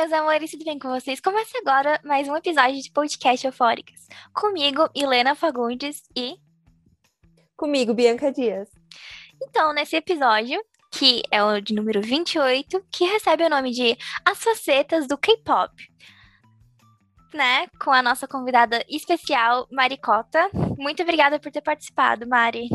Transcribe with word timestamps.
meus 0.00 0.12
amores, 0.14 0.50
tudo 0.50 0.64
bem 0.64 0.78
com 0.78 0.88
vocês? 0.88 1.20
Começa 1.20 1.58
agora 1.58 2.00
mais 2.02 2.26
um 2.26 2.34
episódio 2.34 2.80
de 2.80 2.90
podcast 2.90 3.46
Eufóricas. 3.46 4.08
Comigo, 4.32 4.88
Helena 4.94 5.34
Fagundes 5.34 6.04
e. 6.16 6.36
Comigo, 7.54 7.92
Bianca 7.92 8.32
Dias. 8.32 8.70
Então, 9.42 9.74
nesse 9.74 9.96
episódio, 9.96 10.58
que 10.90 11.20
é 11.30 11.44
o 11.44 11.60
de 11.60 11.74
número 11.74 12.00
28, 12.00 12.82
que 12.90 13.04
recebe 13.04 13.44
o 13.44 13.50
nome 13.50 13.72
de 13.72 13.94
As 14.24 14.42
Facetas 14.42 15.06
do 15.06 15.18
K-Pop. 15.18 15.70
Né? 17.34 17.66
Com 17.78 17.90
a 17.90 18.00
nossa 18.00 18.26
convidada 18.26 18.82
especial, 18.88 19.68
Maricota. 19.70 20.48
Muito 20.78 21.02
obrigada 21.02 21.38
por 21.38 21.52
ter 21.52 21.60
participado, 21.60 22.26
Mari. 22.26 22.70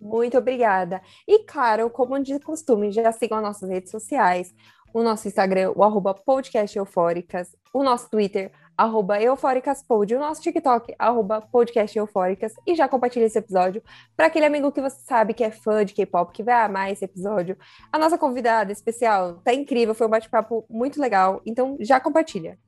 Muito 0.00 0.38
obrigada. 0.38 1.02
E 1.26 1.44
claro, 1.44 1.90
como 1.90 2.22
de 2.22 2.38
costume, 2.38 2.92
já 2.92 3.10
sigam 3.10 3.38
as 3.38 3.44
nossas 3.44 3.68
redes 3.68 3.90
sociais, 3.90 4.54
o 4.92 5.02
nosso 5.02 5.28
Instagram, 5.28 5.72
o 5.74 5.82
arroba 5.82 6.14
podcast 6.14 6.76
eufóricas, 6.76 7.56
o 7.72 7.82
nosso 7.82 8.10
Twitter, 8.10 8.52
arroba 8.76 9.20
eufóricaspod, 9.20 10.14
o 10.14 10.18
nosso 10.18 10.42
TikTok, 10.42 10.94
arroba 10.98 11.40
podcast 11.40 11.96
eufóricas, 11.96 12.52
e 12.66 12.74
já 12.74 12.88
compartilhe 12.88 13.26
esse 13.26 13.38
episódio 13.38 13.82
para 14.16 14.26
aquele 14.26 14.46
amigo 14.46 14.72
que 14.72 14.80
você 14.80 15.00
sabe 15.02 15.34
que 15.34 15.44
é 15.44 15.50
fã 15.50 15.84
de 15.84 15.94
K-pop, 15.94 16.32
que 16.32 16.42
vai 16.42 16.54
amar 16.54 16.90
esse 16.90 17.04
episódio. 17.04 17.56
A 17.92 17.98
nossa 17.98 18.18
convidada 18.18 18.72
especial 18.72 19.34
tá 19.44 19.52
incrível, 19.54 19.94
foi 19.94 20.06
um 20.06 20.10
bate-papo 20.10 20.64
muito 20.68 21.00
legal, 21.00 21.40
então 21.46 21.76
já 21.80 22.00
compartilha. 22.00 22.58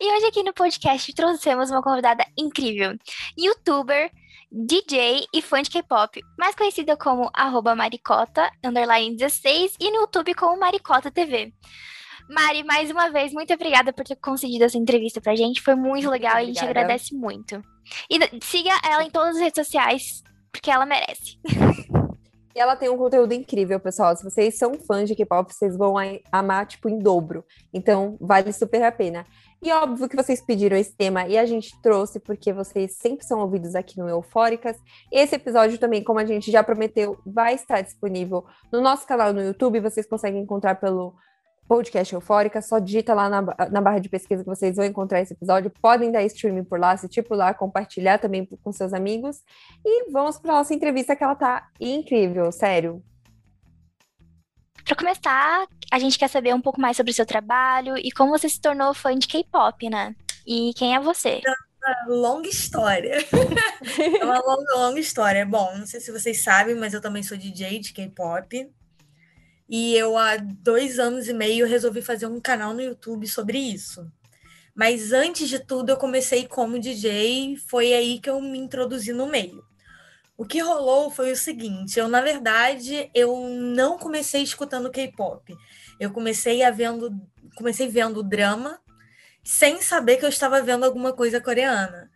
E 0.00 0.12
hoje 0.16 0.26
aqui 0.26 0.42
no 0.42 0.54
podcast 0.54 1.12
trouxemos 1.14 1.70
uma 1.70 1.82
convidada 1.82 2.24
incrível, 2.36 2.96
youtuber, 3.36 4.10
DJ 4.50 5.26
e 5.34 5.42
fã 5.42 5.60
de 5.60 5.70
K-pop, 5.70 6.20
mais 6.38 6.54
conhecida 6.54 6.96
como 6.96 7.30
arroba 7.34 7.74
maricota, 7.74 8.50
underline 8.64 9.16
16, 9.16 9.74
e 9.80 9.90
no 9.90 10.02
YouTube 10.02 10.34
como 10.34 10.58
Maricota 10.58 11.10
TV. 11.10 11.52
Mari, 12.28 12.64
mais 12.64 12.90
uma 12.90 13.10
vez, 13.10 13.32
muito 13.32 13.52
obrigada 13.52 13.92
por 13.92 14.04
ter 14.04 14.16
concedido 14.16 14.64
essa 14.64 14.78
entrevista 14.78 15.20
pra 15.20 15.36
gente. 15.36 15.62
Foi 15.62 15.74
muito 15.74 16.10
legal 16.10 16.38
e 16.38 16.42
a 16.42 16.44
gente 16.44 16.64
agradece 16.64 17.14
muito. 17.14 17.62
E 18.10 18.18
siga 18.42 18.72
ela 18.84 19.04
em 19.04 19.10
todas 19.10 19.36
as 19.36 19.42
redes 19.42 19.64
sociais, 19.64 20.22
porque 20.50 20.70
ela 20.70 20.84
merece. 20.84 21.38
E 22.54 22.58
ela 22.58 22.74
tem 22.74 22.88
um 22.88 22.96
conteúdo 22.96 23.34
incrível, 23.34 23.78
pessoal. 23.78 24.16
Se 24.16 24.24
vocês 24.24 24.56
são 24.56 24.74
fãs 24.74 25.06
de 25.08 25.14
K-pop, 25.14 25.52
vocês 25.52 25.76
vão 25.76 25.94
amar, 26.32 26.66
tipo, 26.66 26.88
em 26.88 26.98
dobro. 26.98 27.44
Então, 27.72 28.16
vale 28.18 28.50
super 28.52 28.82
a 28.82 28.90
pena. 28.90 29.26
E 29.62 29.72
óbvio 29.72 30.08
que 30.08 30.16
vocês 30.16 30.40
pediram 30.40 30.76
esse 30.76 30.94
tema 30.94 31.26
e 31.26 31.36
a 31.38 31.46
gente 31.46 31.80
trouxe 31.80 32.20
porque 32.20 32.52
vocês 32.52 32.96
sempre 32.96 33.24
são 33.24 33.40
ouvidos 33.40 33.74
aqui 33.74 33.98
no 33.98 34.08
Eufóricas. 34.08 34.76
Esse 35.10 35.36
episódio 35.36 35.78
também, 35.78 36.04
como 36.04 36.18
a 36.18 36.24
gente 36.24 36.50
já 36.50 36.62
prometeu, 36.62 37.18
vai 37.24 37.54
estar 37.54 37.80
disponível 37.80 38.44
no 38.70 38.80
nosso 38.80 39.06
canal 39.06 39.32
no 39.32 39.42
YouTube. 39.42 39.80
Vocês 39.80 40.06
conseguem 40.06 40.42
encontrar 40.42 40.76
pelo 40.76 41.14
podcast 41.66 42.14
Eufórica. 42.14 42.62
Só 42.62 42.78
digita 42.78 43.14
lá 43.14 43.28
na, 43.28 43.42
na 43.70 43.80
barra 43.80 43.98
de 43.98 44.08
pesquisa 44.08 44.42
que 44.42 44.48
vocês 44.48 44.76
vão 44.76 44.84
encontrar 44.84 45.20
esse 45.20 45.32
episódio. 45.32 45.72
Podem 45.82 46.12
dar 46.12 46.22
streaming 46.24 46.64
por 46.64 46.78
lá, 46.78 46.96
se 46.96 47.08
tipo 47.08 47.34
lá, 47.34 47.52
compartilhar 47.52 48.18
também 48.18 48.46
com 48.46 48.72
seus 48.72 48.92
amigos. 48.92 49.42
E 49.84 50.10
vamos 50.10 50.38
para 50.38 50.52
nossa 50.52 50.74
entrevista 50.74 51.16
que 51.16 51.24
ela 51.24 51.34
tá 51.34 51.68
incrível, 51.80 52.52
sério. 52.52 53.02
Para 54.86 54.94
começar, 54.94 55.66
a 55.90 55.98
gente 55.98 56.16
quer 56.16 56.28
saber 56.28 56.54
um 56.54 56.60
pouco 56.60 56.80
mais 56.80 56.96
sobre 56.96 57.10
o 57.10 57.14
seu 57.14 57.26
trabalho 57.26 57.98
e 57.98 58.12
como 58.12 58.30
você 58.30 58.48
se 58.48 58.60
tornou 58.60 58.94
fã 58.94 59.18
de 59.18 59.26
K-pop, 59.26 59.90
né? 59.90 60.14
E 60.46 60.72
quem 60.76 60.94
é 60.94 61.00
você? 61.00 61.42
É 61.44 62.08
longa 62.08 62.48
história. 62.48 63.16
é 64.20 64.24
uma 64.24 64.38
longa, 64.38 64.74
longa 64.76 65.00
história. 65.00 65.44
Bom, 65.44 65.76
não 65.76 65.86
sei 65.86 65.98
se 65.98 66.12
vocês 66.12 66.40
sabem, 66.40 66.76
mas 66.76 66.94
eu 66.94 67.00
também 67.00 67.24
sou 67.24 67.36
DJ 67.36 67.80
de 67.80 67.92
K-pop. 67.92 68.70
E 69.68 69.96
eu, 69.96 70.16
há 70.16 70.36
dois 70.36 71.00
anos 71.00 71.26
e 71.26 71.32
meio, 71.32 71.66
resolvi 71.66 72.00
fazer 72.00 72.26
um 72.26 72.40
canal 72.40 72.72
no 72.72 72.80
YouTube 72.80 73.26
sobre 73.26 73.58
isso. 73.58 74.08
Mas 74.72 75.12
antes 75.12 75.48
de 75.48 75.58
tudo, 75.58 75.90
eu 75.90 75.96
comecei 75.96 76.46
como 76.46 76.78
DJ, 76.78 77.56
foi 77.68 77.92
aí 77.92 78.20
que 78.20 78.30
eu 78.30 78.40
me 78.40 78.58
introduzi 78.58 79.12
no 79.12 79.26
meio. 79.26 79.64
O 80.36 80.44
que 80.44 80.60
rolou 80.60 81.10
foi 81.10 81.32
o 81.32 81.36
seguinte, 81.36 81.98
eu 81.98 82.08
na 82.08 82.20
verdade 82.20 83.10
eu 83.14 83.48
não 83.48 83.98
comecei 83.98 84.42
escutando 84.42 84.90
K-pop. 84.90 85.56
Eu 85.98 86.10
comecei 86.10 86.62
a 86.62 86.70
vendo, 86.70 87.10
comecei 87.54 87.88
vendo 87.88 88.22
drama 88.22 88.78
sem 89.42 89.80
saber 89.80 90.16
que 90.16 90.24
eu 90.24 90.28
estava 90.28 90.60
vendo 90.60 90.84
alguma 90.84 91.12
coisa 91.12 91.40
coreana. 91.40 92.10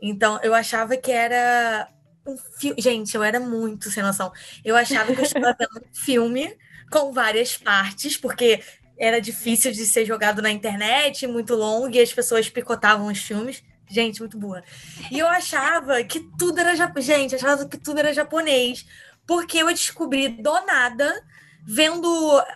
Então 0.00 0.38
eu 0.42 0.54
achava 0.54 0.96
que 0.96 1.10
era 1.10 1.88
um 2.26 2.36
filme, 2.36 2.80
gente, 2.80 3.14
eu 3.14 3.22
era 3.22 3.40
muito 3.40 3.90
sem 3.90 4.02
noção. 4.02 4.32
Eu 4.64 4.76
achava 4.76 5.12
que 5.12 5.20
eu 5.20 5.24
estava 5.24 5.54
vendo 5.58 5.84
um 5.84 5.94
filme 5.94 6.56
com 6.90 7.12
várias 7.12 7.56
partes, 7.56 8.16
porque 8.16 8.62
era 8.96 9.20
difícil 9.20 9.72
de 9.72 9.84
ser 9.84 10.04
jogado 10.04 10.40
na 10.40 10.50
internet, 10.50 11.26
muito 11.26 11.54
longo, 11.54 11.94
e 11.94 12.00
as 12.00 12.12
pessoas 12.12 12.48
picotavam 12.48 13.08
os 13.08 13.18
filmes. 13.18 13.62
Gente, 13.94 14.18
muito 14.18 14.36
boa. 14.36 14.60
E 15.08 15.20
eu 15.20 15.28
achava 15.28 16.02
que 16.02 16.18
tudo 16.36 16.58
era 16.58 16.74
japonês. 16.74 17.06
Gente, 17.06 17.34
achava 17.36 17.64
que 17.68 17.78
tudo 17.78 18.00
era 18.00 18.12
japonês. 18.12 18.84
Porque 19.24 19.58
eu 19.58 19.68
descobri 19.68 20.28
do 20.28 20.52
nada 20.66 21.24
vendo 21.64 22.08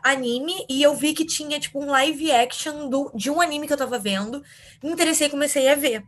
anime 0.03 0.66
e 0.69 0.82
eu 0.82 0.94
vi 0.97 1.15
que 1.15 1.25
tinha 1.25 1.60
tipo 1.60 1.81
um 1.81 1.87
live 1.87 2.32
action 2.32 2.88
do, 2.88 3.10
de 3.15 3.31
um 3.31 3.41
anime 3.41 3.69
que 3.69 3.72
eu 3.72 3.76
tava 3.76 4.00
vendo. 4.00 4.43
Me 4.82 4.91
interessei 4.91 5.28
e 5.28 5.31
comecei 5.31 5.69
a 5.69 5.76
ver. 5.76 6.03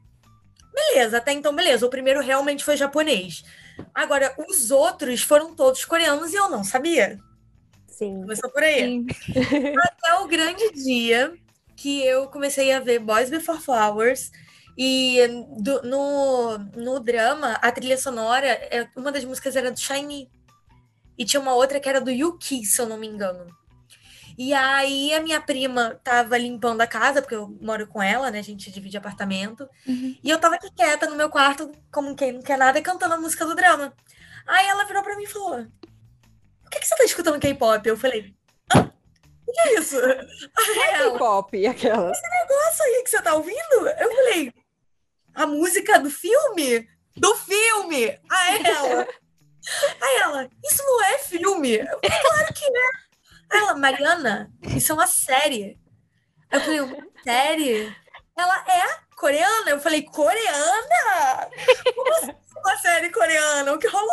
Beleza, 0.75 1.19
até 1.19 1.33
então, 1.33 1.55
beleza. 1.55 1.87
O 1.87 1.91
primeiro 1.91 2.21
realmente 2.21 2.65
foi 2.65 2.77
japonês. 2.77 3.45
Agora, 3.95 4.35
os 4.49 4.73
outros 4.73 5.23
foram 5.23 5.55
todos 5.55 5.85
coreanos 5.85 6.33
e 6.33 6.37
eu 6.37 6.51
não 6.51 6.65
sabia. 6.65 7.21
Sim. 7.87 8.21
Começou 8.23 8.51
por 8.51 8.65
aí. 8.65 9.07
Até 9.79 10.15
o 10.21 10.27
grande 10.27 10.73
dia 10.73 11.33
que 11.77 12.05
eu 12.05 12.27
comecei 12.27 12.73
a 12.73 12.81
ver 12.81 12.99
Boys 12.99 13.31
Before 13.31 13.61
Flowers 13.61 14.33
e 14.83 15.45
do, 15.59 15.83
no, 15.83 16.57
no 16.75 17.01
drama, 17.01 17.53
a 17.61 17.71
trilha 17.71 17.99
sonora, 17.99 18.47
é, 18.47 18.89
uma 18.97 19.13
das 19.13 19.27
músicas 19.27 19.55
era 19.55 19.71
do 19.71 19.79
Shiny. 19.79 20.31
E 21.19 21.25
tinha 21.27 21.39
uma 21.39 21.53
outra 21.53 21.79
que 21.79 21.87
era 21.87 22.01
do 22.01 22.11
Yuki, 22.11 22.65
se 22.65 22.81
eu 22.81 22.87
não 22.87 22.97
me 22.97 23.07
engano. 23.07 23.47
E 24.39 24.55
aí 24.55 25.13
a 25.13 25.21
minha 25.21 25.39
prima 25.39 26.01
tava 26.03 26.39
limpando 26.39 26.81
a 26.81 26.87
casa, 26.87 27.21
porque 27.21 27.35
eu 27.35 27.55
moro 27.61 27.87
com 27.87 28.03
ela, 28.03 28.31
né? 28.31 28.39
A 28.39 28.43
gente 28.43 28.71
divide 28.71 28.97
apartamento. 28.97 29.69
Uhum. 29.87 30.17
E 30.25 30.31
eu 30.31 30.39
tava 30.39 30.55
aqui 30.55 30.71
quieta 30.75 31.07
no 31.11 31.15
meu 31.15 31.29
quarto, 31.29 31.71
como 31.93 32.17
quem 32.17 32.33
não 32.33 32.41
quer 32.41 32.57
nada, 32.57 32.81
cantando 32.81 33.12
a 33.12 33.21
música 33.21 33.45
do 33.45 33.55
drama. 33.55 33.93
Aí 34.47 34.67
ela 34.67 34.87
virou 34.87 35.03
pra 35.03 35.15
mim 35.15 35.25
e 35.25 35.27
falou: 35.27 35.67
Por 36.62 36.71
que, 36.71 36.81
que 36.81 36.87
você 36.87 36.97
tá 36.97 37.05
escutando 37.05 37.39
K-pop? 37.39 37.87
Eu 37.87 37.99
falei, 37.99 38.35
Hã? 38.75 38.91
O 39.47 39.53
que 39.53 39.61
é 39.61 39.79
isso? 39.79 40.01
É 40.01 40.27
K-pop, 41.11 41.67
aquela. 41.67 42.11
Esse 42.11 42.31
negócio 42.31 42.85
aí 42.87 43.03
que 43.05 43.11
você 43.11 43.21
tá 43.21 43.35
ouvindo? 43.35 43.89
Eu 43.99 44.11
falei, 44.17 44.55
a 45.35 45.47
música 45.47 45.99
do 45.99 46.11
filme? 46.11 46.89
Do 47.17 47.35
filme! 47.37 48.19
A 48.31 48.57
ela! 48.57 49.09
Aí 50.01 50.17
ela, 50.21 50.51
isso 50.65 50.83
não 50.83 51.05
é 51.05 51.19
filme? 51.19 51.77
Eu 51.77 51.99
claro 52.01 52.55
que 52.55 52.65
é! 52.65 52.91
Aí 53.53 53.61
ela, 53.61 53.75
Mariana, 53.75 54.51
isso 54.77 54.93
é 54.93 54.95
uma 54.95 55.07
série. 55.07 55.79
Eu 56.51 56.61
falei, 56.61 56.81
uma 56.81 57.07
série? 57.23 57.97
Ela 58.37 58.65
é 58.69 59.01
coreana? 59.17 59.71
Eu 59.71 59.81
falei, 59.81 60.03
coreana? 60.03 61.51
Como 61.95 62.15
assim? 62.17 62.35
Uma 62.65 62.76
série 62.78 63.10
coreana, 63.10 63.72
o 63.72 63.78
que 63.78 63.87
rolou? 63.88 64.09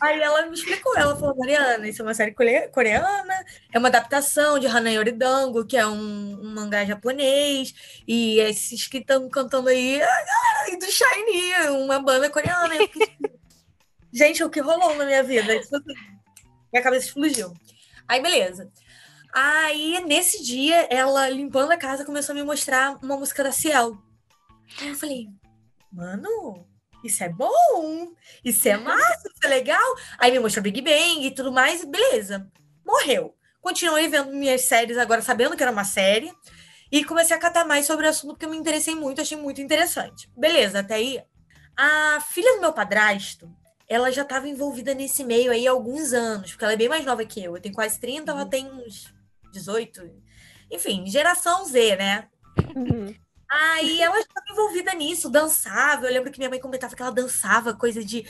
Aí 0.00 0.20
ela 0.20 0.46
me 0.46 0.54
explicou, 0.54 0.96
ela 0.96 1.16
falou, 1.16 1.36
Mariana, 1.36 1.88
isso 1.88 2.02
é 2.02 2.04
uma 2.04 2.14
série 2.14 2.34
coreana, 2.72 3.44
é 3.72 3.78
uma 3.78 3.88
adaptação 3.88 4.58
de 4.58 4.66
Hanayori 4.66 5.12
Dango, 5.12 5.66
que 5.66 5.76
é 5.76 5.86
um, 5.86 6.40
um 6.40 6.54
mangá 6.54 6.84
japonês, 6.84 7.74
e 8.06 8.38
esses 8.40 8.86
que 8.86 8.98
estão 8.98 9.28
cantando 9.28 9.68
aí, 9.68 10.00
e 10.68 10.76
do 10.76 10.86
Shiny, 10.86 11.70
uma 11.70 12.00
banda 12.00 12.30
coreana. 12.30 12.74
Gente, 14.12 14.42
o 14.42 14.50
que 14.50 14.60
rolou 14.60 14.94
na 14.94 15.04
minha 15.04 15.22
vida? 15.22 15.60
Tipo 15.60 15.76
assim, 15.76 15.94
minha 16.72 16.82
cabeça 16.82 17.06
explodiu. 17.06 17.52
Aí, 18.06 18.22
beleza. 18.22 18.70
Aí, 19.32 20.02
nesse 20.06 20.42
dia, 20.42 20.88
ela, 20.90 21.28
limpando 21.28 21.70
a 21.70 21.76
casa, 21.76 22.04
começou 22.04 22.32
a 22.32 22.36
me 22.36 22.42
mostrar 22.42 22.98
uma 23.02 23.16
música 23.16 23.44
da 23.44 23.52
Ciel. 23.52 23.98
Aí 24.80 24.88
eu 24.88 24.94
falei, 24.94 25.28
mano, 25.92 26.66
isso 27.04 27.22
é 27.22 27.28
bom, 27.28 28.12
isso 28.44 28.68
é 28.68 28.76
massa, 28.76 29.28
isso 29.28 29.44
é 29.44 29.48
legal. 29.48 29.94
Aí 30.18 30.30
me 30.32 30.40
mostrou 30.40 30.62
Big 30.62 30.80
Bang 30.82 31.26
e 31.26 31.30
tudo 31.30 31.52
mais, 31.52 31.84
beleza. 31.84 32.50
Morreu. 32.84 33.34
Continuei 33.60 34.08
vendo 34.08 34.32
minhas 34.32 34.62
séries 34.62 34.96
agora, 34.96 35.20
sabendo 35.20 35.56
que 35.56 35.62
era 35.62 35.72
uma 35.72 35.84
série, 35.84 36.32
e 36.90 37.04
comecei 37.04 37.36
a 37.36 37.40
catar 37.40 37.64
mais 37.64 37.86
sobre 37.86 38.06
o 38.06 38.08
assunto, 38.08 38.30
porque 38.30 38.46
eu 38.46 38.50
me 38.50 38.56
interessei 38.56 38.94
muito, 38.94 39.20
achei 39.20 39.36
muito 39.36 39.60
interessante. 39.60 40.30
Beleza, 40.36 40.80
até 40.80 40.94
aí. 40.94 41.22
A 41.76 42.20
filha 42.20 42.54
do 42.54 42.60
meu 42.60 42.72
padrasto, 42.72 43.48
ela 43.88 44.10
já 44.10 44.22
estava 44.22 44.48
envolvida 44.48 44.94
nesse 44.94 45.22
meio 45.22 45.52
aí 45.52 45.66
há 45.66 45.70
alguns 45.70 46.12
anos, 46.12 46.50
porque 46.50 46.64
ela 46.64 46.72
é 46.72 46.76
bem 46.76 46.88
mais 46.88 47.04
nova 47.04 47.24
que 47.24 47.42
eu. 47.42 47.56
Eu 47.56 47.62
tenho 47.62 47.74
quase 47.74 48.00
30, 48.00 48.32
uhum. 48.32 48.38
ela 48.38 48.48
tem 48.48 48.66
uns 48.70 49.12
18. 49.52 50.10
Enfim, 50.70 51.06
geração 51.06 51.64
Z, 51.64 51.96
né? 51.96 52.28
Uhum. 52.74 53.14
Aí 53.50 54.00
ela 54.00 54.18
estava 54.18 54.46
envolvida 54.50 54.92
nisso, 54.94 55.30
dançava. 55.30 56.06
Eu 56.06 56.12
lembro 56.12 56.30
que 56.30 56.38
minha 56.38 56.50
mãe 56.50 56.60
comentava 56.60 56.94
que 56.94 57.00
ela 57.00 57.10
dançava 57.10 57.74
coisa 57.74 58.04
de 58.04 58.26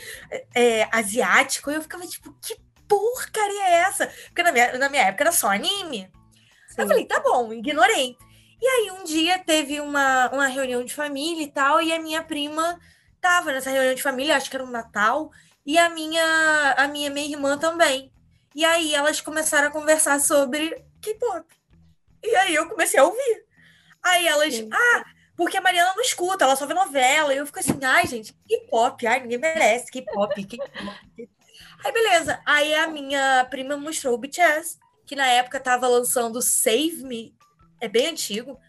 é, 0.55 0.87
asiático. 0.91 1.69
E 1.69 1.75
eu 1.75 1.81
ficava 1.81 2.07
tipo, 2.07 2.33
que 2.41 2.57
porcaria 2.87 3.63
é 3.63 3.73
essa? 3.81 4.07
Porque 4.27 4.43
na 4.43 4.51
minha, 4.51 4.77
na 4.77 4.89
minha 4.89 5.03
época 5.03 5.23
era 5.23 5.31
só 5.31 5.49
anime. 5.49 6.09
Sim. 6.67 6.81
Eu 6.81 6.87
falei, 6.87 7.05
tá 7.05 7.19
bom, 7.19 7.51
ignorei. 7.53 8.17
E 8.61 8.67
aí 8.67 8.91
um 8.91 9.03
dia 9.03 9.39
teve 9.39 9.79
uma, 9.79 10.29
uma 10.29 10.47
reunião 10.47 10.83
de 10.83 10.93
família 10.93 11.43
e 11.43 11.51
tal, 11.51 11.81
e 11.81 11.93
a 11.93 11.99
minha 11.99 12.21
prima 12.23 12.79
tava 13.21 13.51
nessa 13.51 13.69
reunião 13.69 13.95
de 13.95 14.03
família, 14.03 14.35
acho 14.35 14.49
que 14.49 14.55
era 14.55 14.65
um 14.65 14.69
Natal, 14.69 15.31
e 15.65 15.77
a 15.77 15.89
minha, 15.89 16.75
a 16.77 16.87
minha 16.87 17.09
minha 17.09 17.27
irmã 17.27 17.57
também. 17.57 18.11
E 18.53 18.65
aí 18.65 18.93
elas 18.93 19.21
começaram 19.21 19.67
a 19.67 19.71
conversar 19.71 20.19
sobre 20.19 20.83
K-pop. 21.01 21.45
E 22.23 22.35
aí 22.35 22.55
eu 22.55 22.67
comecei 22.67 22.99
a 22.99 23.05
ouvir. 23.05 23.48
Aí 24.03 24.27
elas, 24.27 24.55
Sim. 24.55 24.69
ah, 24.71 25.03
porque 25.35 25.57
a 25.57 25.61
Mariana 25.61 25.93
não 25.95 26.01
escuta, 26.01 26.43
ela 26.43 26.55
só 26.55 26.65
vê 26.65 26.73
novela. 26.73 27.33
E 27.33 27.37
eu 27.37 27.45
fico 27.45 27.59
assim, 27.59 27.79
ai, 27.83 28.05
gente, 28.07 28.33
K-pop, 28.47 29.07
ai, 29.07 29.21
ninguém 29.21 29.37
merece 29.37 29.91
K-pop, 29.91 30.43
K-pop. 30.43 31.29
Aí, 31.85 31.91
beleza. 31.93 32.41
Aí 32.45 32.73
a 32.73 32.87
minha 32.87 33.45
prima 33.49 33.77
mostrou 33.77 34.13
o 34.13 34.17
BTS, 34.17 34.77
que 35.05 35.15
na 35.15 35.27
época 35.27 35.59
tava 35.59 35.87
lançando 35.87 36.41
Save 36.41 37.03
Me, 37.03 37.33
é 37.79 37.87
bem 37.87 38.07
antigo. 38.07 38.59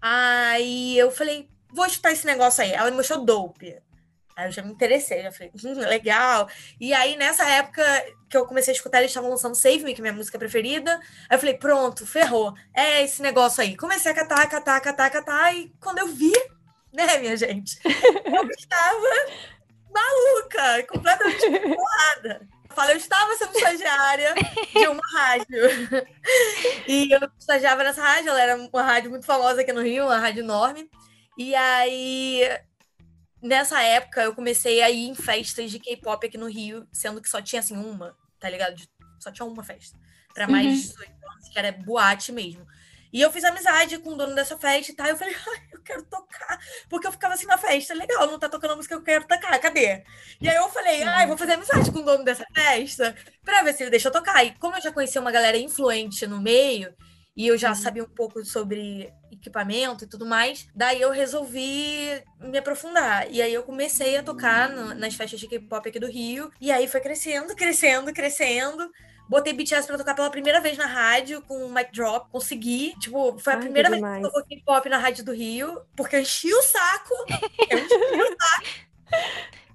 Aí 0.00 0.96
eu 0.98 1.10
falei, 1.10 1.48
vou 1.72 1.86
escutar 1.86 2.12
esse 2.12 2.26
negócio 2.26 2.62
aí. 2.62 2.72
Ela 2.72 2.90
me 2.90 2.96
mostrou 2.96 3.24
Dope. 3.24 3.80
Aí 4.38 4.46
eu 4.46 4.52
já 4.52 4.62
me 4.62 4.70
interessei, 4.70 5.20
já 5.20 5.32
falei, 5.32 5.50
hum, 5.64 5.80
legal. 5.80 6.48
E 6.80 6.94
aí, 6.94 7.16
nessa 7.16 7.44
época 7.44 7.82
que 8.30 8.36
eu 8.36 8.46
comecei 8.46 8.72
a 8.72 8.76
escutar, 8.76 8.98
eles 8.98 9.10
estavam 9.10 9.30
lançando 9.30 9.56
Save 9.56 9.82
Me, 9.82 9.92
que 9.92 10.00
é 10.00 10.02
minha 10.02 10.14
música 10.14 10.38
preferida. 10.38 10.94
Aí 11.28 11.34
eu 11.36 11.40
falei, 11.40 11.54
pronto, 11.54 12.06
ferrou. 12.06 12.54
É 12.72 13.02
esse 13.02 13.20
negócio 13.20 13.60
aí. 13.60 13.76
Comecei 13.76 14.12
a 14.12 14.14
catar, 14.14 14.48
catar, 14.48 14.80
catar, 14.80 15.10
catar. 15.10 15.56
E 15.56 15.74
quando 15.80 15.98
eu 15.98 16.06
vi, 16.06 16.32
né, 16.92 17.18
minha 17.18 17.36
gente? 17.36 17.80
Eu 17.84 18.48
estava 18.50 19.10
maluca, 19.92 20.86
completamente 20.86 21.50
bolada. 21.50 22.48
Eu 22.70 22.76
Falei, 22.76 22.94
eu 22.94 22.98
estava 22.98 23.34
sendo 23.34 23.56
estagiária 23.56 24.34
de 24.72 24.86
uma 24.86 25.02
rádio. 25.16 26.06
E 26.86 27.10
eu 27.10 27.28
estagiava 27.36 27.82
nessa 27.82 28.00
rádio, 28.00 28.28
ela 28.28 28.40
era 28.40 28.56
uma 28.56 28.82
rádio 28.82 29.10
muito 29.10 29.26
famosa 29.26 29.62
aqui 29.62 29.72
no 29.72 29.82
Rio, 29.82 30.04
uma 30.04 30.18
rádio 30.18 30.44
enorme. 30.44 30.88
E 31.36 31.54
aí, 31.56 32.42
nessa 33.42 33.80
época, 33.82 34.22
eu 34.22 34.34
comecei 34.34 34.82
a 34.82 34.90
ir 34.90 35.08
em 35.08 35.14
festas 35.14 35.70
de 35.70 35.78
K-pop 35.78 36.26
aqui 36.26 36.38
no 36.38 36.46
Rio, 36.48 36.86
sendo 36.92 37.20
que 37.20 37.28
só 37.28 37.40
tinha, 37.40 37.60
assim, 37.60 37.76
uma, 37.76 38.16
tá 38.38 38.48
ligado? 38.48 38.80
Só 39.18 39.30
tinha 39.30 39.46
uma 39.46 39.62
festa. 39.64 39.98
Pra 40.34 40.46
mais 40.46 40.66
Uhum. 40.66 40.72
de 40.74 40.82
18 40.88 41.10
anos, 41.32 41.48
que 41.48 41.58
era 41.58 41.72
boate 41.72 42.32
mesmo. 42.32 42.66
E 43.10 43.22
eu 43.22 43.32
fiz 43.32 43.42
amizade 43.42 43.98
com 43.98 44.10
o 44.10 44.16
dono 44.16 44.34
dessa 44.34 44.58
festa 44.58 44.92
e 44.92 44.94
tal. 44.94 45.06
Eu 45.06 45.16
falei, 45.16 45.34
eu 45.72 45.80
quero 45.82 46.02
tocar. 46.04 46.58
Porque 46.90 47.06
eu 47.06 47.12
ficava 47.12 47.34
assim 47.34 47.46
na 47.46 47.56
festa, 47.56 47.94
legal, 47.94 48.26
não 48.26 48.38
tá 48.38 48.48
tocando 48.48 48.72
a 48.72 48.76
música 48.76 48.94
que 48.94 49.00
eu 49.00 49.04
quero 49.04 49.26
tocar, 49.26 49.58
cadê? 49.58 50.04
E 50.40 50.48
aí 50.48 50.56
eu 50.56 50.68
falei, 50.68 51.02
ai, 51.02 51.26
vou 51.26 51.36
fazer 51.36 51.52
amizade 51.54 51.90
com 51.90 52.00
o 52.00 52.04
dono 52.04 52.22
dessa 52.22 52.44
festa 52.54 53.16
pra 53.42 53.62
ver 53.62 53.72
se 53.74 53.82
ele 53.82 53.90
deixa 53.90 54.08
eu 54.08 54.12
tocar. 54.12 54.44
E 54.44 54.54
como 54.58 54.76
eu 54.76 54.82
já 54.82 54.92
conhecia 54.92 55.20
uma 55.20 55.32
galera 55.32 55.56
influente 55.56 56.26
no 56.26 56.38
meio, 56.40 56.94
e 57.38 57.46
eu 57.46 57.56
já 57.56 57.68
Uhum. 57.70 57.74
sabia 57.76 58.02
um 58.04 58.08
pouco 58.08 58.44
sobre 58.44 59.10
equipamento 59.30 60.04
e 60.04 60.08
tudo 60.08 60.26
mais, 60.26 60.66
daí 60.74 61.00
eu 61.00 61.10
resolvi 61.12 62.20
me 62.40 62.58
aprofundar. 62.58 63.30
E 63.30 63.40
aí 63.40 63.54
eu 63.54 63.62
comecei 63.62 64.16
a 64.16 64.22
tocar 64.24 64.68
no- 64.68 64.92
nas 64.94 65.14
festas 65.14 65.38
de 65.38 65.46
K-pop 65.46 65.88
aqui 65.88 66.00
do 66.00 66.08
Rio. 66.08 66.50
E 66.60 66.72
aí 66.72 66.88
foi 66.88 67.00
crescendo, 67.00 67.54
crescendo, 67.56 68.12
crescendo. 68.12 68.90
Botei 69.30 69.52
BTS 69.52 69.86
pra 69.86 69.96
tocar 69.98 70.14
pela 70.14 70.30
primeira 70.30 70.58
vez 70.60 70.76
na 70.78 70.86
rádio 70.86 71.40
com 71.42 71.64
o 71.64 71.72
mic 71.72 71.92
drop. 71.92 72.28
Consegui. 72.32 72.94
Tipo, 72.98 73.38
foi 73.38 73.52
a 73.52 73.56
Ai, 73.56 73.60
que 73.62 73.66
primeira 73.66 73.90
vez 73.90 74.02
que 74.02 74.26
eu 74.26 74.32
toquei 74.32 74.56
K-pop 74.58 74.88
na 74.88 74.98
rádio 74.98 75.24
do 75.24 75.32
Rio, 75.32 75.82
porque 75.94 76.16
eu 76.16 76.20
enchi 76.20 76.52
o 76.52 76.62
saco. 76.62 77.14
Eu 77.70 77.78
enchi 77.78 77.94
o 77.94 78.36
saco. 78.36 78.66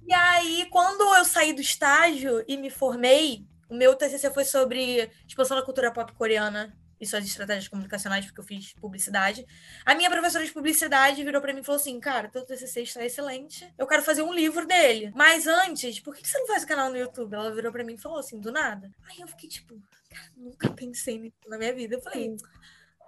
E 0.06 0.12
aí, 0.12 0.66
quando 0.70 1.00
eu 1.16 1.24
saí 1.24 1.52
do 1.54 1.62
estágio 1.62 2.44
e 2.46 2.56
me 2.58 2.68
formei, 2.68 3.46
o 3.70 3.74
meu 3.74 3.94
TCC 3.94 4.30
foi 4.30 4.44
sobre 4.44 5.10
expansão 5.26 5.56
da 5.56 5.62
cultura 5.64 5.90
pop 5.90 6.12
coreana 6.12 6.76
e 7.04 7.06
suas 7.06 7.24
estratégias 7.24 7.68
comunicacionais, 7.68 8.24
porque 8.24 8.40
eu 8.40 8.44
fiz 8.44 8.72
publicidade. 8.74 9.46
A 9.84 9.94
minha 9.94 10.10
professora 10.10 10.44
de 10.44 10.52
publicidade 10.52 11.22
virou 11.22 11.40
pra 11.40 11.52
mim 11.52 11.60
e 11.60 11.64
falou 11.64 11.80
assim: 11.80 11.98
Cara, 12.00 12.28
teu 12.28 12.44
TCC 12.44 12.82
está 12.82 13.04
excelente, 13.04 13.72
eu 13.78 13.86
quero 13.86 14.02
fazer 14.02 14.22
um 14.22 14.32
livro 14.32 14.66
dele. 14.66 15.12
Mas 15.14 15.46
antes, 15.46 16.00
por 16.00 16.14
que 16.14 16.26
você 16.26 16.38
não 16.38 16.46
faz 16.46 16.64
o 16.64 16.66
canal 16.66 16.90
no 16.90 16.96
YouTube? 16.96 17.34
Ela 17.34 17.54
virou 17.54 17.70
pra 17.70 17.84
mim 17.84 17.94
e 17.94 17.98
falou 17.98 18.18
assim: 18.18 18.40
Do 18.40 18.50
nada. 18.50 18.90
Aí 19.08 19.20
eu 19.20 19.28
fiquei 19.28 19.48
tipo, 19.48 19.80
cara, 20.10 20.30
nunca 20.36 20.70
pensei 20.70 21.18
nisso 21.18 21.36
na 21.46 21.58
minha 21.58 21.74
vida. 21.74 21.96
Eu 21.96 22.02
falei. 22.02 22.34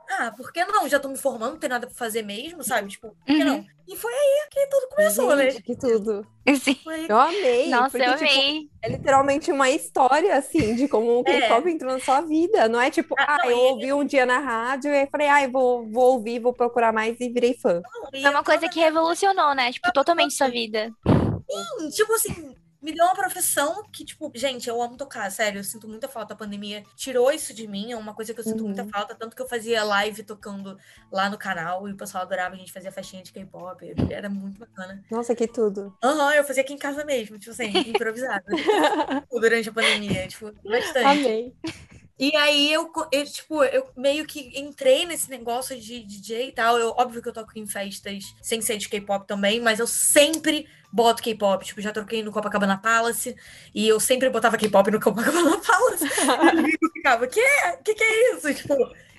Ah, 0.09 0.33
por 0.37 0.53
que 0.53 0.65
não? 0.65 0.89
Já 0.89 0.99
tô 1.01 1.09
me 1.09 1.17
formando, 1.19 1.53
não 1.53 1.59
tem 1.59 1.69
nada 1.71 1.87
pra 1.87 1.95
fazer 1.97 2.23
mesmo, 2.23 2.63
sabe? 2.63 2.89
Tipo, 2.89 3.09
por 3.09 3.25
que 3.27 3.33
Uhum. 3.33 3.45
não? 3.45 3.67
E 3.89 3.97
foi 3.97 4.13
aí 4.13 4.49
que 4.51 4.67
tudo 4.69 4.89
começou, 4.89 5.37
né? 5.37 5.51
Gente, 5.51 5.63
que 5.63 5.77
tudo. 5.77 6.27
Sim. 6.61 6.77
Eu 7.09 7.19
amei. 7.19 7.69
Nossa, 7.69 7.91
porque, 7.99 8.05
eu 8.09 8.13
tipo, 8.17 8.31
amei. 8.31 8.69
é 8.83 8.89
literalmente 8.89 9.53
uma 9.53 9.71
história, 9.71 10.37
assim, 10.37 10.75
de 10.75 10.89
como 10.89 11.21
o 11.21 11.25
É. 11.27 11.41
K-pop 11.41 11.69
entrou 11.71 11.93
na 11.93 12.01
sua 12.01 12.21
vida. 12.21 12.69
Não 12.69 12.81
é 12.81 12.91
tipo, 12.91 13.15
Ah, 13.19 13.37
ah, 13.37 13.39
não, 13.45 13.51
eu 13.51 13.59
ouvi 13.59 13.93
um 13.93 14.05
dia 14.05 14.27
na 14.27 14.39
rádio 14.39 14.91
e 14.93 14.97
aí 14.97 15.09
falei, 15.11 15.29
ai, 15.29 15.49
vou, 15.49 15.87
vou 15.89 16.15
ouvir, 16.15 16.41
vou 16.41 16.53
procurar 16.53 16.93
mais 16.93 17.17
e 17.21 17.29
virei 17.29 17.55
fã. 17.55 17.81
E 18.13 18.23
Foi 18.23 18.31
uma 18.31 18.43
coisa 18.45 18.69
que 18.69 18.81
revolucionou, 18.81 19.55
né? 19.55 19.71
Tipo, 19.73 19.93
totalmente 19.93 20.35
sua 20.35 20.49
vida. 20.49 20.91
Hum, 21.07 21.89
tipo 21.91 22.13
assim, 22.15 22.56
me 22.87 22.95
deu 22.95 23.05
uma 23.05 23.15
profissão 23.17 23.83
que, 23.93 24.05
tipo, 24.05 24.31
gente, 24.33 24.69
eu 24.69 24.81
amo 24.81 24.97
tocar, 24.97 25.29
sério, 25.33 25.59
eu 25.59 25.65
sinto 25.65 25.89
muita 25.89 26.07
falta. 26.09 26.35
A 26.35 26.37
pandemia 26.37 26.85
tirou 26.95 27.33
isso 27.33 27.53
de 27.53 27.67
mim, 27.67 27.91
é 27.91 27.97
uma 27.97 28.15
coisa 28.15 28.33
que 28.33 28.39
eu 28.39 28.45
sinto 28.45 28.61
Uhum. 28.61 28.67
muita 28.69 28.87
falta. 28.87 29.13
Tanto 29.17 29.35
que 29.35 29.43
eu 29.43 29.49
fazia 29.49 29.83
live 29.83 30.23
tocando 30.23 30.79
lá 31.11 31.29
no 31.29 31.37
canal 31.37 31.89
e 31.89 31.93
o 31.93 31.97
pessoal 31.97 32.23
adorava, 32.23 32.55
a 32.55 32.59
gente 32.59 32.73
fazia 32.73 32.93
festinha 32.93 33.25
de 33.25 33.33
K-pop, 33.33 33.93
era 34.09 34.29
muito 34.31 34.61
bacana. 34.61 35.03
Nossa, 35.11 35.35
que 35.35 35.49
tudo. 35.49 35.93
Aham, 36.03 36.35
eu 36.35 36.45
fazia 36.45 36.63
aqui 36.63 36.73
em 36.73 36.79
casa 36.79 37.05
mesmo, 37.05 37.39
tipo 37.41 37.51
assim, 37.51 37.73
improvisado. 37.91 38.45
durante 39.33 39.69
a 39.69 39.73
pandemia, 39.73 40.29
tipo, 40.29 40.53
bastante. 40.65 41.05
Amei. 41.05 41.53
E 42.19 42.35
aí 42.35 42.73
eu, 42.73 42.91
eu, 43.13 43.25
tipo, 43.27 43.63
eu 43.65 43.91
meio 43.97 44.25
que 44.27 44.59
entrei 44.59 45.05
nesse 45.05 45.29
negócio 45.31 45.79
de 45.79 46.03
DJ 46.03 46.49
e 46.49 46.53
tal. 46.53 46.79
Eu, 46.79 46.95
óbvio 46.97 47.21
que 47.21 47.29
eu 47.29 47.33
toco 47.33 47.53
em 47.59 47.67
festas 47.67 48.25
sem 48.41 48.61
ser 48.63 48.79
de 48.79 48.89
K-pop 48.89 49.27
também, 49.27 49.61
mas 49.61 49.79
eu 49.79 49.87
sempre 49.87 50.67
boto 50.91 51.23
K-pop. 51.23 51.63
Tipo, 51.65 51.81
já 51.83 51.93
troquei 51.93 52.23
no 52.23 52.33
Copacabana 52.33 52.79
Palace 52.79 53.37
e 53.75 53.87
eu 53.87 54.01
sempre 54.01 54.31
botava 54.31 54.57
K-pop 54.57 54.91
no 54.91 54.99
Copacabana 55.01 55.59
Palace. 55.61 56.05
E 56.07 56.79
eu 56.83 56.91
ficava, 56.93 57.27
que, 57.27 57.41
que 57.85 57.95
que 57.95 58.03
é 58.03 58.33
isso? 58.35 58.55
Tipo, 58.55 58.75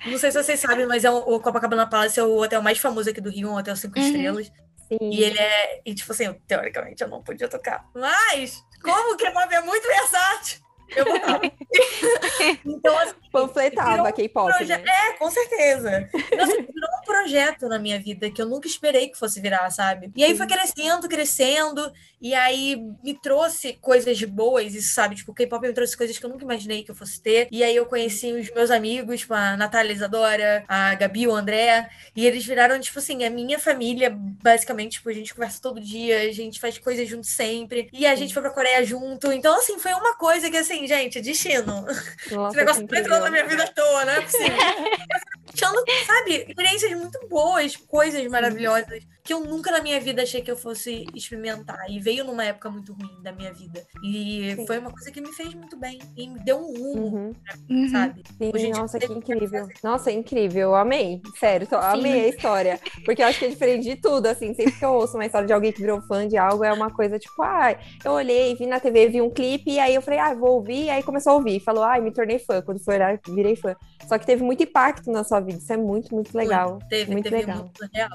não 0.08 0.18
sei 0.18 0.32
se 0.32 0.42
vocês 0.44 0.60
sabem, 0.60 0.88
mas 0.88 1.06
é 1.06 1.12
o, 1.12 1.18
o 1.18 1.40
Copacabana 1.40 1.86
Palace 1.88 2.20
é 2.20 2.24
o 2.24 2.38
hotel 2.42 2.64
mais 2.64 2.80
famoso 2.80 3.10
aqui 3.12 3.22
do 3.22 3.30
Rio, 3.30 3.50
um 3.52 3.58
hotel 3.58 3.76
cinco 3.76 4.00
Uhum. 4.00 4.06
estrelas. 4.06 4.48
Sim. 4.88 4.98
E 5.02 5.24
ele 5.24 5.38
é. 5.38 5.82
E 5.86 5.94
tipo 5.94 6.12
assim, 6.12 6.26
eu, 6.26 6.34
teoricamente 6.48 7.04
eu 7.04 7.10
não 7.10 7.22
podia 7.22 7.48
tocar. 7.48 7.86
Mas, 7.94 8.64
como 8.82 9.14
o 9.14 9.18
K-pop 9.18 9.54
é 9.54 9.62
muito 9.62 9.86
versátil, 9.86 10.62
eu 10.96 11.06
botava. 11.06 11.42
então, 12.66 12.98
assim, 13.00 13.14
Panfletava 13.32 14.10
um 14.10 14.12
K-pop, 14.12 14.52
proje- 14.56 14.78
né? 14.78 14.84
É, 14.88 15.14
com 15.14 15.30
certeza. 15.30 16.10
Assim, 16.40 16.56
virou 16.56 16.90
um 17.02 17.06
projeto 17.06 17.68
na 17.68 17.78
minha 17.78 18.00
vida 18.00 18.32
que 18.32 18.42
eu 18.42 18.46
nunca 18.46 18.68
esperei 18.68 19.10
que 19.10 19.18
fosse 19.18 19.40
virar, 19.40 19.70
sabe? 19.70 20.12
E 20.16 20.24
aí 20.24 20.36
foi 20.36 20.48
crescendo, 20.48 21.08
crescendo, 21.08 21.92
e 22.22 22.34
aí 22.34 22.78
me 23.04 23.14
trouxe 23.14 23.74
coisas 23.74 24.22
boas, 24.24 24.74
isso, 24.74 24.94
sabe? 24.94 25.16
Tipo, 25.16 25.32
o 25.32 25.36
K-pop 25.36 25.68
me 25.68 25.74
trouxe 25.74 25.96
coisas 25.96 26.18
que 26.18 26.26
eu 26.26 26.30
nunca 26.30 26.44
imaginei 26.44 26.84
que 26.84 26.92
eu 26.92 26.96
fosse 26.96 27.22
ter. 27.22 27.48
E 27.52 27.64
aí 27.64 27.76
eu 27.76 27.86
conheci 27.86 28.32
os 28.32 28.50
meus 28.52 28.72
amigos, 28.72 29.20
tipo, 29.22 29.34
a 29.34 29.56
Natália 29.58 29.94
Isadora, 29.94 30.64
a 30.68 30.96
Gabi, 30.96 31.28
o 31.28 31.36
André, 31.36 31.90
e 32.16 32.26
eles 32.26 32.46
viraram, 32.46 32.80
tipo 32.80 32.98
assim, 33.00 33.24
a 33.24 33.30
minha 33.30 33.60
família, 33.60 34.10
basicamente, 34.10 34.94
tipo, 34.94 35.10
a 35.10 35.14
gente 35.14 35.34
conversa 35.34 35.62
todo 35.62 35.80
dia, 35.80 36.22
a 36.22 36.32
gente 36.32 36.60
faz 36.60 36.78
coisas 36.78 37.08
junto 37.08 37.28
sempre, 37.28 37.90
e 37.94 38.06
a 38.06 38.16
gente 38.16 38.34
foi 38.34 38.42
pra 38.42 38.52
Coreia 38.52 38.84
junto. 38.84 39.32
Então, 39.32 39.56
assim, 39.58 39.78
foi 39.78 39.94
uma 39.94 40.16
coisa 40.16 40.50
que, 40.50 40.58
assim, 40.58 40.77
gente, 40.86 41.22
destino. 41.22 41.86
Esse 41.90 42.36
Nossa, 42.36 42.52
que 42.52 42.58
negócio 42.64 42.88
não 42.92 43.00
entrou 43.00 43.20
na 43.22 43.32
minha 43.32 43.48
vida 43.48 43.64
à 43.64 43.68
toa, 43.68 44.06
não 44.06 44.14
é 44.14 44.22
possível. 44.22 44.58
Achando, 45.54 45.84
sabe, 46.06 46.46
experiências 46.48 46.92
muito 47.00 47.20
boas, 47.30 47.76
coisas 47.76 48.24
maravilhosas 48.28 49.02
que 49.24 49.34
eu 49.34 49.40
nunca 49.42 49.72
na 49.72 49.82
minha 49.82 50.00
vida 50.00 50.22
achei 50.22 50.42
que 50.42 50.52
eu 50.52 50.56
fosse 50.56 51.04
experimentar. 51.16 51.80
E 51.90 52.00
veio 52.00 52.24
numa 52.24 52.46
época 52.46 52.70
muito 52.70 52.94
ruim 52.94 53.22
da 53.24 53.32
minha 53.32 53.52
vida. 53.54 53.84
E 54.04 54.54
Sim. 54.56 54.68
foi 54.68 54.78
uma 54.78 54.92
coisa 54.92 55.12
que 55.12 55.20
me 55.20 55.34
fez 55.34 55.54
muito 55.56 55.76
bem. 55.76 56.00
E 56.16 56.30
me 56.30 56.40
deu 56.40 56.58
um 56.60 56.68
rumo, 56.78 57.08
Uhum. 57.18 57.36
Uhum. 57.70 57.90
sabe? 57.90 58.24
Sim, 58.38 58.52
Hoje 58.54 58.70
nossa, 58.70 59.00
que 59.00 59.12
incrível. 59.12 59.68
Nossa, 59.84 60.12
incrível, 60.12 60.62
eu 60.70 60.76
amei. 60.76 61.22
Sério, 61.40 61.66
tô- 61.68 61.76
amei 61.76 62.26
a 62.26 62.28
história. 62.30 62.80
Porque 63.04 63.22
eu 63.24 63.28
acho 63.28 63.40
que 63.40 63.46
é 63.46 63.50
diferente 63.50 63.84
de 63.84 63.96
tudo, 63.96 64.28
assim. 64.28 64.54
Sempre 64.54 64.74
que 64.74 64.86
eu 64.86 64.94
ouço 64.94 65.16
uma 65.16 65.26
história 65.26 65.48
de 65.48 65.54
alguém 65.54 65.72
que 65.74 65.82
virou 65.82 66.02
fã 66.04 66.28
de 66.28 66.38
algo, 66.38 66.64
é 66.64 66.72
uma 66.72 66.92
coisa 66.92 67.18
tipo, 67.18 67.42
ai, 67.42 67.78
eu 68.06 68.12
olhei, 68.14 68.56
vi 68.56 68.66
na 68.68 68.80
TV, 68.80 69.08
vi 69.10 69.22
um 69.22 69.30
clipe, 69.30 69.72
e 69.72 69.80
aí 69.80 69.96
eu 69.96 70.02
falei, 70.02 70.20
ah, 70.20 70.34
vou 70.36 70.62
ouvir, 70.72 70.86
e 70.86 70.90
aí 70.90 71.04
começou 71.04 71.32
a 71.32 71.36
ouvir. 71.36 71.60
Falou, 71.60 71.84
ai, 71.84 72.02
me 72.02 72.12
tornei 72.12 72.40
fã. 72.40 72.62
Quando 72.62 72.80
foi 72.84 72.96
olhar, 72.96 73.20
virei 73.28 73.56
fã. 73.56 73.76
Só 74.08 74.18
que 74.18 74.26
teve 74.26 74.44
muito 74.44 74.64
impacto 74.64 75.12
na 75.12 75.24
sua 75.24 75.40
vida. 75.40 75.58
Isso 75.60 75.72
é 75.74 75.78
muito, 75.78 76.14
muito 76.14 76.36
legal. 76.38 76.80
Teve, 76.90 77.12
Muito 77.12 77.24
teve 77.24 77.38
legal. 77.38 77.58
muito 77.60 77.90
real. 77.94 78.10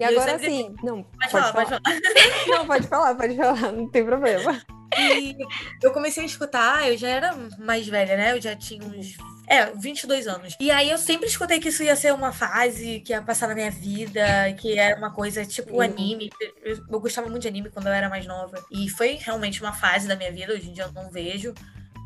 E 0.00 0.02
eu 0.04 0.08
agora, 0.10 0.38
sempre- 0.38 0.46
assim, 0.46 0.74
não, 0.82 1.02
Pode, 1.02 1.30
falar, 1.30 1.52
pode 1.52 1.68
falar. 1.70 1.82
Não, 2.48 2.66
pode 2.66 2.86
falar, 2.86 3.14
pode 3.16 3.36
falar, 3.36 3.72
não 3.72 3.88
tem 3.88 4.04
problema. 4.04 4.62
E 4.96 5.36
eu 5.82 5.92
comecei 5.92 6.22
a 6.22 6.26
escutar, 6.26 6.88
eu 6.88 6.96
já 6.96 7.08
era 7.08 7.34
mais 7.58 7.86
velha, 7.86 8.16
né? 8.16 8.32
Eu 8.32 8.40
já 8.40 8.54
tinha 8.56 8.82
uns. 8.84 9.16
É, 9.46 9.66
22 9.66 10.26
anos. 10.28 10.54
E 10.60 10.70
aí 10.70 10.90
eu 10.90 10.98
sempre 10.98 11.26
escutei 11.26 11.58
que 11.58 11.68
isso 11.68 11.82
ia 11.82 11.96
ser 11.96 12.12
uma 12.12 12.32
fase 12.32 13.00
que 13.00 13.12
ia 13.12 13.22
passar 13.22 13.48
na 13.48 13.54
minha 13.54 13.70
vida, 13.70 14.20
que 14.58 14.78
era 14.78 14.96
uma 14.98 15.10
coisa 15.10 15.44
tipo 15.44 15.74
Uhum. 15.76 15.80
anime. 15.80 16.30
Eu, 16.62 16.76
eu 16.90 17.00
gostava 17.00 17.28
muito 17.28 17.42
de 17.42 17.48
anime 17.48 17.70
quando 17.70 17.86
eu 17.86 17.92
era 17.92 18.08
mais 18.08 18.26
nova. 18.26 18.62
E 18.70 18.88
foi 18.90 19.14
realmente 19.20 19.60
uma 19.62 19.72
fase 19.72 20.06
da 20.06 20.14
minha 20.16 20.30
vida, 20.30 20.52
hoje 20.52 20.68
em 20.68 20.72
dia 20.72 20.84
eu 20.84 20.92
não 20.92 21.10
vejo. 21.10 21.54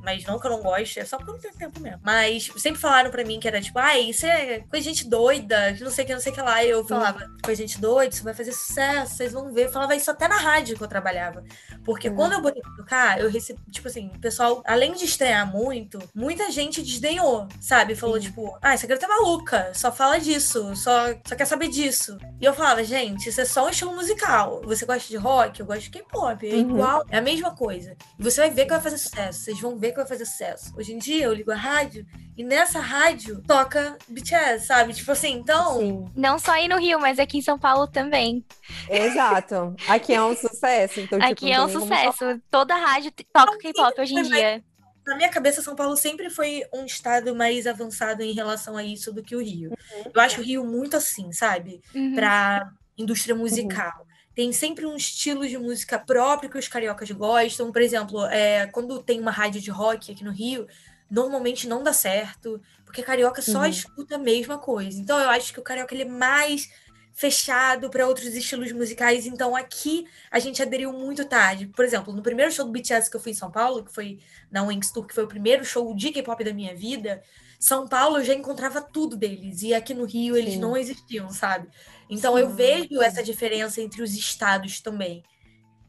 Mas 0.02 0.24
não 0.24 0.38
que 0.38 0.46
eu 0.46 0.50
não 0.50 0.62
goste, 0.62 1.00
é 1.00 1.04
só 1.04 1.16
porque 1.16 1.30
eu 1.30 1.34
não 1.34 1.40
tenho 1.40 1.54
tempo 1.54 1.80
mesmo. 1.80 2.00
Mas 2.02 2.50
sempre 2.56 2.80
falaram 2.80 3.10
pra 3.10 3.24
mim 3.24 3.38
que 3.40 3.48
era 3.48 3.60
tipo, 3.60 3.78
ai, 3.78 4.02
isso 4.02 4.26
é 4.26 4.60
coisa 4.60 4.82
de 4.84 4.94
gente 4.94 5.08
doida, 5.08 5.72
que 5.74 5.82
não 5.84 5.90
sei 5.90 6.04
o 6.04 6.06
que, 6.06 6.12
não 6.14 6.20
sei 6.20 6.32
o 6.32 6.34
que 6.34 6.40
lá. 6.42 6.64
E 6.64 6.70
eu 6.70 6.84
falava, 6.86 7.26
coisa 7.42 7.62
de 7.64 7.68
gente 7.70 7.80
doida, 7.80 8.14
isso 8.14 8.24
vai 8.24 8.34
fazer 8.34 8.52
sucesso, 8.52 9.14
vocês 9.16 9.32
vão 9.32 9.52
ver. 9.52 9.66
Eu 9.66 9.72
falava 9.72 9.94
isso 9.94 10.10
até 10.10 10.26
na 10.28 10.36
rádio 10.38 10.76
que 10.76 10.82
eu 10.82 10.88
trabalhava. 10.88 11.42
Porque 11.84 12.08
Uhum. 12.08 12.16
quando 12.16 12.32
eu 12.32 12.42
botei 12.42 12.62
pra 12.62 12.72
tocar, 12.72 13.20
eu 13.20 13.30
recebi, 13.30 13.60
tipo 13.70 13.88
assim, 13.88 14.10
o 14.14 14.18
pessoal, 14.20 14.62
além 14.66 14.92
de 14.92 15.04
estranhar 15.04 15.50
muito, 15.50 15.98
muita 16.14 16.50
gente 16.50 16.82
desdenhou, 16.82 17.48
sabe? 17.60 17.94
Falou, 17.94 18.18
tipo, 18.18 18.56
ah, 18.62 18.74
essa 18.74 18.86
garota 18.86 19.06
é 19.06 19.08
maluca, 19.08 19.72
só 19.74 19.90
fala 19.92 20.18
disso, 20.18 20.74
só, 20.76 21.06
só 21.26 21.34
quer 21.36 21.44
saber 21.46 21.68
disso. 21.68 22.16
E 22.40 22.44
eu 22.44 22.54
falava, 22.54 22.82
gente, 22.84 23.28
isso 23.28 23.40
é 23.40 23.44
só 23.44 23.66
um 23.66 23.68
estilo 23.70 23.94
musical. 23.94 24.60
Você 24.64 24.84
gosta 24.86 25.08
de 25.08 25.16
rock? 25.16 25.60
Eu 25.60 25.66
gosto 25.66 25.82
de 25.82 25.90
K-pop. 25.90 26.46
É 26.48 26.54
Uhum. 26.54 26.60
igual, 26.70 27.04
é 27.10 27.18
a 27.18 27.22
mesma 27.22 27.54
coisa. 27.54 27.96
E 28.18 28.22
você 28.22 28.40
vai 28.40 28.50
ver 28.50 28.64
que 28.64 28.70
vai 28.70 28.80
fazer 28.80 28.98
sucesso. 28.98 29.40
Vocês 29.40 29.60
vão 29.60 29.76
ver 29.78 29.91
que 29.92 29.98
vai 29.98 30.06
fazer 30.06 30.24
sucesso. 30.24 30.74
Hoje 30.76 30.92
em 30.92 30.98
dia, 30.98 31.24
eu 31.24 31.32
ligo 31.32 31.50
a 31.50 31.56
rádio 31.56 32.06
e 32.36 32.42
nessa 32.42 32.80
rádio 32.80 33.42
toca 33.46 33.96
BTS, 34.08 34.66
sabe? 34.66 34.92
Tipo 34.94 35.12
assim, 35.12 35.32
então. 35.32 35.78
Sim, 35.78 36.04
Não 36.16 36.38
só 36.38 36.52
aí 36.52 36.68
no 36.68 36.78
Rio, 36.78 36.98
mas 36.98 37.18
aqui 37.18 37.38
em 37.38 37.42
São 37.42 37.58
Paulo 37.58 37.86
também. 37.86 38.44
exato. 38.88 39.74
Aqui 39.88 40.14
é 40.14 40.22
um 40.22 40.34
sucesso. 40.36 41.00
Então, 41.00 41.18
tipo, 41.18 41.32
aqui 41.32 41.52
é 41.52 41.58
não 41.58 41.66
um 41.66 41.68
sucesso. 41.68 42.40
Toda 42.50 42.74
rádio 42.74 43.12
toca 43.32 43.58
K-pop 43.58 44.00
hoje 44.00 44.14
em 44.14 44.22
dia. 44.22 44.64
Na 45.06 45.16
minha 45.16 45.28
cabeça, 45.28 45.60
São 45.62 45.74
Paulo 45.74 45.96
sempre 45.96 46.30
foi 46.30 46.62
um 46.72 46.84
estado 46.84 47.34
mais 47.34 47.66
avançado 47.66 48.22
em 48.22 48.32
relação 48.32 48.76
a 48.76 48.84
isso 48.84 49.12
do 49.12 49.22
que 49.22 49.34
o 49.34 49.42
Rio. 49.42 49.72
Eu 50.14 50.20
acho 50.20 50.40
o 50.40 50.44
Rio 50.44 50.64
muito 50.64 50.96
assim, 50.96 51.32
sabe? 51.32 51.80
Uhum. 51.94 52.14
Pra 52.14 52.70
indústria 52.96 53.34
musical. 53.34 54.06
Tem 54.34 54.52
sempre 54.52 54.86
um 54.86 54.96
estilo 54.96 55.46
de 55.46 55.58
música 55.58 55.98
próprio 55.98 56.48
que 56.50 56.58
os 56.58 56.68
cariocas 56.68 57.10
gostam. 57.10 57.70
Por 57.70 57.82
exemplo, 57.82 58.24
é, 58.26 58.66
quando 58.66 59.02
tem 59.02 59.20
uma 59.20 59.30
rádio 59.30 59.60
de 59.60 59.70
rock 59.70 60.10
aqui 60.12 60.24
no 60.24 60.30
Rio, 60.32 60.66
normalmente 61.10 61.68
não 61.68 61.82
dá 61.82 61.92
certo, 61.92 62.60
porque 62.84 63.02
carioca 63.02 63.42
só 63.42 63.60
Uhum. 63.60 63.66
escuta 63.66 64.14
a 64.14 64.18
mesma 64.18 64.58
coisa. 64.58 64.98
Então 64.98 65.18
eu 65.20 65.28
acho 65.28 65.52
que 65.52 65.60
o 65.60 65.62
carioca 65.62 65.94
ele 65.94 66.04
é 66.04 66.08
mais 66.08 66.70
fechado 67.14 67.90
para 67.90 68.06
outros 68.06 68.34
estilos 68.34 68.72
musicais. 68.72 69.26
Então 69.26 69.54
aqui 69.54 70.06
a 70.30 70.38
gente 70.38 70.62
aderiu 70.62 70.92
muito 70.94 71.24
tarde. 71.26 71.66
Por 71.66 71.84
exemplo, 71.84 72.12
no 72.14 72.22
primeiro 72.22 72.50
show 72.50 72.64
do 72.64 72.72
BTS 72.72 73.10
que 73.10 73.16
eu 73.16 73.20
fui 73.20 73.32
em 73.32 73.34
São 73.34 73.50
Paulo, 73.50 73.84
que 73.84 73.92
foi 73.92 74.18
na 74.50 74.62
Wings 74.62 74.90
Tour, 74.90 75.06
que 75.06 75.14
foi 75.14 75.24
o 75.24 75.28
primeiro 75.28 75.62
show 75.64 75.94
de 75.94 76.10
K-pop 76.10 76.42
da 76.42 76.54
minha 76.54 76.74
vida, 76.74 77.22
São 77.60 77.86
Paulo 77.86 78.16
eu 78.16 78.24
já 78.24 78.32
encontrava 78.32 78.80
tudo 78.80 79.14
deles. 79.14 79.60
E 79.60 79.74
aqui 79.74 79.92
no 79.92 80.06
Rio 80.06 80.36
eles 80.38 80.54
Sim. 80.54 80.60
não 80.60 80.74
existiam, 80.74 81.30
sabe? 81.30 81.68
Então 82.08 82.38
eu 82.38 82.50
Sim. 82.50 82.56
vejo 82.56 83.02
essa 83.02 83.22
diferença 83.22 83.80
entre 83.80 84.02
os 84.02 84.14
estados 84.14 84.80
também. 84.80 85.24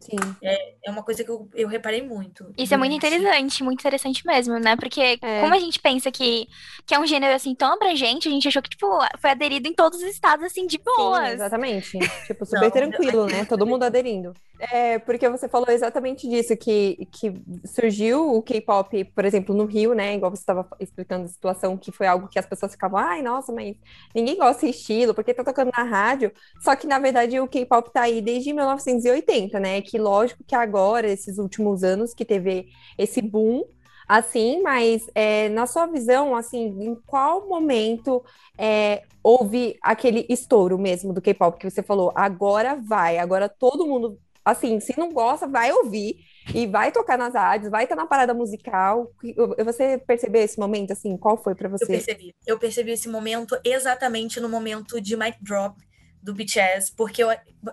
Sim. 0.06 0.36
É 0.86 0.92
uma 0.92 1.04
coisa 1.04 1.24
que 1.24 1.30
eu, 1.32 1.48
eu 1.54 1.68
reparei 1.68 2.02
muito. 2.02 2.52
Isso 2.58 2.74
é 2.74 2.78
muito 2.78 2.94
interessante, 2.94 3.64
muito 3.64 3.80
interessante 3.80 4.26
mesmo, 4.26 4.60
né? 4.60 4.76
Porque 4.76 5.18
É. 5.22 5.42
como 5.42 5.54
a 5.54 5.60
gente 5.60 5.80
pensa 5.80 6.12
que, 6.12 6.48
que 6.86 6.94
é 6.94 7.00
um 7.00 7.06
gênero 7.08 7.34
assim 7.34 7.56
tão 7.56 7.74
abrangente, 7.74 8.28
a 8.28 8.32
gente 8.32 8.48
achou 8.48 8.62
que, 8.62 8.70
tipo, 8.70 8.86
foi 9.20 9.30
aderido 9.32 9.68
em 9.68 9.74
todos 9.74 10.00
os 10.00 10.06
estados, 10.10 10.46
assim, 10.46 10.68
de 10.68 10.78
Sim, 10.78 10.84
boas. 10.84 11.34
exatamente. 11.34 11.98
Tipo, 12.28 12.46
super 12.46 12.62
Não, 12.62 12.70
tranquilo, 12.72 13.26
né? 13.28 13.46
Todo 13.46 13.66
mundo 13.66 13.84
aderindo. 13.84 14.34
É, 14.60 14.98
porque 15.00 15.28
você 15.28 15.50
falou 15.50 15.70
exatamente 15.70 16.28
disso, 16.30 16.56
que, 16.56 17.08
que 17.12 17.34
surgiu 17.66 18.34
o 18.36 18.42
K-pop, 18.42 19.04
por 19.14 19.26
exemplo, 19.26 19.54
no 19.54 19.66
Rio, 19.66 19.94
né? 19.94 20.16
Igual 20.16 20.32
você 20.32 20.42
estava 20.42 20.68
explicando 20.80 21.26
a 21.26 21.28
situação, 21.28 21.78
que 21.78 21.92
foi 21.92 22.08
algo 22.08 22.28
que 22.30 22.40
as 22.40 22.46
pessoas 22.46 22.72
ficavam, 22.72 22.98
ai, 22.98 23.22
nossa, 23.22 23.52
mas 23.52 23.76
ninguém 24.16 24.38
gosta 24.38 24.66
desse 24.66 24.80
estilo, 24.80 25.14
porque 25.14 25.34
tá 25.34 25.44
tocando 25.44 25.72
na 25.76 25.84
rádio. 25.84 26.32
Só 26.62 26.76
que, 26.76 26.88
na 26.88 26.98
verdade, 27.00 27.40
o 27.40 27.48
K-pop 27.48 27.92
tá 27.92 28.04
aí 28.04 28.22
desde 28.22 28.54
1980, 28.54 29.60
né? 29.60 29.82
Que 29.82 29.93
lógico 29.98 30.44
que 30.44 30.56
agora, 30.56 31.08
esses 31.08 31.38
últimos 31.38 31.84
anos, 31.84 32.14
que 32.14 32.26
teve 32.26 32.70
esse 32.98 33.22
boom, 33.22 33.64
assim, 34.08 34.62
mas 34.62 35.08
é, 35.16 35.50
na 35.50 35.66
sua 35.66 35.86
visão, 35.88 36.36
assim, 36.36 36.66
em 36.84 36.96
qual 37.08 37.48
momento 37.48 38.24
é, 38.58 39.04
houve 39.24 39.78
aquele 39.82 40.26
estouro 40.30 40.78
mesmo 40.78 41.14
do 41.14 41.22
K-pop 41.22 41.58
que 41.58 41.70
você 41.70 41.82
falou, 41.82 42.12
agora 42.16 42.76
vai, 42.76 43.18
agora 43.18 43.48
todo 43.48 43.86
mundo, 43.88 44.20
assim, 44.44 44.80
se 44.80 44.98
não 45.00 45.12
gosta, 45.12 45.48
vai 45.48 45.72
ouvir 45.72 46.18
e 46.54 46.68
vai 46.68 46.92
tocar 46.92 47.18
nas 47.18 47.34
rádios, 47.34 47.72
vai 47.72 47.84
estar 47.84 47.96
na 47.96 48.06
parada 48.06 48.34
musical. 48.34 49.10
Você 49.64 49.98
percebeu 49.98 50.42
esse 50.42 50.60
momento, 50.60 50.92
assim, 50.92 51.16
qual 51.18 51.38
foi 51.42 51.54
Eu 51.54 51.70
você? 51.70 51.86
percebi. 51.86 52.36
Eu 52.46 52.60
percebi 52.60 52.92
esse 52.92 53.08
momento 53.08 53.58
exatamente 53.64 54.40
no 54.40 54.50
momento 54.50 55.00
de 55.00 55.16
Mic 55.16 55.38
Drop 55.42 55.76
do 56.24 56.34
BTS, 56.34 56.94
porque 56.96 57.24
eu, 57.24 57.30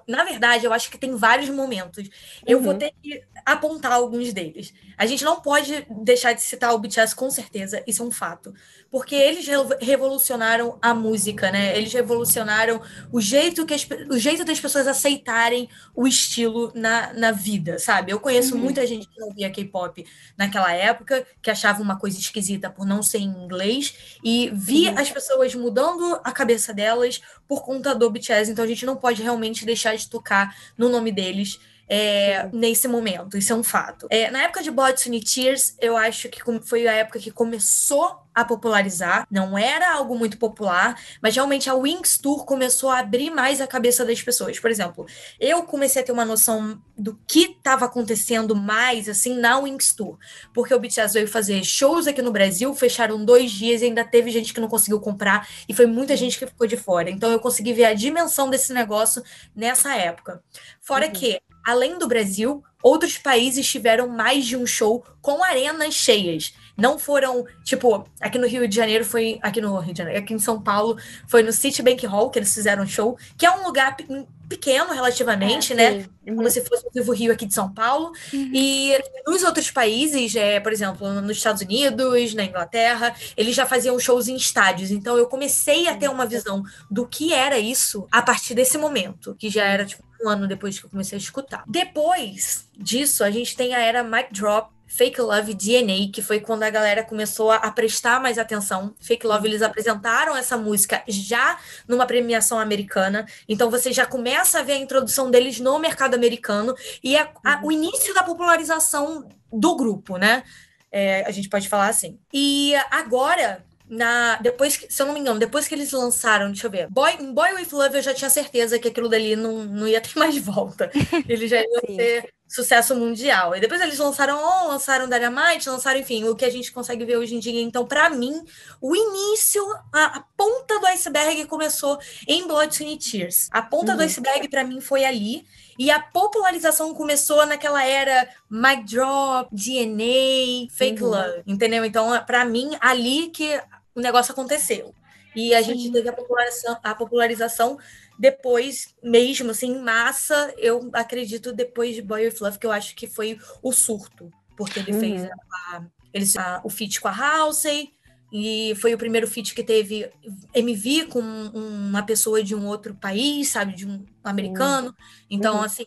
na 0.09 0.25
verdade 0.25 0.67
eu 0.67 0.73
acho 0.73 0.91
que 0.91 0.99
tem 0.99 1.15
vários 1.17 1.49
momentos. 1.51 2.09
Eu 2.47 2.61
vou 2.61 2.73
Uhum. 2.73 2.79
ter 2.79 2.93
que 3.03 3.23
apontar 3.47 3.93
alguns 3.93 4.33
deles. 4.33 4.75
A 4.99 5.07
gente 5.07 5.25
não 5.25 5.41
pode 5.41 5.87
deixar 5.89 6.33
de 6.35 6.43
citar 6.43 6.75
o 6.75 6.79
BTS 6.79 7.15
com 7.17 7.31
certeza, 7.31 7.83
isso 7.87 8.03
é 8.03 8.07
um 8.07 8.11
fato, 8.11 8.53
porque 8.91 9.15
eles 9.15 9.47
revo- 9.47 9.77
revolucionaram 9.81 10.77
a 10.83 10.93
música, 10.93 11.51
né? 11.51 11.77
Eles 11.77 11.93
revolucionaram 11.93 12.83
o 13.13 13.21
jeito 13.21 13.65
que 13.65 13.73
as, 13.75 13.87
o 14.11 14.19
jeito 14.19 14.45
das 14.45 14.59
pessoas 14.59 14.87
aceitarem 14.89 15.69
o 15.95 16.07
estilo 16.07 16.73
na, 16.75 17.13
na 17.13 17.31
vida, 17.31 17.79
sabe? 17.79 18.11
Eu 18.13 18.19
conheço 18.19 18.57
Uhum. 18.57 18.63
muita 18.63 18.87
gente 18.87 19.07
que 19.09 19.21
não 19.21 19.33
via 19.33 19.49
K-pop 19.51 20.05
naquela 20.37 20.73
época, 20.73 21.27
que 21.41 21.51
achava 21.51 21.81
uma 21.83 21.99
coisa 21.99 22.19
esquisita 22.19 22.69
por 22.69 22.85
não 22.85 23.03
ser 23.03 23.19
em 23.19 23.29
inglês, 23.45 24.19
e 24.25 24.51
vi 24.53 24.89
Uhum. 24.89 24.99
as 24.99 25.11
pessoas 25.11 25.55
mudando 25.55 26.21
a 26.25 26.33
cabeça 26.33 26.75
delas 26.75 27.21
por 27.47 27.63
conta 27.65 27.95
do 27.95 28.11
BTS, 28.11 28.51
então 28.51 28.65
a 28.65 28.69
gente 28.69 28.85
não 28.87 28.97
pode 28.97 29.23
realmente 29.23 29.65
deixar 29.65 29.95
de 29.97 30.09
tocar 30.09 30.57
no 30.77 30.89
nome 30.89 31.13
deles 31.13 31.61
é, 31.93 32.49
nesse 32.53 32.87
momento, 32.87 33.37
isso 33.37 33.53
é 33.53 33.57
um 33.57 33.65
fato. 33.65 34.07
É, 34.11 34.31
na 34.31 34.43
época 34.43 34.63
de 34.63 34.71
and 34.71 35.21
Tears, 35.25 35.75
eu 35.81 35.97
acho 35.97 36.29
que 36.29 36.41
foi 36.63 36.87
a 36.87 36.93
época 36.93 37.19
que 37.19 37.33
começou 37.33 38.21
a 38.33 38.45
popularizar, 38.45 39.27
não 39.29 39.59
era 39.59 39.93
algo 39.93 40.17
muito 40.17 40.39
popular, 40.39 40.97
mas 41.21 41.35
realmente 41.35 41.69
a 41.69 41.75
Wings 41.75 42.17
Tour 42.17 42.45
começou 42.45 42.89
a 42.89 43.01
abrir 43.01 43.29
mais 43.29 43.61
a 43.61 43.67
cabeça 43.67 44.05
das 44.05 44.23
pessoas. 44.23 44.59
Por 44.61 44.71
exemplo, 44.71 45.05
eu 45.41 45.65
comecei 45.65 46.01
a 46.01 46.05
ter 46.05 46.13
uma 46.13 46.25
noção 46.25 46.81
do 46.97 47.19
que 47.27 47.57
estava 47.57 47.87
acontecendo 47.87 48.55
mais, 48.55 49.09
assim, 49.09 49.37
na 49.37 49.59
Wings 49.59 49.93
Tour, 49.93 50.17
porque 50.55 50.73
o 50.73 50.79
BTS 50.79 51.13
veio 51.13 51.27
fazer 51.27 51.65
shows 51.65 52.07
aqui 52.07 52.23
no 52.23 52.31
Brasil, 52.31 52.73
fecharam 52.73 53.25
dois 53.25 53.51
dias 53.51 53.83
e 53.83 53.87
ainda 53.87 54.05
teve 54.05 54.31
gente 54.31 54.55
que 54.55 54.61
não 54.61 54.69
conseguiu 54.69 55.01
comprar, 55.01 55.49
e 55.69 55.75
foi 55.75 55.87
muita 55.87 56.17
gente 56.17 56.39
que 56.39 56.47
ficou 56.47 56.69
de 56.69 56.77
fora. 56.77 57.11
Então 57.11 57.33
eu 57.33 57.41
consegui 57.41 57.73
ver 57.73 57.87
a 57.87 57.95
dimensão 57.95 58.49
desse 58.49 58.73
negócio 58.73 59.25
nessa 59.57 59.97
época. 59.97 60.41
Fora 60.81 61.07
Uhum. 61.07 61.13
que, 61.13 61.41
além 61.65 61.99
do 61.99 62.09
Brasil, 62.09 62.63
outros 62.83 63.19
países 63.19 63.67
tiveram 63.67 64.09
mais 64.09 64.47
de 64.47 64.57
um 64.57 64.67
show 64.67 65.05
com 65.21 65.43
arenas 65.43 65.95
cheias. 65.95 66.55
Não 66.81 66.99
foram, 66.99 67.45
tipo, 67.63 68.05
aqui 68.21 68.39
no 68.39 68.47
Rio 68.47 68.67
de 68.67 68.75
Janeiro 68.75 69.05
foi. 69.05 69.39
Aqui 69.43 69.61
no 69.61 69.79
Rio 69.79 69.93
de 69.93 69.99
Janeiro, 69.99 70.21
aqui 70.23 70.35
em 70.35 70.39
São 70.39 70.61
Paulo, 70.61 70.97
foi 71.29 71.43
no 71.43 71.53
Citibank 71.53 72.05
Hall 72.07 72.31
que 72.31 72.39
eles 72.39 72.53
fizeram 72.53 72.83
um 72.83 72.87
show, 72.87 73.17
que 73.37 73.47
é 73.47 73.51
um 73.51 73.65
lugar 73.65 73.97
pe- 73.97 74.27
pequeno 74.49 74.93
relativamente, 74.93 75.75
né? 75.75 75.93
Sim. 76.03 76.09
Uhum. 76.27 76.37
Como 76.37 76.51
se 76.51 76.61
fosse 76.63 76.85
o 76.87 76.91
Vivo 76.93 77.13
Rio 77.13 77.33
aqui 77.33 77.47
de 77.47 77.55
São 77.55 77.73
Paulo. 77.73 78.13
Uhum. 78.33 78.51
E 78.53 78.99
nos 79.27 79.45
outros 79.45 79.71
países, 79.71 80.35
é, 80.35 80.59
por 80.59 80.73
exemplo, 80.73 81.09
nos 81.21 81.37
Estados 81.37 81.63
Unidos, 81.63 82.35
na 82.35 82.45
Inglaterra, 82.45 83.15
eles 83.37 83.55
já 83.55 83.65
faziam 83.65 83.99
shows 83.99 84.27
em 84.27 84.35
estádios. 84.35 84.91
Então 84.91 85.17
eu 85.17 85.27
comecei 85.27 85.87
a 85.87 85.95
ter 85.97 86.09
uma 86.09 86.27
visão 86.27 86.65
do 86.91 87.07
que 87.07 87.33
era 87.33 87.59
isso 87.59 88.09
a 88.11 88.21
partir 88.23 88.55
desse 88.55 88.77
momento, 88.77 89.37
que 89.39 89.49
já 89.49 89.65
era 89.65 89.85
tipo 89.85 90.03
um 90.23 90.29
ano 90.29 90.47
depois 90.49 90.79
que 90.79 90.85
eu 90.85 90.91
comecei 90.91 91.17
a 91.17 91.21
escutar. 91.21 91.65
Depois 91.67 92.67
disso, 92.77 93.23
a 93.25 93.31
gente 93.31 93.57
tem 93.57 93.75
a 93.75 93.81
era 93.81 94.03
Mic 94.03 94.33
Drop. 94.33 94.71
Fake 94.91 95.21
Love 95.21 95.55
DNA, 95.55 96.11
que 96.13 96.21
foi 96.21 96.41
quando 96.41 96.65
a 96.65 96.71
galera 96.71 97.05
começou 97.05 97.51
a, 97.53 97.57
a 97.57 97.71
prestar 97.71 98.21
mais 98.21 98.39
atenção. 98.39 98.93
Fake 99.01 99.25
Love, 99.27 99.47
eles 99.47 99.63
apresentaram 99.63 100.37
essa 100.37 100.57
música 100.57 101.03
já 101.07 101.57
numa 101.87 102.05
premiação 102.07 102.59
americana. 102.59 103.25
Então 103.49 103.71
você 103.71 103.93
já 103.93 104.05
começa 104.05 104.59
a 104.59 104.63
ver 104.63 104.73
a 104.73 104.77
introdução 104.79 105.31
deles 105.31 105.61
no 105.61 105.79
mercado 105.79 106.15
americano 106.15 106.75
e 107.05 107.17
é 107.17 107.31
a- 107.45 107.61
o 107.63 107.71
início 107.71 108.13
da 108.13 108.23
popularização 108.25 109.29
do 109.53 109.77
grupo, 109.77 110.17
né? 110.17 110.43
É, 110.91 111.25
a 111.25 111.31
gente 111.31 111.49
pode 111.49 111.69
falar 111.69 111.87
assim. 111.87 112.19
E 112.33 112.75
agora, 112.91 113.65
na, 113.91 114.37
depois 114.37 114.77
que, 114.77 114.93
se 114.93 115.03
eu 115.03 115.07
não 115.07 115.15
me 115.15 115.21
engano, 115.21 115.39
depois 115.41 115.67
que 115.69 115.75
eles 115.75 115.91
lançaram, 115.91 116.47
deixa 116.47 116.69
eu 116.69 116.71
ver, 116.71 116.89
Boy, 116.89 117.13
em 117.21 117.35
Boy 117.35 117.53
With 117.55 117.69
Love 117.73 117.97
eu 117.97 118.03
já 118.03 118.15
tinha 118.15 118.31
certeza 118.31 118.79
que 118.79 118.89
aquilo 118.89 119.09
dali 119.09 119.35
não, 119.37 119.65
não 119.65 119.89
ia 119.89 120.01
ter 120.01 120.13
mais 120.19 120.39
volta. 120.39 120.91
Eles 121.29 121.51
já 121.51 121.61
iam 121.61 121.81
Sim. 121.87 121.97
ter 121.97 122.33
sucesso 122.49 122.95
mundial. 122.97 123.55
E 123.55 123.61
depois 123.61 123.81
eles 123.81 123.99
lançaram 123.99 124.39
On, 124.39 124.69
lançaram 124.69 125.09
Dynamite, 125.09 125.69
lançaram, 125.69 126.01
enfim, 126.01 126.25
o 126.29 126.35
que 126.35 126.45
a 126.45 126.51
gente 126.51 126.73
consegue 126.73 127.05
ver 127.05 127.17
hoje 127.17 127.35
em 127.35 127.39
dia. 127.41 127.61
Então, 127.61 127.87
pra 127.87 128.11
mim, 128.11 128.43
o 128.81 128.95
início, 128.97 129.63
a, 129.93 130.19
a 130.19 130.25
ponta 130.37 130.79
do 130.81 130.87
iceberg 130.87 131.45
começou 131.47 131.99
em 132.27 132.47
Blood, 132.47 132.73
Sweat 132.75 132.95
and 132.95 132.99
Tears. 132.99 133.49
A 133.53 133.63
ponta 133.63 133.93
do 133.95 134.01
Uhum. 134.01 134.07
iceberg, 134.07 134.49
pra 134.49 134.65
mim, 134.65 134.81
foi 134.81 135.05
ali. 135.05 135.45
E 135.79 135.91
a 135.91 135.99
popularização 136.01 136.93
começou 136.93 137.47
naquela 137.47 137.85
era 137.85 138.29
Mic 138.51 138.85
Drop, 138.85 139.49
DNA, 139.53 140.69
Fake 140.71 141.03
Uhum. 141.03 141.11
Love, 141.11 141.43
entendeu? 141.47 141.85
Então, 141.85 142.21
pra 142.25 142.45
mim, 142.45 142.77
ali 142.81 143.29
que 143.31 143.61
o 143.95 144.01
negócio 144.01 144.33
aconteceu. 144.33 144.95
E 145.35 145.55
a 145.55 145.63
gente 145.63 145.83
Sim. 145.85 145.93
teve 145.93 146.09
a 146.09 146.13
popularização, 146.13 146.79
a 146.83 146.95
popularização 146.95 147.79
depois, 148.19 148.95
mesmo 149.03 149.51
assim, 149.53 149.69
em 149.73 149.83
massa, 149.83 150.53
eu 150.59 150.91
acredito 150.93 151.53
depois 151.53 151.95
de 151.95 152.03
Boy 152.03 152.27
with 152.27 152.37
Love, 152.41 152.59
que 152.59 152.67
eu 152.67 152.73
acho 152.73 152.95
que 152.97 153.07
foi 153.07 153.39
o 153.63 153.73
surto, 153.73 154.33
porque 154.57 154.81
ele 154.81 154.93
Uhum. 154.93 155.01
fez 155.01 155.25
a, 155.25 155.87
Eles, 156.13 156.37
a, 156.37 156.61
o 156.65 156.69
feat 156.71 157.01
com 157.01 157.09
a 157.09 157.13
Halsey, 157.17 157.93
e 158.33 158.75
foi 158.77 158.95
o 158.95 158.99
primeiro 158.99 159.27
feat 159.27 159.55
que 159.55 159.63
teve 159.65 160.11
MV 160.55 161.07
com 161.07 161.21
uma 161.21 162.03
pessoa 162.05 162.43
de 162.43 162.55
um 162.55 162.67
outro 162.67 162.95
país, 162.95 163.49
sabe, 163.49 163.75
de 163.75 163.87
um 163.87 164.05
americano. 164.23 164.95
Então, 165.31 165.57
Uhum. 165.57 165.65
assim, 165.65 165.87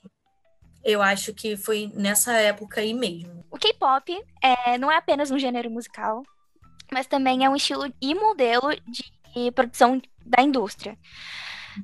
eu 0.83 1.01
acho 1.01 1.33
que 1.33 1.55
foi 1.57 1.91
nessa 1.95 2.33
época 2.33 2.81
aí 2.81 2.93
mesmo. 2.93 3.43
O 3.49 3.57
K-pop 3.57 4.11
é, 4.41 4.77
não 4.77 4.91
é 4.91 4.97
apenas 4.97 5.31
um 5.31 5.37
gênero 5.39 5.69
musical, 5.69 6.23
mas 6.93 7.07
também 7.07 7.43
é 7.43 7.49
um 7.49 7.55
estilo 7.55 7.91
e 8.01 8.15
modelo 8.15 8.69
de 8.87 9.51
produção 9.51 10.01
da 10.25 10.41
indústria. 10.41 10.97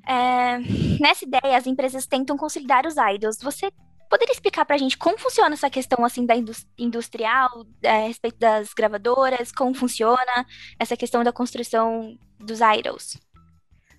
É, 0.08 0.60
nessa 1.00 1.26
ideia, 1.26 1.58
as 1.58 1.66
empresas 1.66 2.06
tentam 2.06 2.38
consolidar 2.38 2.86
os 2.86 2.96
idols. 2.96 3.38
Você 3.42 3.72
poderia 4.10 4.34
explicar 4.34 4.66
pra 4.66 4.78
gente 4.78 4.98
como 4.98 5.18
funciona 5.18 5.54
essa 5.54 5.70
questão 5.70 6.06
assim 6.06 6.26
da 6.26 6.36
indus- 6.36 6.66
industrial, 6.78 7.66
é, 7.82 8.06
a 8.06 8.08
respeito 8.08 8.38
das 8.38 8.74
gravadoras, 8.74 9.52
como 9.52 9.74
funciona 9.74 10.46
essa 10.80 10.96
questão 10.96 11.24
da 11.24 11.32
construção 11.32 12.18
dos 12.40 12.60
idols? 12.62 13.18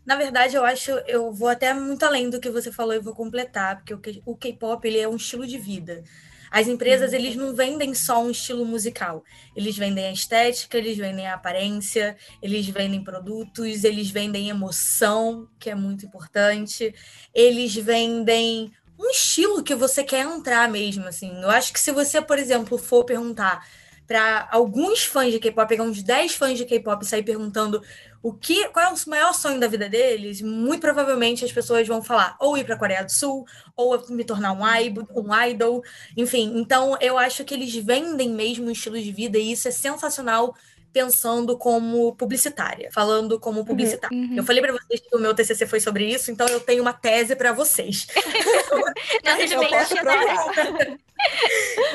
Na 0.06 0.16
verdade, 0.16 0.56
eu 0.56 0.64
acho, 0.64 0.90
eu 1.06 1.32
vou 1.32 1.48
até 1.48 1.74
muito 1.74 2.04
além 2.04 2.30
do 2.30 2.40
que 2.40 2.50
você 2.50 2.72
falou 2.72 2.94
e 2.94 3.00
vou 3.00 3.14
completar, 3.14 3.82
porque 3.84 4.22
o 4.24 4.36
K-pop 4.36 4.86
ele 4.86 4.98
é 4.98 5.08
um 5.08 5.16
estilo 5.16 5.46
de 5.46 5.58
vida. 5.58 6.02
As 6.50 6.66
empresas, 6.66 7.12
eles 7.12 7.36
não 7.36 7.54
vendem 7.54 7.94
só 7.94 8.22
um 8.22 8.30
estilo 8.30 8.64
musical. 8.64 9.22
Eles 9.54 9.76
vendem 9.76 10.06
a 10.06 10.12
estética, 10.12 10.76
eles 10.76 10.98
vendem 10.98 11.26
a 11.26 11.34
aparência, 11.34 12.16
eles 12.42 12.66
vendem 12.66 13.04
produtos, 13.04 13.84
eles 13.84 14.10
vendem 14.10 14.48
emoção, 14.48 15.48
que 15.58 15.70
é 15.70 15.74
muito 15.74 16.04
importante. 16.04 16.92
Eles 17.32 17.74
vendem 17.76 18.72
um 18.98 19.10
estilo 19.10 19.62
que 19.62 19.74
você 19.74 20.02
quer 20.02 20.26
entrar 20.26 20.68
mesmo, 20.68 21.06
assim. 21.06 21.40
Eu 21.40 21.50
acho 21.50 21.72
que 21.72 21.80
se 21.80 21.92
você, 21.92 22.20
por 22.20 22.38
exemplo, 22.38 22.76
for 22.76 23.04
perguntar 23.04 23.64
para 24.10 24.48
alguns 24.50 25.04
fãs 25.04 25.32
de 25.32 25.38
K-pop, 25.38 25.68
pegar 25.68 25.84
uns 25.84 26.02
10 26.02 26.34
fãs 26.34 26.58
de 26.58 26.64
K-pop 26.64 27.04
e 27.04 27.06
sair 27.06 27.22
perguntando 27.22 27.80
o 28.22 28.34
que, 28.34 28.68
qual 28.68 28.86
é 28.86 28.92
o 28.92 29.10
maior 29.10 29.32
sonho 29.32 29.58
da 29.58 29.66
vida 29.66 29.88
deles, 29.88 30.42
muito 30.42 30.80
provavelmente 30.80 31.44
as 31.44 31.52
pessoas 31.52 31.88
vão 31.88 32.02
falar 32.02 32.36
ou 32.38 32.56
ir 32.56 32.64
para 32.64 32.74
a 32.74 32.78
Coreia 32.78 33.02
do 33.02 33.10
Sul, 33.10 33.46
ou 33.74 33.98
me 34.10 34.24
tornar 34.24 34.52
um 34.52 34.76
idol, 34.76 35.06
um 35.14 35.42
idol, 35.44 35.82
enfim. 36.16 36.52
Então, 36.56 36.96
eu 37.00 37.16
acho 37.16 37.44
que 37.44 37.54
eles 37.54 37.74
vendem 37.76 38.30
mesmo 38.30 38.66
um 38.66 38.70
estilo 38.70 39.00
de 39.00 39.10
vida 39.10 39.38
e 39.38 39.52
isso 39.52 39.68
é 39.68 39.70
sensacional 39.70 40.54
pensando 40.92 41.56
como 41.56 42.14
publicitária, 42.16 42.90
falando 42.92 43.38
como 43.38 43.64
publicitária. 43.64 44.16
Uhum. 44.16 44.36
Eu 44.36 44.44
falei 44.44 44.60
para 44.60 44.72
vocês 44.72 45.00
que 45.00 45.16
o 45.16 45.20
meu 45.20 45.34
TCC 45.34 45.66
foi 45.66 45.80
sobre 45.80 46.04
isso, 46.04 46.30
então 46.30 46.46
eu 46.48 46.60
tenho 46.60 46.82
uma 46.82 46.92
tese 46.92 47.36
para 47.36 47.52
vocês. 47.52 48.06
Nossa, 49.24 49.54
Eu 49.54 49.68
posso 49.68 49.94
provar. 49.94 50.98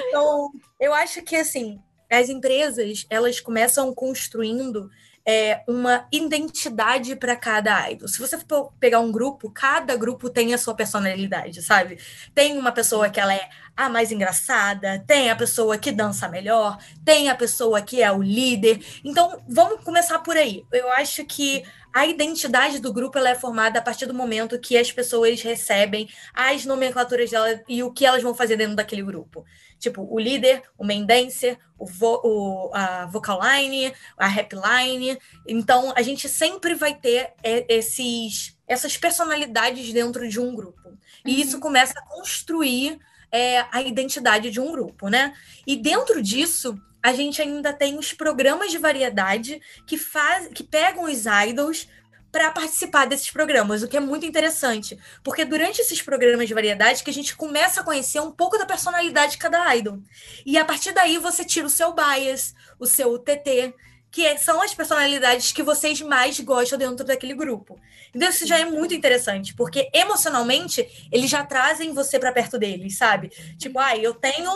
então, 0.07 0.51
eu 0.79 0.93
acho 0.93 1.21
que 1.23 1.35
assim, 1.35 1.79
as 2.09 2.29
empresas 2.29 3.05
elas 3.09 3.39
começam 3.39 3.93
construindo 3.93 4.89
é, 5.25 5.63
uma 5.67 6.07
identidade 6.11 7.15
para 7.15 7.35
cada 7.35 7.89
idol. 7.89 8.07
Se 8.07 8.19
você 8.19 8.37
for 8.37 8.71
pegar 8.79 8.99
um 8.99 9.11
grupo, 9.11 9.49
cada 9.49 9.95
grupo 9.95 10.29
tem 10.29 10.53
a 10.53 10.57
sua 10.57 10.75
personalidade, 10.75 11.63
sabe? 11.63 11.97
Tem 12.33 12.57
uma 12.57 12.71
pessoa 12.71 13.09
que 13.09 13.19
ela 13.19 13.33
é 13.33 13.49
a 13.75 13.89
mais 13.89 14.11
engraçada, 14.11 15.03
tem 15.05 15.29
a 15.29 15.35
pessoa 15.35 15.77
que 15.77 15.91
dança 15.91 16.29
melhor, 16.29 16.77
tem 17.03 17.29
a 17.29 17.35
pessoa 17.35 17.81
que 17.81 18.01
é 18.01 18.11
o 18.11 18.21
líder. 18.21 18.79
Então, 19.03 19.43
vamos 19.49 19.83
começar 19.83 20.19
por 20.19 20.37
aí. 20.37 20.63
Eu 20.71 20.89
acho 20.91 21.25
que 21.25 21.63
a 21.95 22.05
identidade 22.05 22.79
do 22.79 22.91
grupo 22.91 23.17
ela 23.17 23.29
é 23.29 23.35
formada 23.35 23.79
a 23.79 23.81
partir 23.81 24.05
do 24.05 24.13
momento 24.13 24.59
que 24.59 24.77
as 24.77 24.91
pessoas 24.91 25.41
recebem 25.41 26.09
as 26.33 26.65
nomenclaturas 26.65 27.31
dela 27.31 27.61
e 27.69 27.81
o 27.83 27.91
que 27.91 28.05
elas 28.05 28.21
vão 28.21 28.35
fazer 28.35 28.57
dentro 28.57 28.75
daquele 28.75 29.01
grupo. 29.01 29.45
Tipo, 29.85 30.07
o 30.09 30.19
líder, 30.19 30.63
o 30.79 30.83
main 30.83 31.05
dancer, 31.05 31.59
o, 31.77 31.85
vo 31.85 32.19
o 32.23 32.71
a 32.73 33.05
vocal 33.05 33.39
line, 33.39 33.93
a 34.17 34.25
rap 34.25 34.53
line. 34.55 35.15
Então, 35.47 35.93
a 35.95 36.01
gente 36.01 36.27
sempre 36.27 36.73
vai 36.73 36.95
ter 36.95 37.35
esses, 37.69 38.57
essas 38.67 38.97
personalidades 38.97 39.93
dentro 39.93 40.27
de 40.27 40.39
um 40.39 40.55
grupo. 40.55 40.97
E 41.23 41.39
isso 41.39 41.59
começa 41.59 41.93
a 41.99 42.01
construir 42.01 42.97
é, 43.31 43.63
a 43.71 43.83
identidade 43.83 44.49
de 44.49 44.59
um 44.59 44.71
grupo, 44.71 45.07
né? 45.07 45.35
E 45.67 45.75
dentro 45.75 46.19
disso, 46.19 46.75
a 47.03 47.13
gente 47.13 47.39
ainda 47.39 47.71
tem 47.71 47.99
os 47.99 48.11
programas 48.11 48.71
de 48.71 48.79
variedade 48.79 49.61
que, 49.85 49.99
faz, 49.99 50.47
que 50.47 50.63
pegam 50.63 51.03
os 51.03 51.25
idols 51.47 51.87
para 52.35 52.51
participar 52.51 53.05
desses 53.05 53.31
programas, 53.31 53.81
o 53.81 53.87
que 53.87 53.95
é 53.95 53.99
muito 54.01 54.25
interessante, 54.25 54.99
porque 55.23 55.45
durante 55.45 55.79
esses 55.79 56.01
programas 56.01 56.49
de 56.49 56.53
variedade 56.53 57.01
que 57.01 57.09
a 57.09 57.13
gente 57.13 57.33
começa 57.33 57.79
a 57.79 57.83
conhecer 57.83 58.19
um 58.19 58.29
pouco 58.29 58.57
da 58.57 58.65
personalidade 58.65 59.31
de 59.31 59.37
cada 59.37 59.73
idol. 59.73 60.01
E 60.45 60.57
a 60.57 60.65
partir 60.65 60.91
daí 60.91 61.17
você 61.17 61.45
tira 61.45 61.65
o 61.65 61.69
seu 61.69 61.93
bias, 61.93 62.53
o 62.77 62.85
seu 62.85 63.17
TT, 63.17 63.73
que 64.11 64.37
são 64.37 64.61
as 64.61 64.73
personalidades 64.73 65.53
que 65.53 65.63
vocês 65.63 66.01
mais 66.01 66.37
gostam 66.41 66.77
dentro 66.77 67.05
daquele 67.05 67.33
grupo. 67.33 67.79
Então 68.13 68.29
isso 68.29 68.45
já 68.45 68.59
é 68.59 68.65
muito 68.65 68.93
interessante, 68.93 69.55
porque 69.55 69.89
emocionalmente 69.93 70.85
eles 71.13 71.29
já 71.29 71.45
trazem 71.45 71.93
você 71.93 72.19
para 72.19 72.33
perto 72.33 72.59
deles, 72.59 72.97
sabe? 72.97 73.29
Tipo, 73.57 73.79
ah, 73.79 73.95
eu 73.95 74.13
tenho 74.13 74.51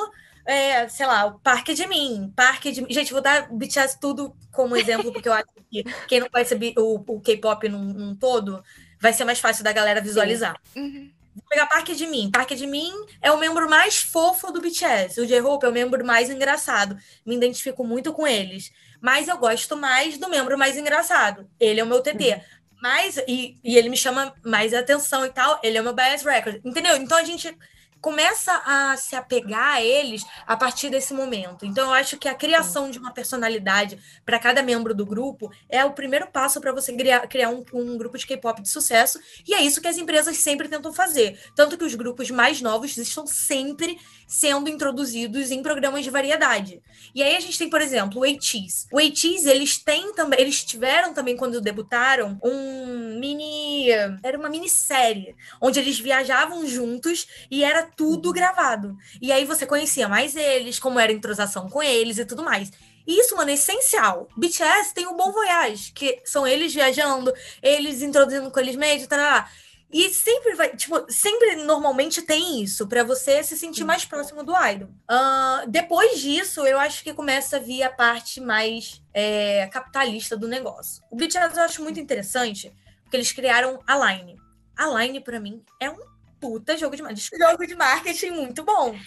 é, 0.50 0.90
sei 0.90 1.06
lá, 1.06 1.28
o 1.28 1.40
Parque 1.40 1.76
de 1.76 1.86
Mim, 1.86 2.34
Parque 2.36 2.72
de 2.72 2.84
Gente, 2.90 3.12
vou 3.12 3.22
dar 3.22 3.48
BTS 3.52 4.00
tudo 4.00 4.36
como 4.52 4.76
exemplo, 4.76 5.14
porque 5.14 5.30
eu 5.30 5.34
acho 5.34 5.46
que 5.70 5.84
quem 6.08 6.20
não 6.20 6.28
conhece 6.28 6.58
o, 6.76 6.96
o 6.96 7.22
K-pop 7.22 7.70
num, 7.70 7.84
num, 7.94 8.16
todo, 8.16 8.64
vai 9.00 9.14
ser 9.14 9.26
mais 9.26 9.40
fácil 9.40 9.64
da 9.64 9.72
galera 9.72 10.02
visualizar. 10.02 10.60
Uhum. 10.76 11.12
Vou 11.36 11.44
pegar 11.48 11.68
Parque 11.68 11.96
de 11.96 12.08
Mim. 12.08 12.32
Parque 12.32 12.56
de 12.56 12.66
Mim 12.66 12.92
é 13.22 13.32
o 13.32 13.38
membro 13.38 13.70
mais 13.70 13.98
fofo 13.98 14.52
do 14.52 14.60
BTS. 14.60 15.22
O 15.22 15.28
J-Hope 15.28 15.68
é 15.68 15.70
o 15.70 15.72
membro 15.72 16.04
mais 16.04 16.32
engraçado. 16.32 16.98
Me 17.24 17.36
identifico 17.36 17.84
muito 17.84 18.12
com 18.12 18.26
eles. 18.26 18.72
Mas 19.00 19.28
eu 19.28 19.38
gosto 19.38 19.78
mais 19.78 20.18
do 20.18 20.28
membro 20.30 20.58
mais 20.58 20.76
engraçado. 20.76 21.48
Ele 21.60 21.80
é 21.80 21.84
o 21.84 21.88
meu 21.88 22.02
TT. 22.02 22.34
Uhum. 22.34 22.42
Mas, 22.82 23.18
e, 23.28 23.56
e 23.64 23.78
ele 23.78 23.90
me 23.90 23.98
chama 23.98 24.34
mais 24.44 24.74
atenção 24.74 25.24
e 25.28 25.30
tal. 25.30 25.60
Ele 25.62 25.78
é 25.78 25.82
o 25.82 25.84
meu 25.84 25.94
bias 25.94 26.24
record. 26.24 26.60
Entendeu? 26.66 26.96
Então 26.98 27.20
a 27.20 27.24
gente 27.24 27.56
começa 28.02 28.52
a 28.66 28.98
se 28.98 29.16
apegar 29.16 29.76
a 29.76 29.84
eles 29.84 30.26
a 30.48 30.56
partir 30.56 30.90
desse 30.90 31.14
momento. 31.14 31.66
Então, 31.66 31.88
eu 31.88 31.94
acho 31.94 32.18
que 32.18 32.28
a 32.28 32.34
criação 32.34 32.90
de 32.90 32.98
uma 32.98 33.12
personalidade 33.12 34.00
para 34.26 34.40
cada 34.40 34.62
membro 34.62 34.94
do 34.94 35.06
grupo 35.06 35.52
é 35.70 35.84
o 35.84 35.94
primeiro 35.94 36.28
passo 36.28 36.62
para 36.62 36.72
você 36.72 36.94
criar, 36.94 37.28
criar 37.28 37.50
um, 37.50 37.64
um, 37.74 37.98
grupo 37.98 38.18
de 38.18 38.26
K-pop 38.26 38.62
de 38.62 38.70
sucesso, 38.70 39.20
e 39.48 39.54
é 39.54 39.62
isso 39.62 39.82
que 39.82 39.88
as 39.88 39.98
empresas 39.98 40.38
sempre 40.38 40.68
tentam 40.68 40.94
fazer. 40.94 41.40
Tanto 41.56 41.78
que 41.78 41.84
os 41.84 41.96
grupos 41.96 42.30
mais 42.32 42.62
novos 42.62 42.98
estão 42.98 43.28
sempre 43.28 43.98
sendo 44.28 44.70
introduzidos 44.70 45.50
em 45.50 45.64
programas 45.64 46.04
de 46.04 46.12
variedade. 46.12 46.82
E 47.16 47.24
aí 47.24 47.36
a 47.36 47.40
gente 47.40 47.58
tem, 47.58 47.70
por 47.70 47.82
exemplo, 47.82 48.22
o 48.22 48.24
ATEEZ. 48.24 48.88
O 48.92 49.00
ATEEZ, 49.00 49.48
eles 49.48 49.78
têm 49.80 50.14
também, 50.14 50.40
eles 50.40 50.64
tiveram 50.64 51.14
também, 51.14 51.36
quando 51.36 51.60
debutaram, 51.60 52.40
um 52.44 53.20
mini. 53.20 53.90
Era 54.24 54.38
uma 54.38 54.50
minissérie, 54.50 55.36
onde 55.60 55.80
eles 55.80 56.00
viajavam 56.00 56.66
juntos 56.68 57.28
e 57.50 57.64
era 57.64 57.89
tudo 57.96 58.32
gravado. 58.32 58.98
E 59.22 59.32
aí 59.32 59.46
você 59.46 59.66
conhecia 59.66 60.08
mais 60.08 60.36
eles, 60.36 60.80
como 60.80 61.00
era 61.00 61.12
a 61.12 61.16
entrosação 61.16 61.70
com 61.70 61.82
eles 61.82 62.18
e 62.18 62.26
tudo 62.26 62.44
mais. 62.44 62.72
E 63.06 63.20
isso, 63.20 63.36
mano, 63.36 63.50
é 63.50 63.54
essencial. 63.54 64.28
BTS 64.38 64.94
tem 64.94 65.08
o 65.08 65.16
Bom 65.16 65.32
Voyage, 65.32 65.92
que 65.94 66.22
são 66.26 66.46
eles 66.46 66.74
viajando, 66.74 67.34
eles 67.62 68.02
introduzindo 68.02 68.52
com 68.52 68.60
eles 68.60 68.76
mesmos, 68.76 69.08
tarará. 69.08 69.50
E 69.92 70.10
sempre 70.10 70.54
vai, 70.54 70.76
tipo, 70.76 71.12
sempre 71.12 71.56
normalmente 71.56 72.22
tem 72.22 72.62
isso, 72.62 72.88
para 72.88 73.04
você 73.04 73.42
se 73.44 73.58
sentir 73.58 73.84
mais 73.84 74.06
próximo 74.06 74.44
do 74.44 74.54
idol. 74.56 74.90
Uh, 75.10 75.68
depois 75.68 76.20
disso, 76.20 76.62
eu 76.68 76.78
acho 76.78 77.04
que 77.04 77.12
começa 77.12 77.58
a 77.58 77.60
vir 77.60 77.82
a 77.82 77.90
parte 77.90 78.40
mais 78.40 79.02
é, 79.12 79.68
capitalista 79.68 80.38
do 80.38 80.48
negócio. 80.48 81.04
O 81.10 81.16
BTS 81.16 81.58
eu 81.58 81.64
acho 81.64 81.82
muito 81.82 82.00
interessante, 82.00 82.72
porque 83.02 83.18
eles 83.18 83.32
criaram 83.32 83.80
a 83.88 84.14
Line. 84.14 84.38
A 84.78 84.86
Line, 85.00 85.20
para 85.22 85.40
mim, 85.40 85.64
é 85.80 85.90
um 85.90 85.98
puta 86.40 86.78
jogo 86.78 86.96
de, 86.96 87.04
jogo 87.38 87.68
de 87.68 87.76
marketing 87.76 88.32
muito 88.32 88.64
bom. 88.64 88.98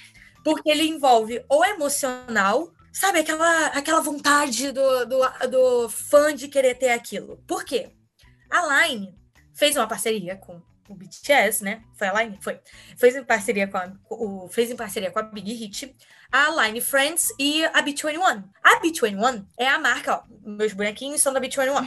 Porque 0.45 0.71
ele 0.71 0.89
envolve 0.89 1.45
o 1.49 1.65
emocional, 1.65 2.73
sabe? 2.93 3.21
Aquela, 3.21 3.67
aquela 3.69 4.01
vontade 4.01 4.73
do, 4.73 5.07
do, 5.07 5.49
do 5.49 5.89
fã 5.89 6.35
de 6.35 6.49
querer 6.49 6.75
ter 6.75 6.91
aquilo. 6.91 7.43
Por 7.47 7.65
quê? 7.65 7.91
A 8.51 8.87
Line 8.87 9.15
fez 9.55 9.77
uma 9.77 9.87
parceria 9.87 10.37
com 10.37 10.61
o 10.89 10.95
BTS, 10.95 11.65
né? 11.65 11.83
Foi 11.97 12.09
a 12.09 12.23
Line? 12.23 12.39
Foi. 12.41 12.61
Fez 12.97 13.17
em 13.17 13.25
parceria 13.25 13.67
com 13.67 13.79
a, 13.79 13.93
o, 14.11 14.49
fez 14.49 14.71
em 14.71 14.77
parceria 14.77 15.11
com 15.11 15.19
a 15.19 15.23
Big 15.23 15.53
Hit, 15.53 15.95
a 16.31 16.51
Line 16.63 16.81
Friends 16.81 17.29
e 17.39 17.65
a 17.65 17.83
B21. 17.83 18.45
A 18.63 18.81
B21 18.81 19.47
é 19.59 19.69
a 19.69 19.79
marca, 19.79 20.17
ó, 20.17 20.23
meus 20.45 20.73
bonequinhos 20.73 21.21
são 21.21 21.33
da 21.33 21.41
B21. 21.41 21.87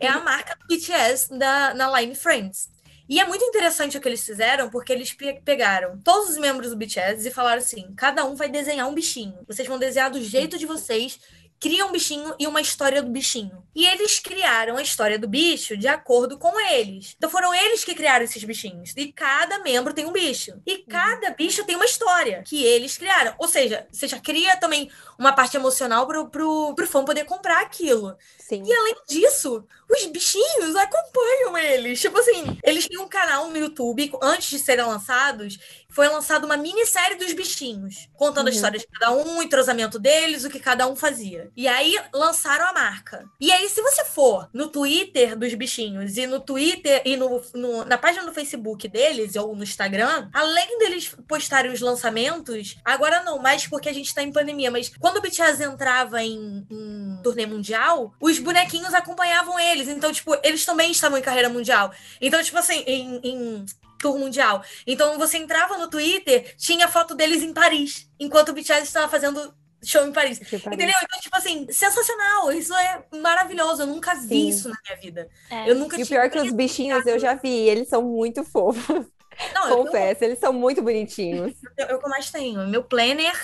É, 0.00 0.06
é 0.06 0.08
a 0.08 0.20
marca 0.20 0.56
BTS 0.68 1.36
da, 1.36 1.74
na 1.74 2.00
Line 2.00 2.14
Friends. 2.14 2.70
E 3.12 3.20
é 3.20 3.26
muito 3.26 3.44
interessante 3.44 3.98
o 3.98 4.00
que 4.00 4.08
eles 4.08 4.24
fizeram, 4.24 4.70
porque 4.70 4.90
eles 4.90 5.14
pegaram 5.44 5.98
todos 5.98 6.30
os 6.30 6.38
membros 6.38 6.70
do 6.70 6.76
BTS 6.78 7.28
e 7.28 7.30
falaram 7.30 7.58
assim: 7.58 7.92
cada 7.94 8.24
um 8.24 8.34
vai 8.34 8.48
desenhar 8.48 8.88
um 8.88 8.94
bichinho. 8.94 9.34
Vocês 9.46 9.68
vão 9.68 9.78
desenhar 9.78 10.10
do 10.10 10.18
jeito 10.18 10.56
de 10.56 10.64
vocês, 10.64 11.20
cria 11.62 11.86
um 11.86 11.92
bichinho 11.92 12.34
e 12.40 12.46
uma 12.48 12.60
história 12.60 13.00
do 13.00 13.08
bichinho. 13.08 13.62
E 13.72 13.86
eles 13.86 14.18
criaram 14.18 14.76
a 14.76 14.82
história 14.82 15.16
do 15.16 15.28
bicho 15.28 15.76
de 15.76 15.86
acordo 15.86 16.36
com 16.36 16.60
eles. 16.72 17.14
Então 17.16 17.30
foram 17.30 17.54
eles 17.54 17.84
que 17.84 17.94
criaram 17.94 18.24
esses 18.24 18.42
bichinhos. 18.42 18.92
E 18.96 19.12
cada 19.12 19.60
membro 19.60 19.94
tem 19.94 20.04
um 20.04 20.12
bicho. 20.12 20.60
E 20.66 20.78
cada 20.78 21.30
bicho 21.30 21.64
tem 21.64 21.76
uma 21.76 21.84
história 21.84 22.42
que 22.44 22.64
eles 22.64 22.98
criaram. 22.98 23.34
Ou 23.38 23.46
seja, 23.46 23.86
você 23.92 24.08
já 24.08 24.18
cria 24.18 24.56
também 24.56 24.90
uma 25.16 25.32
parte 25.32 25.56
emocional 25.56 26.04
pro, 26.04 26.28
pro, 26.28 26.74
pro 26.74 26.86
fã 26.86 27.04
poder 27.04 27.24
comprar 27.24 27.62
aquilo. 27.62 28.16
Sim. 28.36 28.64
E 28.66 28.72
além 28.72 28.96
disso, 29.08 29.64
os 29.88 30.04
bichinhos 30.06 30.74
acompanham 30.74 31.56
eles. 31.56 32.00
Tipo 32.00 32.18
assim, 32.18 32.58
eles 32.64 32.88
têm 32.88 32.98
um 32.98 33.08
canal 33.08 33.48
no 33.48 33.56
YouTube, 33.56 34.12
antes 34.20 34.50
de 34.50 34.58
serem 34.58 34.84
lançados, 34.84 35.58
foi 35.94 36.08
lançada 36.08 36.44
uma 36.46 36.56
minissérie 36.56 37.16
dos 37.16 37.32
bichinhos, 37.32 38.08
contando 38.14 38.48
a 38.48 38.50
Uhum. 38.50 38.54
história 38.56 38.78
de 38.78 38.86
cada 38.86 39.12
um, 39.12 39.38
o 39.38 39.42
entrosamento 39.42 39.98
deles, 39.98 40.44
o 40.44 40.50
que 40.50 40.58
cada 40.60 40.86
um 40.86 40.96
fazia. 40.96 41.50
E 41.56 41.68
aí 41.68 41.96
lançaram 42.14 42.66
a 42.66 42.72
marca. 42.72 43.24
E 43.40 43.50
aí, 43.52 43.68
se 43.68 43.80
você 43.82 44.04
for 44.04 44.48
no 44.52 44.68
Twitter 44.68 45.36
dos 45.36 45.52
bichinhos 45.54 46.16
e 46.16 46.26
no 46.26 46.40
Twitter 46.40 47.02
e 47.04 47.16
no, 47.16 47.42
no- 47.54 47.84
na 47.84 47.98
página 47.98 48.24
do 48.24 48.32
Facebook 48.32 48.88
deles 48.88 49.36
ou 49.36 49.54
no 49.54 49.62
Instagram, 49.62 50.28
além 50.32 50.78
deles 50.78 51.14
postarem 51.28 51.70
os 51.72 51.80
lançamentos, 51.80 52.76
agora 52.84 53.22
não 53.22 53.38
mais 53.38 53.66
porque 53.66 53.88
a 53.88 53.92
gente 53.92 54.14
tá 54.14 54.22
em 54.22 54.32
pandemia, 54.32 54.70
mas 54.70 54.90
quando 54.98 55.18
o 55.18 55.20
BTS 55.20 55.62
entrava 55.62 56.22
em, 56.22 56.66
em 56.70 57.20
turnê 57.22 57.46
mundial, 57.46 58.14
os 58.20 58.38
bonequinhos 58.38 58.94
acompanhavam 58.94 59.58
eles. 59.58 59.88
Então, 59.88 60.12
tipo, 60.12 60.34
eles 60.42 60.64
também 60.64 60.90
estavam 60.90 61.18
em 61.18 61.22
carreira 61.22 61.48
mundial. 61.48 61.92
Então, 62.20 62.42
tipo 62.42 62.58
assim, 62.58 62.82
em, 62.86 63.20
em 63.22 63.66
tour 64.02 64.18
mundial. 64.18 64.62
Então, 64.86 65.18
você 65.18 65.38
entrava 65.38 65.78
no 65.78 65.88
Twitter, 65.88 66.54
tinha 66.58 66.88
foto 66.88 67.14
deles 67.14 67.42
em 67.42 67.54
Paris, 67.54 68.10
enquanto 68.20 68.50
o 68.50 68.52
BTS 68.52 68.82
estava 68.82 69.08
fazendo 69.08 69.54
show 69.82 70.06
em 70.06 70.12
Paris. 70.12 70.38
Que 70.38 70.58
pariu. 70.58 70.76
Entendeu? 70.76 70.96
Então, 71.02 71.20
tipo 71.20 71.36
assim, 71.36 71.66
sensacional. 71.70 72.52
Isso 72.52 72.74
é 72.74 73.04
maravilhoso. 73.20 73.82
Eu 73.82 73.86
nunca 73.86 74.14
vi 74.14 74.28
Sim. 74.28 74.48
isso 74.48 74.68
na 74.68 74.76
minha 74.84 75.00
vida. 75.00 75.28
É. 75.50 75.70
Eu 75.70 75.74
nunca 75.74 75.98
E 75.98 76.02
o 76.02 76.06
pior 76.06 76.24
é 76.24 76.28
que 76.28 76.38
os 76.38 76.52
bichinhos 76.52 77.06
eu 77.06 77.18
já 77.18 77.34
vi, 77.34 77.68
eles 77.68 77.88
são 77.88 78.02
muito 78.02 78.44
fofos. 78.44 79.06
Não, 79.54 79.64
eu, 79.64 79.70
eu, 79.70 79.84
Confesso, 79.84 80.24
eles 80.24 80.38
são 80.38 80.52
muito 80.52 80.82
bonitinhos. 80.82 81.54
eu, 81.78 81.86
eu 81.86 81.98
que 81.98 82.06
eu 82.06 82.10
mais 82.10 82.30
tenho. 82.30 82.68
Meu 82.68 82.84
planner 82.84 83.34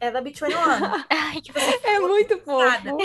é 0.00 0.10
da 0.10 0.20
B21. 0.20 0.52
Ai, 1.08 1.40
que 1.40 1.52
É 1.84 2.00
muito 2.00 2.38
fofo. 2.40 2.98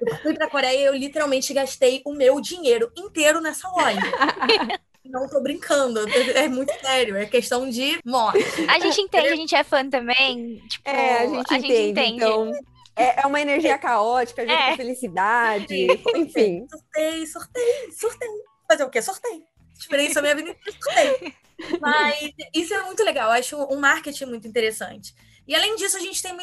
Eu 0.00 0.16
fui 0.18 0.34
pra 0.34 0.50
Coreia 0.50 0.78
e 0.78 0.84
eu 0.84 0.94
literalmente 0.94 1.52
gastei 1.54 2.02
o 2.04 2.12
meu 2.12 2.40
dinheiro 2.40 2.92
inteiro 2.96 3.40
nessa 3.40 3.68
loja. 3.68 4.00
Não 5.10 5.28
tô 5.28 5.40
brincando, 5.40 6.00
é 6.34 6.48
muito 6.48 6.72
sério, 6.80 7.16
é 7.16 7.26
questão 7.26 7.68
de 7.68 7.98
morte. 8.04 8.38
A 8.68 8.78
gente 8.78 9.00
entende, 9.00 9.28
a 9.28 9.36
gente 9.36 9.54
é 9.54 9.64
fã 9.64 9.88
também. 9.88 10.62
Tipo, 10.68 10.88
É, 10.88 11.18
a 11.18 11.26
gente, 11.26 11.72
entende. 11.72 12.16
Então, 12.16 12.52
é, 12.94 13.22
é 13.22 13.26
uma 13.26 13.40
energia 13.40 13.78
caótica, 13.78 14.42
junto 14.42 14.54
É. 14.54 14.70
com 14.70 14.76
felicidade. 14.76 15.86
Enfim. 16.14 16.66
Sortei, 16.70 17.26
sortei, 17.26 17.92
sortei. 17.92 18.28
Fazer 18.68 18.84
o 18.84 18.90
quê? 18.90 19.00
Sortei. 19.02 19.42
Esperei 19.78 20.06
isso 20.06 20.18
a 20.18 20.22
minha 20.22 20.34
vida 20.34 20.50
inteira, 20.50 20.78
sortei. 20.82 21.34
Mas 21.80 22.30
isso 22.54 22.74
é 22.74 22.82
muito 22.82 23.02
legal, 23.02 23.28
eu 23.30 23.38
acho 23.38 23.56
um 23.72 23.78
marketing 23.78 24.26
muito 24.26 24.46
interessante. 24.48 25.14
E 25.46 25.54
além 25.54 25.76
disso, 25.76 25.96
a 25.96 26.00
gente 26.00 26.20
tem, 26.20 26.36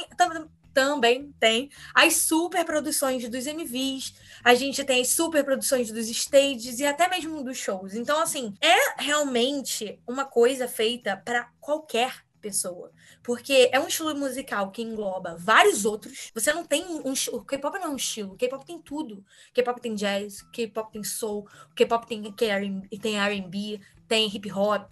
também 0.73 1.33
tem 1.39 1.69
as 1.93 2.15
super 2.17 2.65
produções 2.65 3.27
dos 3.29 3.45
MVs, 3.45 4.13
a 4.43 4.55
gente 4.55 4.83
tem 4.83 5.01
as 5.01 5.09
super 5.09 5.43
produções 5.43 5.91
dos 5.91 6.07
stages 6.09 6.79
e 6.79 6.85
até 6.85 7.07
mesmo 7.07 7.43
dos 7.43 7.57
shows. 7.57 7.93
Então, 7.93 8.21
assim, 8.21 8.53
é 8.59 9.01
realmente 9.01 9.99
uma 10.07 10.25
coisa 10.25 10.67
feita 10.67 11.15
para 11.15 11.49
qualquer 11.59 12.23
pessoa. 12.43 12.91
Porque 13.23 13.69
é 13.71 13.79
um 13.79 13.87
estilo 13.87 14.13
musical 14.13 14.69
que 14.69 14.81
engloba 14.81 15.37
vários 15.39 15.85
outros. 15.85 16.29
Você 16.35 16.51
não 16.51 16.65
tem 16.65 16.83
um. 16.83 17.13
O 17.31 17.45
K-pop 17.45 17.79
não 17.79 17.85
é 17.85 17.89
um 17.89 17.95
estilo. 17.95 18.33
O 18.33 18.37
K-pop 18.37 18.65
tem 18.65 18.79
tudo. 18.81 19.23
K-pop 19.53 19.79
tem 19.79 19.95
jazz, 19.95 20.41
K-pop 20.51 20.91
tem 20.91 21.03
soul, 21.03 21.47
K-pop 21.73 22.05
tem 22.05 22.21
tem 22.33 23.17
R&B, 23.17 23.79
tem 24.07 24.27
hip 24.27 24.51
hop, 24.51 24.91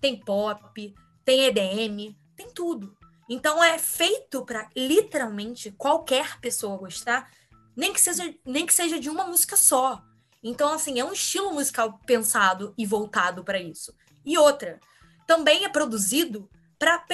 tem 0.00 0.20
pop, 0.20 0.94
tem 1.24 1.44
EDM, 1.46 2.14
tem 2.36 2.50
tudo. 2.52 2.94
Então 3.30 3.62
é 3.62 3.78
feito 3.78 4.44
para 4.44 4.68
literalmente 4.76 5.70
qualquer 5.70 6.40
pessoa 6.40 6.76
gostar, 6.76 7.30
nem 7.76 7.92
que 7.92 8.00
seja 8.00 8.34
nem 8.44 8.66
que 8.66 8.74
seja 8.74 8.98
de 8.98 9.08
uma 9.08 9.24
música 9.24 9.56
só. 9.56 10.02
Então 10.42 10.72
assim, 10.72 10.98
é 10.98 11.04
um 11.04 11.12
estilo 11.12 11.54
musical 11.54 12.00
pensado 12.04 12.74
e 12.76 12.84
voltado 12.84 13.44
para 13.44 13.60
isso. 13.60 13.94
E 14.26 14.36
outra, 14.36 14.80
também 15.28 15.64
é 15.64 15.68
produzido 15.68 16.50
para 16.76 17.04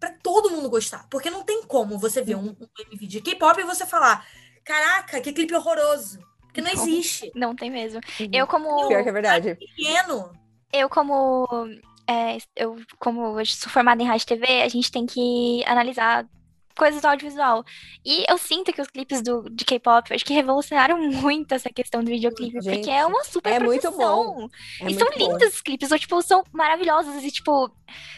para 0.00 0.12
todo 0.22 0.50
mundo 0.50 0.70
gostar, 0.70 1.06
porque 1.10 1.28
não 1.28 1.42
tem 1.42 1.64
como 1.64 1.98
você 1.98 2.22
ver 2.22 2.36
um, 2.36 2.50
um 2.50 2.68
MV 2.92 3.06
de 3.06 3.20
K-pop 3.20 3.60
e 3.60 3.64
você 3.64 3.84
falar, 3.84 4.24
caraca, 4.64 5.20
que 5.20 5.32
clipe 5.32 5.52
horroroso, 5.52 6.20
porque 6.40 6.60
não 6.60 6.72
Não. 6.72 6.82
existe. 6.82 7.32
Não 7.34 7.54
tem 7.54 7.68
mesmo. 7.68 8.00
Uhum. 8.20 8.30
Eu, 8.32 8.46
como. 8.46 8.88
Pior 8.88 9.02
que 9.02 9.08
é 9.08 9.12
verdade. 9.12 9.54
Pequeno. 9.56 10.32
Eu, 10.72 10.88
como. 10.88 11.46
É, 12.08 12.38
eu, 12.56 12.76
como 12.98 13.38
eu 13.38 13.46
sou 13.46 13.70
formada 13.70 14.02
em 14.02 14.06
rádio 14.06 14.24
e 14.24 14.26
TV, 14.26 14.62
a 14.62 14.68
gente 14.68 14.90
tem 14.90 15.04
que 15.06 15.62
analisar 15.66 16.26
coisas 16.78 17.02
do 17.02 17.06
audiovisual. 17.08 17.64
E 18.06 18.24
eu 18.30 18.38
sinto 18.38 18.72
que 18.72 18.80
os 18.80 18.88
clipes 18.88 19.20
do, 19.20 19.50
de 19.50 19.64
K-pop, 19.64 20.14
acho 20.14 20.24
que 20.24 20.32
revolucionaram 20.32 20.96
muito 21.10 21.52
essa 21.52 21.68
questão 21.68 22.02
do 22.02 22.10
videoclipe, 22.10 22.60
Gente, 22.62 22.76
porque 22.76 22.90
é 22.90 23.04
uma 23.04 23.24
super 23.24 23.52
é 23.52 23.58
muito 23.60 23.82
produção. 23.82 24.24
bom. 24.24 24.48
É 24.80 24.82
e 24.82 24.84
muito 24.84 24.98
são 24.98 25.08
bom. 25.10 25.18
lindos 25.18 25.54
os 25.54 25.60
clipes, 25.60 25.90
ou, 25.90 25.98
tipo, 25.98 26.22
são 26.22 26.44
maravilhosos 26.52 27.22
e, 27.22 27.30
tipo, 27.30 27.70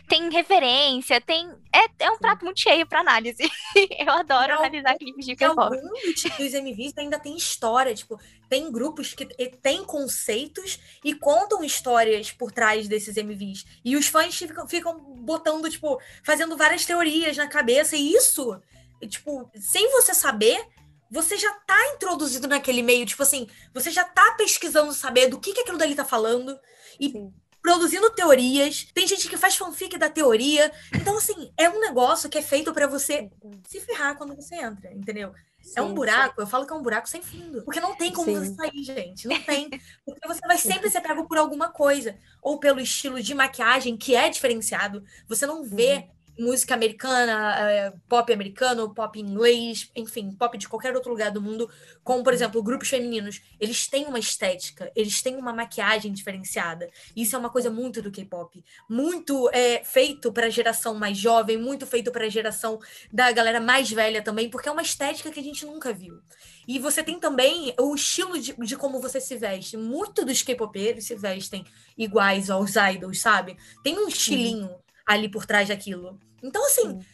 tem 0.07 0.31
referência, 0.31 1.21
tem... 1.21 1.49
É, 1.75 2.05
é 2.05 2.11
um 2.11 2.19
prato 2.19 2.45
muito 2.45 2.61
cheio 2.61 2.87
pra 2.87 3.01
análise. 3.01 3.43
eu 3.99 4.13
adoro 4.13 4.53
Não, 4.53 4.59
analisar 4.59 4.95
clipes 4.97 5.25
de 5.25 5.35
K-pop. 5.35 5.75
alguns 5.75 6.23
dos 6.39 6.55
MVs 6.55 6.93
ainda 6.99 7.19
tem 7.19 7.35
história, 7.37 7.95
tipo, 7.95 8.21
tem 8.51 8.71
grupos 8.73 9.15
que 9.15 9.25
têm 9.63 9.85
conceitos 9.85 10.81
e 11.05 11.15
contam 11.15 11.63
histórias 11.63 12.33
por 12.33 12.51
trás 12.51 12.89
desses 12.89 13.17
MVs. 13.17 13.65
E 13.85 13.97
os 13.97 14.09
fãs 14.09 14.37
ficam, 14.37 14.67
ficam 14.67 14.99
botando, 14.99 15.71
tipo, 15.71 16.01
fazendo 16.25 16.57
várias 16.57 16.85
teorias 16.85 17.37
na 17.37 17.47
cabeça. 17.47 17.97
E 17.97 18.13
isso, 18.13 18.61
tipo, 19.09 19.49
sem 19.55 19.93
você 19.93 20.13
saber, 20.13 20.67
você 21.09 21.39
já 21.39 21.53
tá 21.61 21.95
introduzido 21.95 22.49
naquele 22.49 22.83
meio. 22.83 23.07
Tipo 23.07 23.23
assim, 23.23 23.49
você 23.73 23.89
já 23.89 24.03
tá 24.03 24.33
pesquisando 24.33 24.93
saber 24.93 25.29
do 25.29 25.39
que, 25.39 25.53
que 25.53 25.61
aquilo 25.61 25.79
dali 25.79 25.95
tá 25.95 26.05
falando. 26.05 26.59
E 26.99 27.09
Sim. 27.09 27.33
produzindo 27.63 28.11
teorias. 28.11 28.89
Tem 28.93 29.07
gente 29.07 29.29
que 29.29 29.37
faz 29.37 29.55
fanfic 29.55 29.97
da 29.97 30.11
teoria. 30.11 30.73
Então, 30.93 31.17
assim, 31.17 31.53
é 31.57 31.71
um 31.71 31.79
negócio 31.79 32.29
que 32.29 32.39
é 32.39 32.43
feito 32.43 32.73
pra 32.73 32.89
você 32.89 33.31
se 33.69 33.81
ferrar 33.81 34.19
quando 34.19 34.35
você 34.35 34.57
entra, 34.57 34.93
entendeu? 34.93 35.33
É 35.77 35.83
um 35.83 35.89
Sim, 35.89 35.95
buraco, 35.95 36.41
eu 36.41 36.47
falo 36.47 36.67
que 36.67 36.73
é 36.73 36.77
um 36.77 36.83
buraco 36.83 37.09
sem 37.09 37.23
fundo. 37.23 37.63
Porque 37.63 37.81
não 37.81 37.95
tem 37.95 38.13
como 38.13 38.27
Sim. 38.27 38.39
você 38.39 38.55
sair, 38.55 38.83
gente. 38.83 39.29
Não 39.29 39.41
tem. 39.43 39.69
Porque 40.05 40.27
você 40.27 40.41
vai 40.47 40.59
sempre 40.59 40.91
ser 40.91 41.01
pego 41.01 41.27
por 41.27 41.39
alguma 41.39 41.69
coisa. 41.69 42.17
Ou 42.43 42.59
pelo 42.59 42.81
estilo 42.81 43.23
de 43.23 43.35
maquiagem, 43.35 43.97
que 43.97 44.15
é 44.15 44.29
diferenciado. 44.29 45.05
Você 45.29 45.47
não 45.47 45.63
vê 45.63 46.09
música 46.41 46.75
americana, 46.75 47.71
eh, 47.71 47.93
pop 48.09 48.33
americano, 48.33 48.93
pop 48.95 49.21
inglês, 49.21 49.91
enfim, 49.95 50.33
pop 50.33 50.57
de 50.57 50.69
qualquer 50.69 50.95
outro 50.95 51.11
lugar 51.11 51.31
do 51.31 51.41
mundo. 51.41 51.71
Como, 52.03 52.25
por 52.25 52.33
exemplo, 52.33 52.63
grupos 52.63 52.89
femininos. 52.89 53.41
Eles 53.61 53.87
têm 53.87 54.07
uma 54.07 54.19
estética, 54.19 54.91
eles 54.97 55.21
têm 55.21 55.37
uma 55.37 55.53
maquiagem 55.53 56.13
diferenciada. 56.13 56.89
Isso 57.15 57.37
é 57.37 57.39
uma 57.39 57.51
coisa 57.51 57.71
muito 57.71 58.01
do 58.01 58.11
K-pop. 58.11 58.65
Muito 58.89 59.51
é, 59.53 59.85
feito 59.85 60.33
para 60.33 60.47
a 60.47 60.51
geração 60.51 60.95
mais 60.95 61.19
jovem, 61.19 61.59
muito 61.59 61.87
feito 61.87 62.11
para 62.11 62.25
a 62.25 62.31
geração 62.31 62.79
da 63.13 63.31
galera 63.31 63.61
mais 63.61 63.91
velha 63.91 64.23
também, 64.23 64.49
porque 64.49 64.69
é 64.69 64.73
uma 64.73 64.83
estética 64.83 65.31
que 65.31 65.41
a 65.41 65.43
gente 65.43 65.67
nunca 65.67 65.93
viu. 65.93 66.21
E 66.67 66.79
você 66.79 67.03
tem 67.03 67.19
também 67.19 67.75
o 67.79 67.95
estilo 67.95 68.39
de, 68.39 68.55
de 68.55 68.77
como 68.77 69.01
você 69.01 69.21
se 69.21 69.37
veste. 69.37 69.77
Muito 69.77 70.25
dos 70.25 70.43
K-popeiros 70.43 71.05
se 71.05 71.15
vestem 71.15 71.65
iguais 71.99 72.49
aos 72.49 72.75
idols, 72.77 73.21
sabe? 73.21 73.57
Tem 73.83 73.99
um 73.99 74.09
estilinho 74.09 74.71
ali 75.05 75.29
por 75.29 75.45
trás 75.45 75.69
daquilo. 75.69 76.19
Então, 76.43 76.65
assim, 76.67 77.01
Sim. 77.01 77.07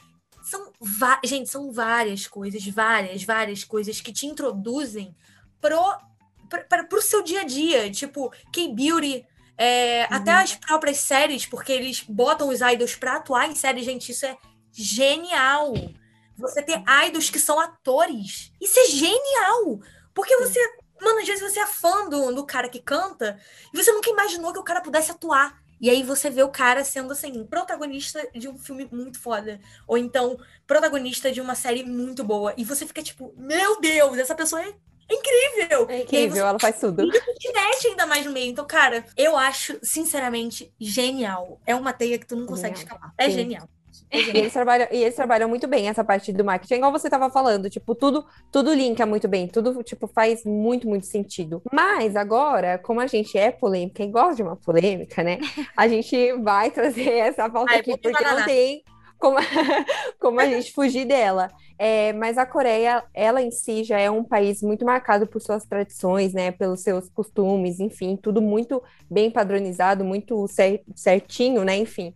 são 0.43 0.73
gente, 1.25 1.49
são 1.49 1.73
várias 1.73 2.27
coisas, 2.27 2.67
várias, 2.67 3.23
várias 3.25 3.65
coisas 3.65 4.01
que 4.01 4.13
te 4.13 4.27
introduzem 4.27 5.15
pro, 5.61 5.99
pra, 6.49 6.65
pra, 6.65 6.85
pro 6.85 7.03
seu 7.03 7.23
dia 7.23 7.41
a 7.41 7.45
dia. 7.45 7.91
Tipo, 7.91 8.33
K-Beauty, 8.53 9.27
é, 9.59 10.05
até 10.05 10.33
as 10.33 10.55
próprias 10.55 10.99
séries, 10.99 11.47
porque 11.47 11.73
eles 11.73 12.03
botam 12.03 12.49
os 12.49 12.61
idols 12.61 12.95
pra 12.95 13.17
atuar 13.17 13.51
em 13.51 13.55
séries, 13.55 13.85
gente, 13.85 14.13
isso 14.13 14.27
é 14.27 14.37
genial. 14.73 15.73
Você 16.37 16.63
ter 16.63 16.83
idols 17.07 17.31
que 17.31 17.39
são 17.39 17.59
atores. 17.59 18.53
Isso 18.61 18.79
é 18.79 18.87
genial. 18.87 19.81
Porque 20.15 20.37
você. 20.37 20.61
Mano, 21.01 21.21
às 21.21 21.27
vezes 21.27 21.43
você 21.43 21.61
é 21.61 21.67
fã 21.67 22.09
do, 22.09 22.35
do 22.35 22.47
cara 22.47 22.69
que 22.69 22.81
canta 22.81 23.39
e 23.73 23.77
você 23.77 23.93
nunca 23.93 24.11
imaginou 24.11 24.53
que 24.53 24.59
o 24.59 24.65
cara 24.65 24.81
pudesse 24.81 25.11
atuar. 25.11 25.63
E 25.81 25.91
aí 25.91 26.03
você 26.03 26.31
vê 26.31 26.43
o 26.43 26.49
cara 26.49 26.83
sendo, 26.85 27.13
assim, 27.13 27.45
protagonista 27.45 28.27
de 28.35 28.49
um 28.49 28.59
filme 28.59 28.89
muito 28.91 29.19
foda. 29.21 29.61
Ou 29.87 29.99
então, 29.99 30.39
protagonista 30.67 31.31
de 31.31 31.41
uma 31.41 31.55
série 31.55 31.85
muito 31.85 32.25
boa. 32.25 32.55
E 32.57 32.65
você 32.65 32.87
fica 32.87 33.03
tipo, 33.03 33.35
meu 33.37 33.81
Deus, 33.81 34.17
essa 34.19 34.35
pessoa 34.35 34.63
é 34.63 34.73
incrível! 35.11 35.87
É 35.89 35.99
E 35.99 36.03
incrível, 36.03 36.47
ela 36.47 36.59
faz 36.59 36.79
tudo. 36.81 37.07
você 37.07 37.35
te 37.35 37.53
mete 37.53 37.89
ainda 37.89 38.07
mais 38.07 38.25
no 38.27 38.33
meio. 38.33 38.51
Então, 38.51 38.67
cara, 38.67 39.05
eu 39.17 39.37
acho, 39.37 39.79
sinceramente, 39.83 40.73
genial. 40.81 41.61
É 41.67 41.75
uma 41.75 41.93
teia 41.93 42.19
que 42.19 42.27
tu 42.27 42.37
não 42.37 42.47
consegue 42.47 42.77
Genial. 42.77 42.97
escapar. 42.97 43.15
É 43.19 43.27
Sim. 43.27 43.37
genial. 43.37 43.69
E 44.13 44.39
eles, 44.39 44.53
trabalham, 44.53 44.87
e 44.91 45.03
eles 45.03 45.15
trabalham 45.15 45.49
muito 45.49 45.67
bem 45.67 45.89
essa 45.89 46.05
parte 46.05 46.33
do 46.33 46.45
marketing, 46.45 46.75
igual 46.75 46.93
você 46.93 47.09
estava 47.09 47.29
falando, 47.29 47.69
tipo, 47.69 47.95
tudo, 47.95 48.25
tudo 48.53 48.73
linka 48.73 49.05
muito 49.05 49.27
bem, 49.27 49.49
tudo, 49.49 49.83
tipo, 49.83 50.07
faz 50.07 50.45
muito, 50.45 50.89
muito 50.89 51.07
sentido. 51.07 51.61
Mas 51.73 52.15
agora, 52.15 52.79
como 52.79 53.01
a 53.01 53.07
gente 53.07 53.37
é 53.37 53.51
polêmica 53.51 54.03
e 54.03 54.11
gosta 54.11 54.37
de 54.37 54.43
uma 54.43 54.57
polêmica, 54.57 55.23
né? 55.23 55.39
A 55.77 55.89
gente 55.89 56.33
vai 56.35 56.71
trazer 56.71 57.11
essa 57.19 57.51
pauta 57.51 57.73
Ai, 57.73 57.81
aqui, 57.81 57.97
porque 57.97 58.25
não 58.25 58.45
tem 58.45 58.83
como, 59.19 59.37
como 60.21 60.41
a 60.41 60.47
gente 60.47 60.73
fugir 60.73 61.05
dela. 61.05 61.51
É, 61.79 62.13
mas 62.15 62.39
a 62.39 62.47
Coreia, 62.47 63.05
ela 63.13 63.43
em 63.43 63.51
si 63.51 63.85
já 63.85 63.99
é 63.99 64.11
um 64.11 64.25
país 64.25 64.63
muito 64.63 64.85
marcado 64.85 65.27
por 65.27 65.43
suas 65.43 65.67
tradições, 65.67 66.33
né? 66.33 66.51
Pelos 66.51 66.83
seus 66.83 67.09
costumes, 67.11 67.81
enfim, 67.81 68.17
tudo 68.17 68.41
muito 68.41 68.83
bem 69.11 69.31
padronizado, 69.31 70.05
muito 70.05 70.47
certinho, 70.95 71.65
né? 71.65 71.77
Enfim. 71.77 72.15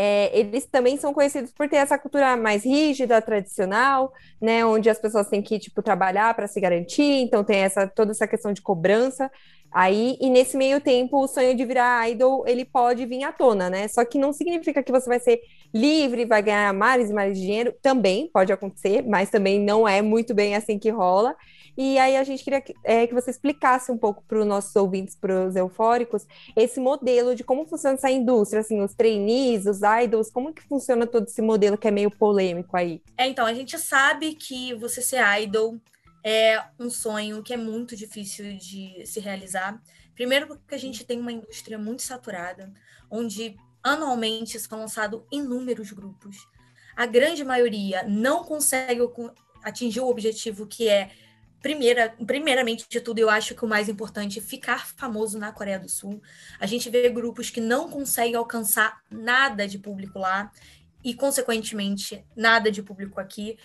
É, 0.00 0.30
eles 0.38 0.64
também 0.64 0.96
são 0.96 1.12
conhecidos 1.12 1.50
por 1.50 1.68
ter 1.68 1.78
essa 1.78 1.98
cultura 1.98 2.36
mais 2.36 2.64
rígida, 2.64 3.20
tradicional, 3.20 4.12
né, 4.40 4.64
onde 4.64 4.88
as 4.88 4.96
pessoas 4.96 5.26
têm 5.28 5.42
que 5.42 5.58
tipo 5.58 5.82
trabalhar 5.82 6.32
para 6.34 6.46
se 6.46 6.60
garantir, 6.60 7.02
então 7.02 7.42
tem 7.42 7.58
essa 7.58 7.84
toda 7.84 8.12
essa 8.12 8.28
questão 8.28 8.52
de 8.52 8.62
cobrança. 8.62 9.28
Aí, 9.72 10.16
e 10.20 10.30
nesse 10.30 10.56
meio 10.56 10.80
tempo, 10.80 11.18
o 11.18 11.26
sonho 11.26 11.52
de 11.54 11.64
virar 11.64 12.08
idol, 12.08 12.44
ele 12.46 12.64
pode 12.64 13.04
vir 13.06 13.24
à 13.24 13.32
tona, 13.32 13.68
né? 13.68 13.88
Só 13.88 14.04
que 14.04 14.18
não 14.18 14.32
significa 14.32 14.84
que 14.84 14.92
você 14.92 15.08
vai 15.08 15.18
ser 15.18 15.40
livre, 15.74 16.24
vai 16.24 16.42
ganhar 16.42 16.72
mares 16.72 17.10
e 17.10 17.12
mares 17.12 17.36
de 17.36 17.44
dinheiro. 17.44 17.74
Também 17.82 18.30
pode 18.32 18.52
acontecer, 18.52 19.02
mas 19.02 19.30
também 19.30 19.60
não 19.60 19.86
é 19.86 20.00
muito 20.00 20.32
bem 20.32 20.54
assim 20.54 20.78
que 20.78 20.90
rola. 20.90 21.34
E 21.80 21.96
aí 21.96 22.16
a 22.16 22.24
gente 22.24 22.42
queria 22.42 22.60
que, 22.60 22.74
é, 22.82 23.06
que 23.06 23.14
você 23.14 23.30
explicasse 23.30 23.92
um 23.92 23.96
pouco 23.96 24.24
para 24.26 24.40
os 24.40 24.44
nossos 24.44 24.74
ouvintes, 24.74 25.14
para 25.14 25.46
os 25.46 25.54
eufóricos, 25.54 26.26
esse 26.56 26.80
modelo 26.80 27.36
de 27.36 27.44
como 27.44 27.64
funciona 27.66 27.94
essa 27.94 28.10
indústria, 28.10 28.62
assim, 28.62 28.82
os 28.82 28.94
trainees, 28.94 29.64
os 29.64 29.78
idols, 30.02 30.28
como 30.28 30.52
que 30.52 30.60
funciona 30.62 31.06
todo 31.06 31.28
esse 31.28 31.40
modelo 31.40 31.78
que 31.78 31.86
é 31.86 31.92
meio 31.92 32.10
polêmico 32.10 32.76
aí? 32.76 33.00
É, 33.16 33.28
então, 33.28 33.46
a 33.46 33.54
gente 33.54 33.78
sabe 33.78 34.34
que 34.34 34.74
você 34.74 35.00
ser 35.00 35.22
idol 35.40 35.80
é 36.24 36.60
um 36.80 36.90
sonho 36.90 37.44
que 37.44 37.54
é 37.54 37.56
muito 37.56 37.94
difícil 37.94 38.56
de 38.56 39.06
se 39.06 39.20
realizar. 39.20 39.80
Primeiro 40.16 40.48
porque 40.48 40.74
a 40.74 40.78
gente 40.78 41.04
tem 41.04 41.20
uma 41.20 41.30
indústria 41.30 41.78
muito 41.78 42.02
saturada, 42.02 42.72
onde 43.08 43.54
anualmente 43.84 44.58
são 44.58 44.80
lançados 44.80 45.22
inúmeros 45.30 45.92
grupos. 45.92 46.38
A 46.96 47.06
grande 47.06 47.44
maioria 47.44 48.02
não 48.02 48.42
consegue 48.42 49.00
atingir 49.62 50.00
o 50.00 50.08
objetivo 50.08 50.66
que 50.66 50.88
é 50.88 51.12
Primeira, 51.60 52.14
primeiramente 52.24 52.86
de 52.88 53.00
tudo, 53.00 53.18
eu 53.18 53.28
acho 53.28 53.54
que 53.54 53.64
o 53.64 53.68
mais 53.68 53.88
importante 53.88 54.38
é 54.38 54.42
ficar 54.42 54.86
famoso 54.86 55.38
na 55.38 55.50
Coreia 55.50 55.78
do 55.78 55.88
Sul. 55.88 56.22
A 56.60 56.66
gente 56.66 56.88
vê 56.88 57.08
grupos 57.08 57.50
que 57.50 57.60
não 57.60 57.90
conseguem 57.90 58.36
alcançar 58.36 59.00
nada 59.10 59.66
de 59.66 59.76
público 59.76 60.20
lá 60.20 60.52
e, 61.02 61.14
consequentemente, 61.14 62.24
nada 62.36 62.70
de 62.70 62.80
público 62.80 63.20
aqui. 63.20 63.58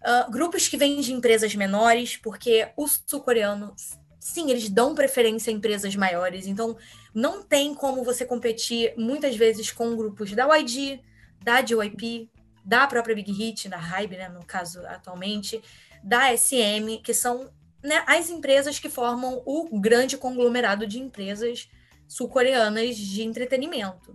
Uh, 0.00 0.30
grupos 0.30 0.66
que 0.66 0.76
vêm 0.76 1.00
de 1.00 1.12
empresas 1.12 1.54
menores, 1.54 2.16
porque 2.16 2.70
o 2.76 2.88
sul-coreano, 2.88 3.72
sim, 4.18 4.50
eles 4.50 4.68
dão 4.68 4.94
preferência 4.94 5.52
a 5.52 5.54
empresas 5.54 5.94
maiores. 5.94 6.46
Então, 6.46 6.76
não 7.14 7.42
tem 7.42 7.72
como 7.72 8.02
você 8.02 8.24
competir 8.24 8.94
muitas 8.96 9.36
vezes 9.36 9.70
com 9.70 9.96
grupos 9.96 10.32
da 10.32 10.56
YG, 10.56 11.00
da 11.42 11.60
JYP, 11.60 12.28
da 12.64 12.86
própria 12.86 13.14
Big 13.14 13.32
Hit, 13.32 13.68
da 13.68 13.78
Hybe, 13.78 14.16
né, 14.16 14.28
no 14.28 14.44
caso 14.44 14.84
atualmente 14.86 15.62
da 16.02 16.36
SM, 16.36 17.00
que 17.02 17.14
são 17.14 17.50
né, 17.82 18.02
as 18.06 18.28
empresas 18.28 18.78
que 18.78 18.88
formam 18.88 19.42
o 19.44 19.78
grande 19.80 20.16
conglomerado 20.16 20.86
de 20.86 20.98
empresas 20.98 21.68
sul-coreanas 22.06 22.96
de 22.96 23.22
entretenimento. 23.22 24.14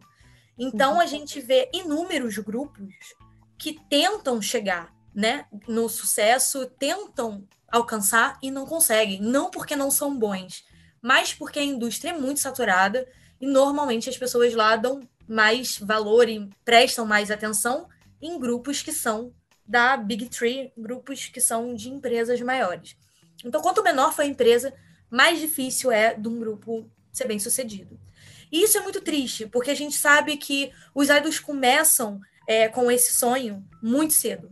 Então, 0.58 1.00
a 1.00 1.06
gente 1.06 1.39
vê 1.39 1.69
inúmeros 1.74 2.38
grupos 2.38 2.93
que 3.58 3.80
tentam 3.89 4.41
chegar 4.41 4.93
né, 5.13 5.46
no 5.67 5.88
sucesso, 5.88 6.65
tentam 6.65 7.48
alcançar 7.72 8.38
e 8.41 8.52
não 8.52 8.65
conseguem. 8.65 9.22
Não 9.22 9.50
porque 9.50 9.76
não 9.76 9.89
são 9.89 10.17
bons, 10.17 10.65
mas 11.02 11.34
porque 11.34 11.60
a 11.60 11.63
indústria 11.63 12.12
é 12.12 12.17
muito 12.17 12.39
saturada 12.39 13.08
e 13.39 13.48
normalmente 13.48 14.10
as 14.10 14.17
pessoas 14.17 14.54
lá 14.54 14.76
dão 14.76 15.02
mais 15.28 15.78
valor 15.78 16.30
e 16.30 16.50
prestam 16.63 17.06
mais 17.06 17.32
atenção 17.32 17.88
em 18.22 18.39
grupos 18.39 18.82
que 18.82 18.91
são 18.91 19.34
da 19.74 19.98
Big 19.98 20.30
Three, 20.30 20.72
grupos 20.78 21.26
que 21.30 21.42
são 21.42 21.74
de 21.74 21.90
empresas 21.90 22.40
maiores. 22.42 22.96
Então, 23.44 23.60
quanto 23.60 23.82
menor 23.82 24.14
for 24.14 24.22
a 24.22 24.28
empresa, 24.28 24.72
mais 25.10 25.40
difícil 25.40 25.92
é 25.92 26.14
de 26.14 26.28
um 26.28 26.38
grupo 26.38 26.88
ser 27.12 27.28
bem 27.28 27.40
sucedido. 27.40 28.00
E 28.52 28.62
isso 28.64 28.78
é 28.78 28.82
muito 28.82 29.02
triste, 29.02 29.48
porque 29.48 29.72
a 29.72 29.76
gente 29.76 29.96
sabe 29.96 30.38
que 30.38 30.72
os 30.94 31.10
idols 31.10 31.40
começam 31.40 32.22
é, 32.48 32.68
com 32.70 32.92
esse 32.92 33.14
sonho 33.14 33.68
muito 33.82 34.14
cedo. 34.14 34.52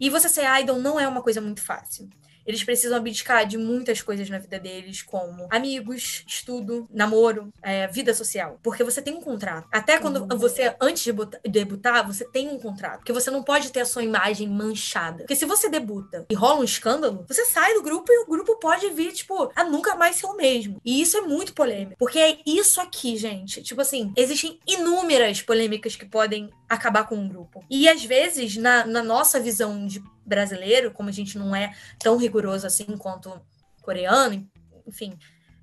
E 0.00 0.10
você 0.10 0.28
ser 0.28 0.44
idol 0.60 0.80
não 0.80 0.98
é 0.98 1.06
uma 1.06 1.22
coisa 1.22 1.40
muito 1.40 1.62
fácil. 1.62 2.10
Eles 2.48 2.64
precisam 2.64 2.96
abdicar 2.96 3.46
de 3.46 3.58
muitas 3.58 4.00
coisas 4.00 4.30
na 4.30 4.38
vida 4.38 4.58
deles, 4.58 5.02
como 5.02 5.46
amigos, 5.50 6.24
estudo, 6.26 6.88
namoro, 6.90 7.52
é, 7.62 7.86
vida 7.88 8.14
social. 8.14 8.58
Porque 8.62 8.82
você 8.82 9.02
tem 9.02 9.14
um 9.14 9.20
contrato. 9.20 9.68
Até 9.70 9.98
quando 9.98 10.22
uhum. 10.22 10.38
você, 10.38 10.74
antes 10.80 11.04
de 11.04 11.12
debutar, 11.46 12.06
você 12.06 12.24
tem 12.24 12.48
um 12.48 12.58
contrato. 12.58 13.00
Porque 13.00 13.12
você 13.12 13.30
não 13.30 13.42
pode 13.42 13.70
ter 13.70 13.80
a 13.80 13.84
sua 13.84 14.02
imagem 14.02 14.48
manchada. 14.48 15.18
Porque 15.18 15.36
se 15.36 15.44
você 15.44 15.68
debuta 15.68 16.24
e 16.30 16.34
rola 16.34 16.60
um 16.60 16.64
escândalo, 16.64 17.26
você 17.28 17.44
sai 17.44 17.74
do 17.74 17.82
grupo 17.82 18.10
e 18.10 18.24
o 18.24 18.26
grupo 18.26 18.58
pode 18.58 18.88
vir, 18.90 19.12
tipo, 19.12 19.52
a 19.54 19.64
nunca 19.64 19.94
mais 19.94 20.16
ser 20.16 20.26
o 20.26 20.34
mesmo. 20.34 20.80
E 20.82 21.02
isso 21.02 21.18
é 21.18 21.20
muito 21.20 21.52
polêmico. 21.52 21.98
Porque 21.98 22.18
é 22.18 22.38
isso 22.46 22.80
aqui, 22.80 23.14
gente. 23.18 23.62
Tipo 23.62 23.82
assim, 23.82 24.10
existem 24.16 24.58
inúmeras 24.66 25.42
polêmicas 25.42 25.96
que 25.96 26.06
podem 26.06 26.48
acabar 26.66 27.06
com 27.06 27.16
um 27.16 27.28
grupo. 27.28 27.62
E 27.68 27.88
às 27.88 28.02
vezes, 28.04 28.56
na, 28.56 28.86
na 28.86 29.02
nossa 29.02 29.38
visão 29.38 29.86
de 29.86 30.02
brasileiro, 30.28 30.90
como 30.90 31.08
a 31.08 31.12
gente 31.12 31.38
não 31.38 31.56
é 31.56 31.74
tão 31.98 32.16
rigoroso 32.16 32.66
assim 32.66 32.84
quanto 32.96 33.40
coreano, 33.82 34.46
enfim, 34.86 35.18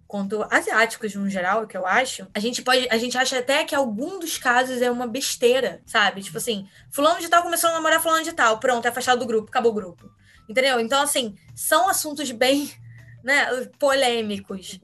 quanto 0.07 0.45
asiáticos 0.51 1.15
no 1.15 1.29
geral, 1.29 1.67
que 1.67 1.75
eu 1.75 1.85
acho, 1.85 2.27
a 2.33 2.39
gente 2.39 2.61
pode, 2.61 2.87
a 2.89 2.97
gente 2.97 3.17
acha 3.17 3.39
até 3.39 3.63
que 3.63 3.75
algum 3.75 4.19
dos 4.19 4.37
casos 4.37 4.81
é 4.81 4.89
uma 4.89 5.07
besteira, 5.07 5.81
sabe? 5.85 6.21
Tipo 6.21 6.37
assim, 6.37 6.67
fulano 6.91 7.19
de 7.19 7.27
tal 7.27 7.43
começou 7.43 7.69
a 7.69 7.73
namorar 7.73 8.01
fulano 8.01 8.23
de 8.23 8.33
tal, 8.33 8.59
pronto, 8.59 8.85
é 8.85 8.89
afastado 8.89 9.19
do 9.19 9.25
grupo, 9.25 9.49
acabou 9.49 9.71
o 9.71 9.75
grupo. 9.75 10.09
Entendeu? 10.47 10.79
Então, 10.79 11.01
assim, 11.01 11.35
são 11.55 11.89
assuntos 11.89 12.29
bem 12.31 12.71
né, 13.23 13.47
polêmicos. 13.79 14.79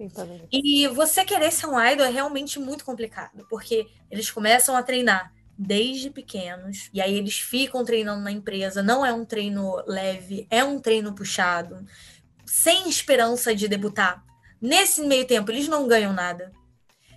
E 0.51 0.87
você 0.87 1.23
querer 1.23 1.51
ser 1.51 1.67
um 1.67 1.79
idol 1.79 2.05
é 2.05 2.09
realmente 2.09 2.59
muito 2.59 2.83
complicado, 2.83 3.45
porque 3.49 3.87
eles 4.09 4.31
começam 4.31 4.75
a 4.75 4.81
treinar 4.81 5.31
desde 5.61 6.09
pequenos. 6.09 6.89
E 6.91 6.99
aí 6.99 7.15
eles 7.15 7.39
ficam 7.39 7.85
treinando 7.85 8.23
na 8.23 8.31
empresa. 8.31 8.81
Não 8.81 9.05
é 9.05 9.13
um 9.13 9.23
treino 9.23 9.83
leve, 9.85 10.47
é 10.49 10.63
um 10.63 10.79
treino 10.79 11.13
puxado, 11.13 11.85
sem 12.45 12.89
esperança 12.89 13.55
de 13.55 13.67
debutar. 13.67 14.23
Nesse 14.59 15.01
meio 15.03 15.25
tempo, 15.25 15.51
eles 15.51 15.67
não 15.67 15.87
ganham 15.87 16.13
nada. 16.13 16.51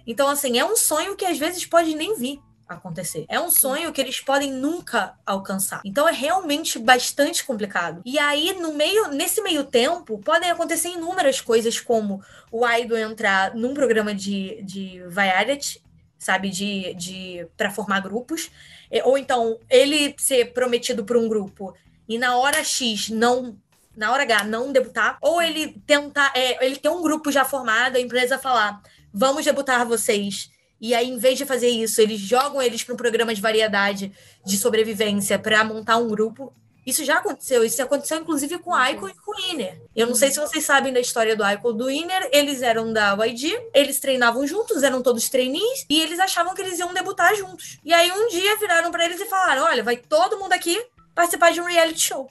Então, 0.07 0.29
assim, 0.29 0.59
é 0.59 0.65
um 0.65 0.77
sonho 0.77 1.17
que 1.17 1.25
às 1.25 1.39
vezes 1.39 1.65
pode 1.65 1.95
nem 1.95 2.17
vir 2.19 2.41
acontecer. 2.69 3.25
É 3.29 3.41
um 3.41 3.51
sonho 3.51 3.93
que 3.93 4.01
eles 4.01 4.21
podem 4.21 4.51
nunca 4.51 5.15
alcançar. 5.25 5.83
Então 5.85 6.09
é 6.09 6.13
realmente 6.13 6.79
bastante 6.79 7.45
complicado. 7.45 8.01
E 8.07 8.19
aí 8.19 8.55
no 8.55 8.73
meio 8.73 9.09
nesse 9.09 9.43
meio 9.43 9.65
tempo 9.65 10.19
podem 10.19 10.51
acontecer 10.51 10.89
inúmeras 10.89 11.43
coisas 11.43 11.79
como 11.79 12.23
o 12.51 12.67
idol 12.67 12.97
entrar 12.97 13.55
num 13.55 13.75
programa 13.75 14.15
de, 14.15 14.63
de 14.63 15.03
variety 15.09 15.85
sabe, 16.25 16.51
de, 16.51 16.95
de 16.95 17.47
para 17.57 17.71
formar 17.71 18.01
grupos, 18.01 18.51
é, 18.91 19.05
ou 19.05 19.19
então 19.19 19.59
ele 19.69 20.15
ser 20.19 20.53
prometido 20.53 21.05
por 21.05 21.17
um 21.17 21.29
grupo 21.29 21.75
e 22.09 22.19
na 22.19 22.37
hora 22.37 22.63
X 22.63 23.11
não 23.11 23.57
na 23.97 24.11
hora 24.11 24.25
H 24.25 24.45
não 24.45 24.73
debutar, 24.73 25.19
ou 25.21 25.41
ele 25.41 25.81
tentar, 25.87 26.33
é, 26.35 26.67
ele 26.67 26.77
ter 26.77 26.89
um 26.89 27.01
grupo 27.01 27.31
já 27.31 27.45
formado, 27.45 27.97
a 27.97 28.01
empresa 28.01 28.37
falar, 28.37 28.83
vamos 29.13 29.45
debutar 29.45 29.87
vocês. 29.87 30.51
E 30.81 30.95
aí, 30.95 31.09
em 31.09 31.17
vez 31.17 31.39
de 31.39 31.47
fazer 31.47 31.69
isso, 31.69 32.01
eles 32.01 32.21
jogam 32.21 32.61
eles 32.61 32.83
para 32.83 32.95
um 32.95 32.97
programa 32.97 33.33
de 33.33 33.41
variedade 33.41 34.13
de 34.45 34.59
sobrevivência 34.59 35.39
para 35.39 35.63
montar 35.63 35.97
um 35.97 36.09
grupo 36.09 36.53
isso 36.87 37.05
já 37.05 37.19
aconteceu. 37.19 37.65
Isso 37.65 37.83
aconteceu, 37.83 38.19
inclusive, 38.19 38.59
com 38.59 38.71
o 38.71 38.87
Icon 38.89 39.09
e 39.09 39.15
com 39.15 39.33
o 39.33 39.53
Iner. 39.53 39.81
Eu 39.97 40.07
não 40.07 40.15
sei 40.15 40.31
se 40.31 40.39
vocês 40.39 40.65
sabem 40.65 40.93
da 40.93 41.01
história 41.01 41.35
do 41.35 41.49
Icon 41.49 41.71
e 41.71 41.77
do 41.77 41.91
Iner. 41.91 42.29
Eles 42.33 42.63
eram 42.63 42.93
da 42.93 43.15
YG, 43.25 43.71
eles 43.73 44.01
treinavam 44.01 44.47
juntos, 44.47 44.83
eram 44.83 45.03
todos 45.03 45.29
trainees, 45.29 45.87
e 45.89 46.01
eles 46.01 46.19
achavam 46.19 46.55
que 46.55 46.61
eles 46.61 46.79
iam 46.79 46.93
debutar 46.93 47.35
juntos. 47.35 47.79
E 47.85 47.93
aí, 47.93 48.11
um 48.13 48.29
dia, 48.29 48.57
viraram 48.59 48.91
para 48.91 49.05
eles 49.05 49.21
e 49.21 49.27
falaram: 49.27 49.65
olha, 49.65 49.83
vai 49.83 49.97
todo 49.97 50.39
mundo 50.39 50.53
aqui 50.53 50.79
participar 51.15 51.53
de 51.53 51.61
um 51.61 51.65
reality 51.65 52.01
show. 52.01 52.31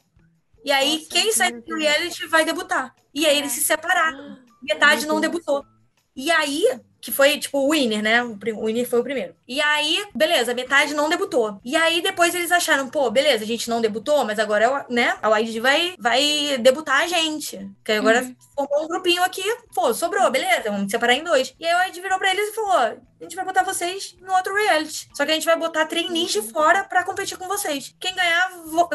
E 0.63 0.71
aí, 0.71 0.97
Nossa, 0.97 1.09
quem 1.09 1.31
sai 1.31 1.51
do 1.51 1.75
reality 1.75 2.27
vai 2.27 2.45
debutar. 2.45 2.95
E 3.13 3.25
aí, 3.25 3.37
eles 3.37 3.51
se 3.53 3.63
separaram. 3.63 4.37
Metade 4.61 5.05
não 5.05 5.19
debutou. 5.19 5.65
E 6.15 6.31
aí, 6.31 6.63
que 7.03 7.11
foi, 7.11 7.37
tipo, 7.37 7.57
o 7.59 7.71
winner, 7.71 8.01
né? 8.01 8.23
O, 8.23 8.37
winner 8.65 8.87
foi 8.87 9.01
o 9.01 9.03
primeiro. 9.03 9.35
E 9.45 9.59
aí, 9.59 10.05
beleza, 10.15 10.53
metade 10.53 10.93
não 10.93 11.09
debutou. 11.09 11.59
E 11.61 11.75
aí, 11.75 12.01
depois 12.01 12.33
eles 12.33 12.49
acharam, 12.49 12.87
pô, 12.87 13.11
beleza, 13.11 13.43
a 13.43 13.47
gente 13.47 13.69
não 13.69 13.81
debutou, 13.81 14.23
mas 14.23 14.39
agora, 14.39 14.85
né, 14.89 15.17
a 15.21 15.37
YG 15.37 15.59
vai, 15.59 15.95
vai 15.99 16.57
debutar 16.61 17.01
a 17.01 17.07
gente. 17.07 17.69
Que 17.83 17.91
agora 17.91 18.21
Uhum. 18.21 18.35
formou 18.55 18.85
um 18.85 18.87
grupinho 18.87 19.21
aqui, 19.21 19.43
pô, 19.75 19.93
sobrou, 19.93 20.31
beleza, 20.31 20.71
vamos 20.71 20.89
separar 20.89 21.13
em 21.15 21.25
dois. 21.25 21.53
E 21.59 21.65
aí 21.65 21.73
a 21.73 21.87
YG 21.89 21.99
virou 21.99 22.17
pra 22.17 22.31
eles 22.31 22.47
e 22.47 22.53
falou, 22.55 22.71
a 22.71 22.95
gente 23.21 23.35
vai 23.35 23.43
botar 23.43 23.63
vocês 23.63 24.15
no 24.21 24.33
outro 24.33 24.55
reality. 24.55 25.09
Só 25.13 25.25
que 25.25 25.31
a 25.31 25.33
gente 25.33 25.45
vai 25.45 25.57
botar 25.57 25.85
trainees 25.85 26.31
de 26.31 26.41
fora 26.41 26.85
pra 26.85 27.03
competir 27.03 27.37
com 27.37 27.49
vocês. 27.49 27.93
Quem 27.99 28.15
ganhar 28.15 28.49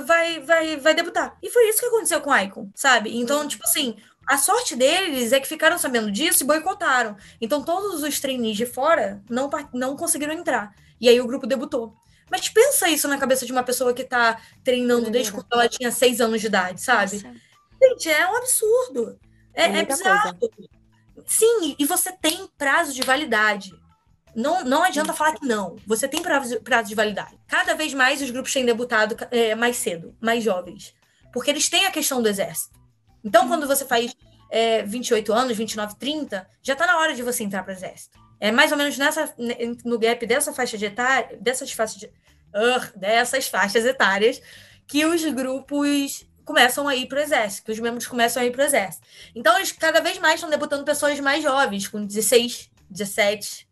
vai, 0.07 0.41
vai, 0.41 0.77
vai 0.79 0.95
debutar. 0.95 1.37
E 1.43 1.51
foi 1.51 1.69
isso 1.69 1.81
que 1.81 1.87
aconteceu 1.87 2.23
com 2.23 2.31
o 2.31 2.39
Icon, 2.39 2.71
sabe? 2.75 3.15
Então, 3.19 3.47
tipo 3.47 3.65
assim, 3.65 3.97
a 4.29 4.37
sorte 4.37 4.77
deles 4.77 5.33
é 5.33 5.41
que 5.41 5.49
ficaram 5.49 5.79
sabendo 5.79 6.13
disso 6.13 6.43
e 6.43 6.47
boicotaram. 6.47 7.17
Então, 7.41 7.65
todos 7.65 8.03
os 8.03 8.21
trainees 8.21 8.59
de 8.59 8.67
fora 8.67 9.23
não, 9.29 9.49
não 9.73 9.97
conseguiram 9.97 10.35
entrar. 10.35 10.75
E 11.01 11.09
aí 11.09 11.19
o 11.19 11.27
grupo 11.27 11.47
debutou. 11.47 11.95
Mas 12.31 12.49
pensa 12.49 12.91
isso 12.91 13.09
na 13.09 13.17
cabeça 13.17 13.47
de 13.47 13.53
uma 13.53 13.63
pessoa 13.63 13.95
que 13.95 14.05
tá 14.05 14.39
treinando 14.63 15.11
desde 15.11 15.33
quando 15.33 15.47
ela 15.51 15.67
tinha 15.67 15.91
seis 15.91 16.21
anos 16.21 16.43
de 16.43 16.47
idade, 16.47 16.81
sabe? 16.83 17.17
Nossa. 17.17 17.35
Gente, 17.83 18.11
é 18.11 18.31
um 18.31 18.37
absurdo. 18.37 19.19
É, 19.55 19.63
É 19.63 19.79
é 19.79 19.85
bizarro. 19.85 20.39
Sim, 21.27 21.75
e 21.79 21.87
você 21.87 22.13
tem 22.13 22.47
prazo 22.59 22.93
de 22.93 23.01
validade. 23.01 23.73
Não, 24.35 24.63
não 24.63 24.83
adianta 24.83 25.15
falar 25.15 25.35
que 25.35 25.47
não. 25.47 25.77
Você 25.87 26.07
tem 26.07 26.23
prazo, 26.23 26.61
prazo 26.61 26.89
de 26.91 26.95
validade. 26.95 27.39
Cada 27.47 27.75
vez 27.75 27.95
mais 27.95 28.21
os 28.21 28.31
grupos 28.31 28.53
têm 28.53 28.67
debutado 28.67 29.17
é, 29.31 29.55
mais 29.55 29.77
cedo, 29.77 30.15
mais 30.21 30.45
jovens. 30.45 30.95
Porque 31.33 31.51
eles 31.51 31.69
têm 31.69 31.87
a 31.87 31.91
questão 31.91 32.23
do 32.23 32.29
exército. 32.29 32.78
Então, 33.25 33.49
quando 33.49 33.67
você 33.67 33.85
faz 33.85 34.15
é, 34.51 34.83
28 34.83 35.33
anos, 35.33 35.57
29, 35.57 35.97
30, 35.97 36.49
já 36.63 36.77
tá 36.77 36.87
na 36.87 36.99
hora 36.99 37.15
de 37.15 37.23
você 37.23 37.45
entrar 37.45 37.63
para 37.63 37.73
o 37.73 37.77
exército. 37.77 38.19
É 38.41 38.53
mais 38.53 38.71
ou 38.71 38.79
menos 38.79 38.97
nessa, 38.97 39.35
no 39.85 39.99
gap 39.99 40.25
dessa 40.27 40.53
faixa 40.53 40.79
de 40.79 40.87
etária, 40.87 41.37
dessas 41.41 41.73
faixas 41.73 41.97
de, 41.97 42.11
Ugh, 42.55 42.93
dessas 42.97 43.49
faixas 43.49 43.85
etárias, 43.85 44.41
que 44.87 45.05
os 45.05 45.25
grupos 45.25 46.27
começam 46.45 46.89
a 46.89 46.97
ir 46.97 47.07
para 47.07 47.19
o 47.19 47.23
exército, 47.23 47.67
que 47.67 47.73
os 47.73 47.79
membros 47.79 48.07
começam 48.07 48.43
a 48.43 48.47
ir 48.47 48.51
para 48.51 48.63
o 48.63 48.65
exército. 48.65 49.07
Então, 49.35 49.57
eles 49.57 49.73
cada 49.73 50.01
vez 50.01 50.19
mais 50.19 50.37
estão 50.37 50.49
debutando 50.49 50.85
pessoas 50.85 51.21
mais 51.21 51.43
jovens, 51.43 51.87
com 51.89 52.05
16, 52.05 52.71
17, 52.89 53.69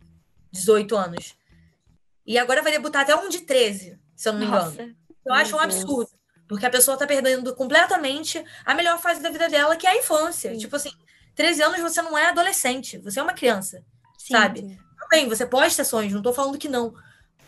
18 0.52 0.96
anos. 0.96 1.34
E 2.26 2.36
agora 2.38 2.62
vai 2.62 2.72
debutar 2.72 3.02
até 3.02 3.16
um 3.16 3.28
de 3.28 3.40
13, 3.40 3.98
se 4.14 4.28
eu 4.28 4.32
não 4.34 4.40
me 4.40 4.46
engano. 4.46 4.64
Nossa. 4.64 4.94
Eu 5.24 5.34
acho 5.34 5.56
um 5.56 5.60
absurdo. 5.60 6.10
Porque 6.48 6.66
a 6.66 6.70
pessoa 6.70 6.96
tá 6.96 7.06
perdendo 7.06 7.54
completamente 7.54 8.44
a 8.64 8.74
melhor 8.74 9.00
fase 9.00 9.20
da 9.20 9.30
vida 9.30 9.48
dela, 9.48 9.76
que 9.76 9.86
é 9.86 9.90
a 9.90 9.96
infância. 9.96 10.52
Sim. 10.52 10.58
Tipo 10.58 10.76
assim, 10.76 10.92
13 11.34 11.62
anos 11.62 11.80
você 11.80 12.00
não 12.02 12.16
é 12.16 12.28
adolescente, 12.28 12.98
você 12.98 13.20
é 13.20 13.22
uma 13.22 13.32
criança, 13.32 13.82
Sim. 14.18 14.34
sabe? 14.34 14.60
Sim. 14.60 14.78
Bem, 15.10 15.28
você 15.28 15.46
pode 15.46 15.76
ter 15.76 15.84
sonhos, 15.84 16.12
não 16.12 16.22
tô 16.22 16.32
falando 16.32 16.58
que 16.58 16.68
não. 16.68 16.94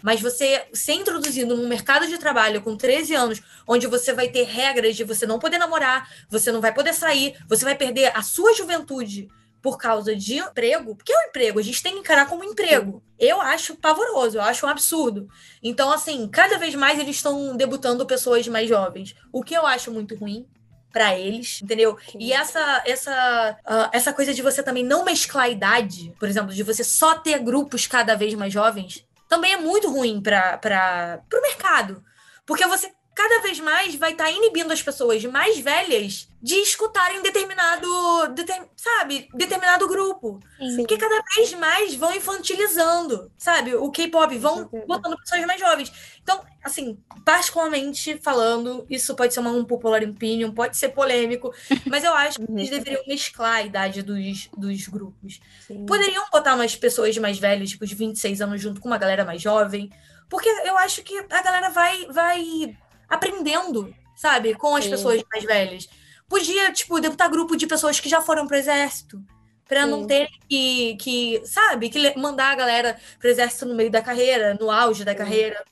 Mas 0.00 0.20
você 0.20 0.66
ser 0.72 0.92
introduzido 0.92 1.56
num 1.56 1.66
mercado 1.66 2.06
de 2.06 2.18
trabalho 2.18 2.62
com 2.62 2.76
13 2.76 3.14
anos, 3.14 3.42
onde 3.66 3.86
você 3.86 4.12
vai 4.12 4.28
ter 4.28 4.44
regras 4.44 4.96
de 4.96 5.02
você 5.02 5.26
não 5.26 5.38
poder 5.38 5.58
namorar, 5.58 6.08
você 6.30 6.52
não 6.52 6.60
vai 6.60 6.72
poder 6.72 6.94
sair, 6.94 7.36
você 7.48 7.64
vai 7.64 7.74
perder 7.74 8.16
a 8.16 8.22
sua 8.22 8.54
juventude 8.54 9.28
por 9.60 9.76
causa 9.76 10.14
de 10.14 10.36
emprego, 10.36 10.94
porque 10.94 11.12
é 11.12 11.18
um 11.18 11.28
emprego, 11.28 11.58
a 11.58 11.62
gente 11.62 11.82
tem 11.82 11.94
que 11.94 12.00
encarar 12.00 12.26
como 12.26 12.44
emprego. 12.44 13.02
Eu 13.18 13.40
acho 13.40 13.76
pavoroso, 13.76 14.38
eu 14.38 14.42
acho 14.42 14.66
um 14.66 14.68
absurdo. 14.68 15.28
Então, 15.62 15.90
assim, 15.90 16.28
cada 16.28 16.58
vez 16.58 16.74
mais 16.74 16.98
eles 16.98 17.16
estão 17.16 17.56
debutando 17.56 18.06
pessoas 18.06 18.46
mais 18.46 18.68
jovens, 18.68 19.14
o 19.32 19.42
que 19.42 19.54
eu 19.54 19.66
acho 19.66 19.90
muito 19.90 20.14
ruim 20.14 20.46
para 20.92 21.18
eles, 21.18 21.60
entendeu? 21.62 21.98
E 22.18 22.32
essa 22.32 22.82
essa 22.86 23.58
ah, 23.64 23.90
essa 23.92 24.12
coisa 24.12 24.32
de 24.32 24.42
você 24.42 24.62
também 24.62 24.84
não 24.84 25.04
mesclar 25.04 25.44
a 25.44 25.48
idade, 25.48 26.14
por 26.18 26.28
exemplo, 26.28 26.52
de 26.54 26.62
você 26.62 26.82
só 26.82 27.14
ter 27.14 27.38
grupos 27.40 27.86
cada 27.86 28.14
vez 28.16 28.34
mais 28.34 28.52
jovens, 28.52 29.06
também 29.28 29.52
é 29.52 29.56
muito 29.56 29.90
ruim 29.90 30.20
para 30.20 31.20
o 31.32 31.42
mercado. 31.42 32.02
Porque 32.46 32.66
você 32.66 32.90
cada 33.18 33.42
vez 33.42 33.58
mais 33.58 33.96
vai 33.96 34.12
estar 34.12 34.30
inibindo 34.30 34.72
as 34.72 34.80
pessoas 34.80 35.24
mais 35.24 35.58
velhas 35.58 36.28
de 36.40 36.54
escutarem 36.54 37.20
determinado, 37.20 38.28
deter- 38.32 38.68
sabe, 38.76 39.28
determinado 39.34 39.88
grupo. 39.88 40.38
Sim. 40.56 40.76
Porque 40.76 40.96
cada 40.96 41.20
vez 41.34 41.52
mais 41.54 41.96
vão 41.96 42.14
infantilizando, 42.14 43.28
sabe? 43.36 43.74
O 43.74 43.90
K-pop 43.90 44.38
vão 44.38 44.70
botando 44.86 45.16
pessoas 45.18 45.44
mais 45.46 45.60
jovens. 45.60 45.92
Então, 46.22 46.40
assim, 46.62 46.96
particularmente 47.24 48.18
falando, 48.22 48.86
isso 48.88 49.16
pode 49.16 49.34
ser 49.34 49.40
uma, 49.40 49.50
um 49.50 49.64
popular 49.64 50.00
opinion, 50.04 50.52
pode 50.52 50.76
ser 50.76 50.90
polêmico, 50.90 51.52
mas 51.86 52.04
eu 52.04 52.12
acho 52.14 52.38
que 52.38 52.44
eles 52.52 52.70
Uhum. 52.70 52.78
deveriam 52.78 53.02
mesclar 53.08 53.54
a 53.56 53.62
idade 53.62 54.02
dos, 54.02 54.48
dos 54.56 54.86
grupos. 54.86 55.40
Sim. 55.66 55.84
Poderiam 55.86 56.24
botar 56.30 56.54
umas 56.54 56.76
pessoas 56.76 57.18
mais 57.18 57.36
velhas, 57.36 57.70
tipo, 57.70 57.84
de 57.84 57.96
26 57.96 58.40
anos, 58.40 58.60
junto 58.60 58.80
com 58.80 58.86
uma 58.86 58.96
galera 58.98 59.24
mais 59.24 59.42
jovem, 59.42 59.90
porque 60.28 60.48
eu 60.48 60.78
acho 60.78 61.02
que 61.02 61.18
a 61.18 61.42
galera 61.42 61.70
vai, 61.70 62.06
vai 62.06 62.76
aprendendo, 63.08 63.94
sabe, 64.16 64.54
com 64.54 64.76
as 64.76 64.84
Sim. 64.84 64.90
pessoas 64.90 65.22
mais 65.32 65.44
velhas. 65.44 65.88
Podia, 66.28 66.72
tipo, 66.72 67.00
debutar 67.00 67.30
grupo 67.30 67.56
de 67.56 67.66
pessoas 67.66 67.98
que 68.00 68.08
já 68.08 68.20
foram 68.20 68.46
pro 68.46 68.56
exército, 68.56 69.22
pra 69.66 69.86
não 69.86 70.06
ter 70.06 70.28
que, 70.48 70.96
que, 70.96 71.42
sabe, 71.44 71.88
que 71.88 72.18
mandar 72.18 72.52
a 72.52 72.56
galera 72.56 72.98
pro 73.18 73.28
exército 73.28 73.66
no 73.66 73.74
meio 73.74 73.90
da 73.90 74.02
carreira, 74.02 74.56
no 74.60 74.70
auge 74.70 75.04
da 75.04 75.12
Sim. 75.12 75.18
carreira. 75.18 75.64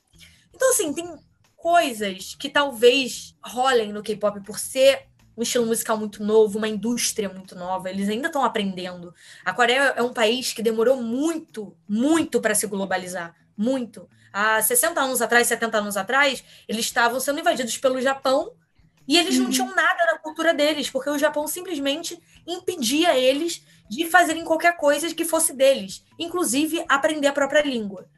Então, 0.54 0.70
assim, 0.70 0.92
tem 0.92 1.14
coisas 1.56 2.34
que 2.34 2.48
talvez 2.48 3.34
rolem 3.42 3.92
no 3.92 4.02
K-pop 4.02 4.40
por 4.40 4.58
ser 4.58 5.06
um 5.36 5.42
estilo 5.42 5.66
musical 5.66 5.98
muito 5.98 6.24
novo, 6.24 6.56
uma 6.56 6.68
indústria 6.68 7.28
muito 7.28 7.54
nova, 7.54 7.90
eles 7.90 8.08
ainda 8.08 8.28
estão 8.28 8.42
aprendendo. 8.42 9.14
A 9.44 9.52
Coreia 9.52 9.92
é 9.96 10.02
um 10.02 10.12
país 10.12 10.52
que 10.52 10.62
demorou 10.62 11.02
muito, 11.02 11.76
muito 11.86 12.40
para 12.40 12.54
se 12.54 12.66
globalizar. 12.66 13.34
Muito. 13.56 14.08
Há 14.32 14.60
60 14.62 15.00
anos 15.00 15.22
atrás, 15.22 15.46
70 15.46 15.78
anos 15.78 15.96
atrás, 15.96 16.44
eles 16.68 16.84
estavam 16.84 17.18
sendo 17.20 17.40
invadidos 17.40 17.76
pelo 17.78 18.00
Japão 18.00 18.52
e 19.08 19.16
eles 19.18 19.38
não 19.38 19.46
Uhum. 19.46 19.50
tinham 19.50 19.74
nada 19.74 20.04
na 20.12 20.18
cultura 20.18 20.52
deles, 20.52 20.90
porque 20.90 21.08
o 21.10 21.18
Japão 21.18 21.46
simplesmente 21.46 22.20
impedia 22.46 23.16
eles 23.16 23.62
de 23.88 24.04
fazerem 24.10 24.44
qualquer 24.44 24.76
coisa 24.76 25.12
que 25.14 25.24
fosse 25.24 25.52
deles, 25.52 26.02
inclusive 26.18 26.84
aprender 26.88 27.28
a 27.28 27.32
própria 27.32 27.62
língua. 27.62 28.08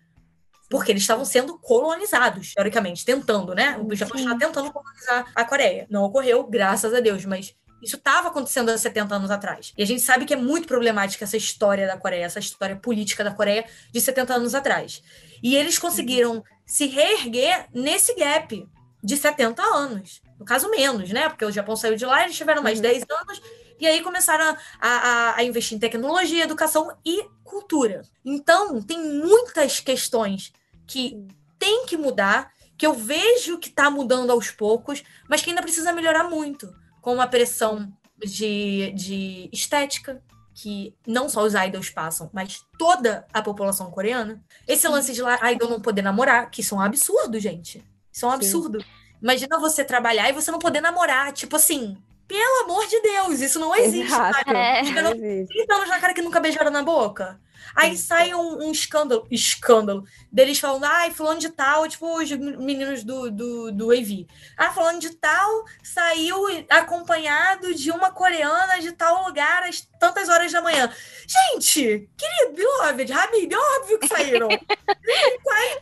Porque 0.70 0.92
eles 0.92 1.02
estavam 1.02 1.24
sendo 1.24 1.58
colonizados, 1.58 2.52
teoricamente, 2.54 3.04
tentando, 3.04 3.54
né? 3.54 3.78
O 3.82 3.94
Japão 3.94 4.18
estava 4.18 4.38
tentando 4.38 4.70
colonizar 4.72 5.30
a 5.34 5.44
Coreia. 5.44 5.86
Não 5.90 6.04
ocorreu, 6.04 6.44
graças 6.46 6.92
a 6.92 7.00
Deus, 7.00 7.24
mas 7.24 7.54
isso 7.82 7.96
estava 7.96 8.28
acontecendo 8.28 8.68
há 8.70 8.76
70 8.76 9.14
anos 9.14 9.30
atrás. 9.30 9.72
E 9.78 9.82
a 9.82 9.86
gente 9.86 10.02
sabe 10.02 10.26
que 10.26 10.34
é 10.34 10.36
muito 10.36 10.68
problemática 10.68 11.24
essa 11.24 11.36
história 11.38 11.86
da 11.86 11.96
Coreia, 11.96 12.24
essa 12.24 12.38
história 12.38 12.76
política 12.76 13.24
da 13.24 13.30
Coreia 13.32 13.64
de 13.92 14.00
70 14.00 14.34
anos 14.34 14.54
atrás. 14.54 15.02
E 15.42 15.54
eles 15.56 15.78
conseguiram 15.78 16.42
se 16.66 16.86
reerguer 16.86 17.66
nesse 17.72 18.14
gap 18.14 18.66
de 19.02 19.16
70 19.16 19.62
anos. 19.62 20.20
No 20.38 20.44
caso, 20.44 20.70
menos, 20.70 21.10
né? 21.10 21.28
Porque 21.28 21.44
o 21.44 21.50
Japão 21.52 21.76
saiu 21.76 21.96
de 21.96 22.04
lá, 22.04 22.24
eles 22.24 22.36
tiveram 22.36 22.62
mais 22.62 22.78
Uhum. 22.78 22.82
10 22.82 23.04
anos, 23.10 23.40
e 23.80 23.86
aí 23.86 24.02
começaram 24.02 24.56
a, 24.80 24.88
a- 24.88 25.36
a 25.36 25.44
investir 25.44 25.76
em 25.76 25.80
tecnologia, 25.80 26.44
educação 26.44 26.96
e 27.04 27.24
cultura. 27.44 28.02
Então, 28.24 28.82
tem 28.82 28.98
muitas 28.98 29.80
questões 29.80 30.52
que 30.86 31.16
tem 31.58 31.86
que 31.86 31.96
mudar, 31.96 32.52
que 32.76 32.86
eu 32.86 32.92
vejo 32.94 33.58
que 33.58 33.68
está 33.68 33.90
mudando 33.90 34.30
aos 34.30 34.50
poucos, 34.50 35.02
mas 35.28 35.42
que 35.42 35.50
ainda 35.50 35.62
precisa 35.62 35.92
melhorar 35.92 36.24
muito, 36.24 36.72
com 37.00 37.20
a 37.20 37.26
pressão 37.26 37.90
de, 38.18 38.92
de 38.94 39.48
estética, 39.52 40.22
que 40.60 40.92
não 41.06 41.28
só 41.28 41.44
os 41.44 41.54
idols 41.54 41.88
passam, 41.88 42.28
mas 42.32 42.64
toda 42.76 43.24
a 43.32 43.40
população 43.40 43.92
coreana. 43.92 44.42
Esse 44.66 44.88
lance 44.88 45.12
de 45.12 45.22
lá, 45.22 45.38
idol 45.52 45.70
não 45.70 45.80
poder 45.80 46.02
namorar, 46.02 46.50
que 46.50 46.62
isso 46.62 46.74
é 46.74 46.78
um 46.78 46.80
absurdo, 46.80 47.38
gente. 47.38 47.84
Isso 48.12 48.24
é 48.24 48.28
um 48.28 48.32
Sim. 48.32 48.36
absurdo. 48.36 48.84
Imagina 49.22 49.60
você 49.60 49.84
trabalhar 49.84 50.28
e 50.28 50.32
você 50.32 50.50
não 50.50 50.58
poder 50.58 50.80
namorar. 50.80 51.32
Tipo 51.32 51.54
assim, 51.54 51.96
pelo 52.26 52.64
amor 52.64 52.88
de 52.88 53.00
Deus, 53.00 53.40
isso 53.40 53.60
não 53.60 53.72
existe. 53.76 54.12
Exato. 54.12 54.36
sabe? 54.36 54.58
É. 54.58 54.82
Não 55.00 55.12
existe. 55.12 55.54
30 55.54 55.74
anos 55.76 55.88
na 55.88 56.00
cara 56.00 56.12
que 56.12 56.22
nunca 56.22 56.40
beijaram 56.40 56.72
na 56.72 56.82
boca. 56.82 57.40
Aí 57.74 57.96
sai 57.96 58.34
um, 58.34 58.66
um 58.66 58.72
escândalo, 58.72 59.26
escândalo, 59.30 60.04
deles 60.32 60.58
falando, 60.58 60.84
ai, 60.84 61.10
fulano 61.10 61.40
de 61.40 61.48
tal, 61.50 61.88
tipo 61.88 62.06
os 62.18 62.30
meninos 62.30 63.04
do, 63.04 63.30
do, 63.30 63.72
do 63.72 63.90
AV. 63.90 64.26
Ah, 64.56 64.70
fulano 64.70 64.98
de 64.98 65.10
tal 65.10 65.64
saiu 65.82 66.36
acompanhado 66.68 67.74
de 67.74 67.90
uma 67.90 68.10
coreana 68.10 68.80
de 68.80 68.92
tal 68.92 69.26
lugar 69.26 69.62
às 69.64 69.86
tantas 69.98 70.28
horas 70.28 70.52
da 70.52 70.62
manhã. 70.62 70.90
Gente, 71.26 72.08
querido, 72.16 72.54
beloved, 72.54 73.12
Habib, 73.12 73.52
é 73.52 73.78
óbvio 73.80 73.98
que 73.98 74.08
saíram. 74.08 74.48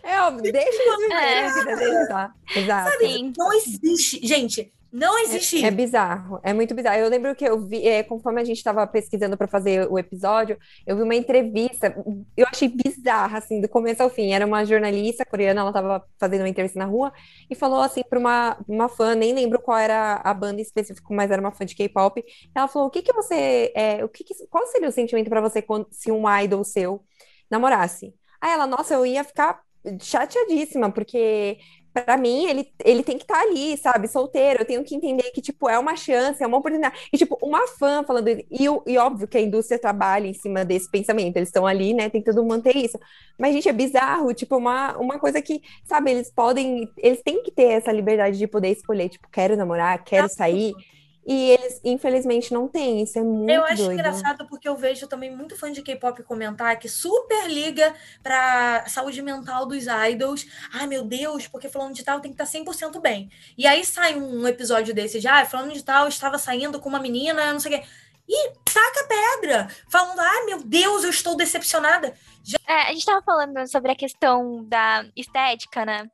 É 0.03 0.21
óbvio, 0.21 0.53
deixa 0.53 0.83
eles 0.83 1.55
viverem 1.55 1.95
É. 1.95 2.31
Exato. 2.55 2.99
Sim. 2.99 3.33
Não 3.37 3.53
existe, 3.53 4.27
gente, 4.27 4.73
não 4.93 5.19
existe 5.19 5.57
É 5.63 5.71
isso. 5.71 5.71
bizarro, 5.71 6.41
é 6.43 6.53
muito 6.55 6.75
bizarro. 6.75 6.99
Eu 6.99 7.09
lembro 7.11 7.35
que 7.35 7.45
eu 7.45 7.59
vi, 7.61 7.87
é, 7.87 8.03
conforme 8.03 8.41
a 8.41 8.45
gente 8.45 8.57
estava 8.59 8.87
pesquisando 8.87 9.37
para 9.37 9.47
fazer 9.49 9.87
o 9.91 9.99
episódio, 9.99 10.57
eu 10.87 10.97
vi 10.97 11.03
uma 11.03 11.15
entrevista, 11.15 11.95
eu 12.37 12.47
achei 12.47 12.69
bizarra, 12.69 13.39
assim, 13.39 13.61
do 13.61 13.69
começo 13.69 14.03
ao 14.03 14.09
fim. 14.09 14.33
Era 14.33 14.47
uma 14.47 14.65
jornalista 14.65 15.25
coreana, 15.25 15.61
ela 15.61 15.71
estava 15.71 16.05
fazendo 16.19 16.41
uma 16.43 16.49
entrevista 16.49 16.79
na 16.79 16.85
rua 16.87 17.13
e 17.51 17.55
falou 17.55 17.81
assim 17.81 18.03
para 18.09 18.19
uma, 18.19 18.57
uma 18.69 18.89
fã, 18.89 19.15
nem 19.15 19.35
lembro 19.35 19.61
qual 19.61 19.77
era 19.77 20.15
a 20.25 20.33
banda 20.33 20.61
específica, 20.63 21.07
mas 21.15 21.31
era 21.31 21.41
uma 21.43 21.53
fã 21.53 21.67
de 21.67 21.75
K-pop. 21.75 22.25
Ela 22.55 22.69
falou: 22.69 22.89
o 22.89 22.91
que 22.91 23.03
que 23.03 23.13
você, 23.13 23.73
é, 23.75 24.05
o 24.05 24.09
que 24.09 24.25
que- 24.25 24.47
qual 24.49 24.67
seria 24.69 24.89
o 24.89 24.93
sentimento 24.93 25.29
para 25.29 25.41
você 25.41 25.61
quando, 25.61 25.89
se 25.91 26.11
um 26.11 26.23
idol 26.41 26.65
seu 26.65 27.05
namorasse. 27.51 28.15
Aí 28.41 28.51
ela, 28.53 28.67
nossa, 28.67 28.95
eu 28.95 29.05
ia 29.07 29.25
ficar 29.25 29.61
chateadíssima, 30.01 30.91
porque 30.91 31.59
para 32.05 32.17
mim, 32.17 32.47
ele, 32.47 32.71
ele 32.85 33.03
tem 33.03 33.17
que 33.17 33.25
estar 33.25 33.37
tá 33.37 33.43
ali, 33.43 33.77
sabe, 33.77 34.09
solteiro. 34.09 34.61
Eu 34.61 34.67
tenho 34.67 34.85
que 34.85 34.95
entender 34.95 35.25
que, 35.31 35.41
tipo, 35.41 35.69
é 35.69 35.79
uma 35.79 35.97
chance, 35.97 36.43
é 36.43 36.47
uma 36.47 36.59
oportunidade. 36.59 37.09
E, 37.13 37.17
tipo, 37.17 37.39
uma 37.43 37.67
fã 37.67 38.05
falando. 38.05 38.29
E, 38.29 38.45
e 38.87 38.99
óbvio 38.99 39.27
que 39.27 39.39
a 39.39 39.41
indústria 39.41 39.79
trabalha 39.79 40.27
em 40.27 40.35
cima 40.35 40.65
desse 40.65 40.91
pensamento. 40.91 41.37
Eles 41.37 41.49
estão 41.49 41.67
ali, 41.67 41.95
né, 41.95 42.09
tentando 42.09 42.45
manter 42.45 42.77
isso. 42.77 42.99
Mas, 43.39 43.55
gente, 43.55 43.69
é 43.69 43.73
bizarro. 43.73 44.33
Tipo, 44.35 44.57
uma, 44.57 44.97
uma 44.97 45.19
coisa 45.19 45.41
que, 45.41 45.63
sabe, 45.85 46.11
eles 46.11 46.31
podem. 46.31 46.91
Eles 46.99 47.23
têm 47.23 47.43
que 47.43 47.51
ter 47.51 47.69
essa 47.73 47.93
liberdade 47.93 48.39
de 48.39 48.47
poder 48.47 48.71
escolher, 48.71 49.09
tipo, 49.09 49.29
quero 49.31 49.57
namorar, 49.57 50.03
quero 50.05 50.29
sair. 50.29 50.75
E 51.27 51.51
eles, 51.51 51.81
infelizmente, 51.83 52.55
não 52.55 52.69
têm. 52.69 53.03
Isso 53.03 53.19
é 53.19 53.23
muito 53.23 53.51
Eu 53.51 53.65
acho 53.65 53.79
doido. 53.79 53.93
engraçado 53.95 54.47
porque 54.47 54.69
eu 54.69 54.77
vejo 54.77 55.09
também 55.09 55.35
muito 55.35 55.57
fã 55.57 55.73
de 55.73 55.83
K-pop 55.83 56.23
comentar 56.23 56.79
que 56.79 56.89
super 56.89 57.51
liga 57.51 57.93
pra 58.23 58.85
saúde 58.87 59.21
mental 59.21 59.67
dos 59.67 59.87
idols. 60.09 60.47
Ai, 60.73 60.87
meu 60.87 61.03
Deus, 61.03 61.49
porque 61.49 61.69
falando 61.69 61.95
de 61.95 62.05
tal 62.05 62.21
tem 62.21 62.33
que 62.33 62.41
estar 62.41 62.59
100% 62.59 63.01
bem. 63.01 63.29
E 63.59 63.67
aí 63.67 63.85
sai 63.85 64.15
um 64.15 64.47
episódio 64.47 64.95
desse 64.95 65.19
já, 65.19 65.41
ah, 65.41 65.45
falando 65.45 65.73
de 65.73 65.83
tal, 65.83 66.07
estava 66.07 66.39
saindo 66.39 66.79
com 66.79 66.89
uma 66.89 67.01
menina, 67.01 67.53
não 67.53 67.59
sei 67.59 67.75
o 67.75 67.81
quê. 67.81 67.87
E 68.29 68.51
taca 68.65 69.09
pedra, 69.09 69.69
falando, 69.89 70.21
ai 70.21 70.45
meu 70.45 70.63
Deus, 70.63 71.03
eu 71.03 71.11
estou 71.11 71.37
decepcionada. 71.37 72.15
Já... 72.45 72.57
É, 72.69 72.83
a 72.83 72.89
gente 72.89 72.99
estava 72.99 73.23
falando 73.23 73.67
sobre 73.69 73.91
a 73.91 73.97
questão 73.97 74.65
da 74.65 75.05
estética, 75.17 75.85
né? 75.85 76.09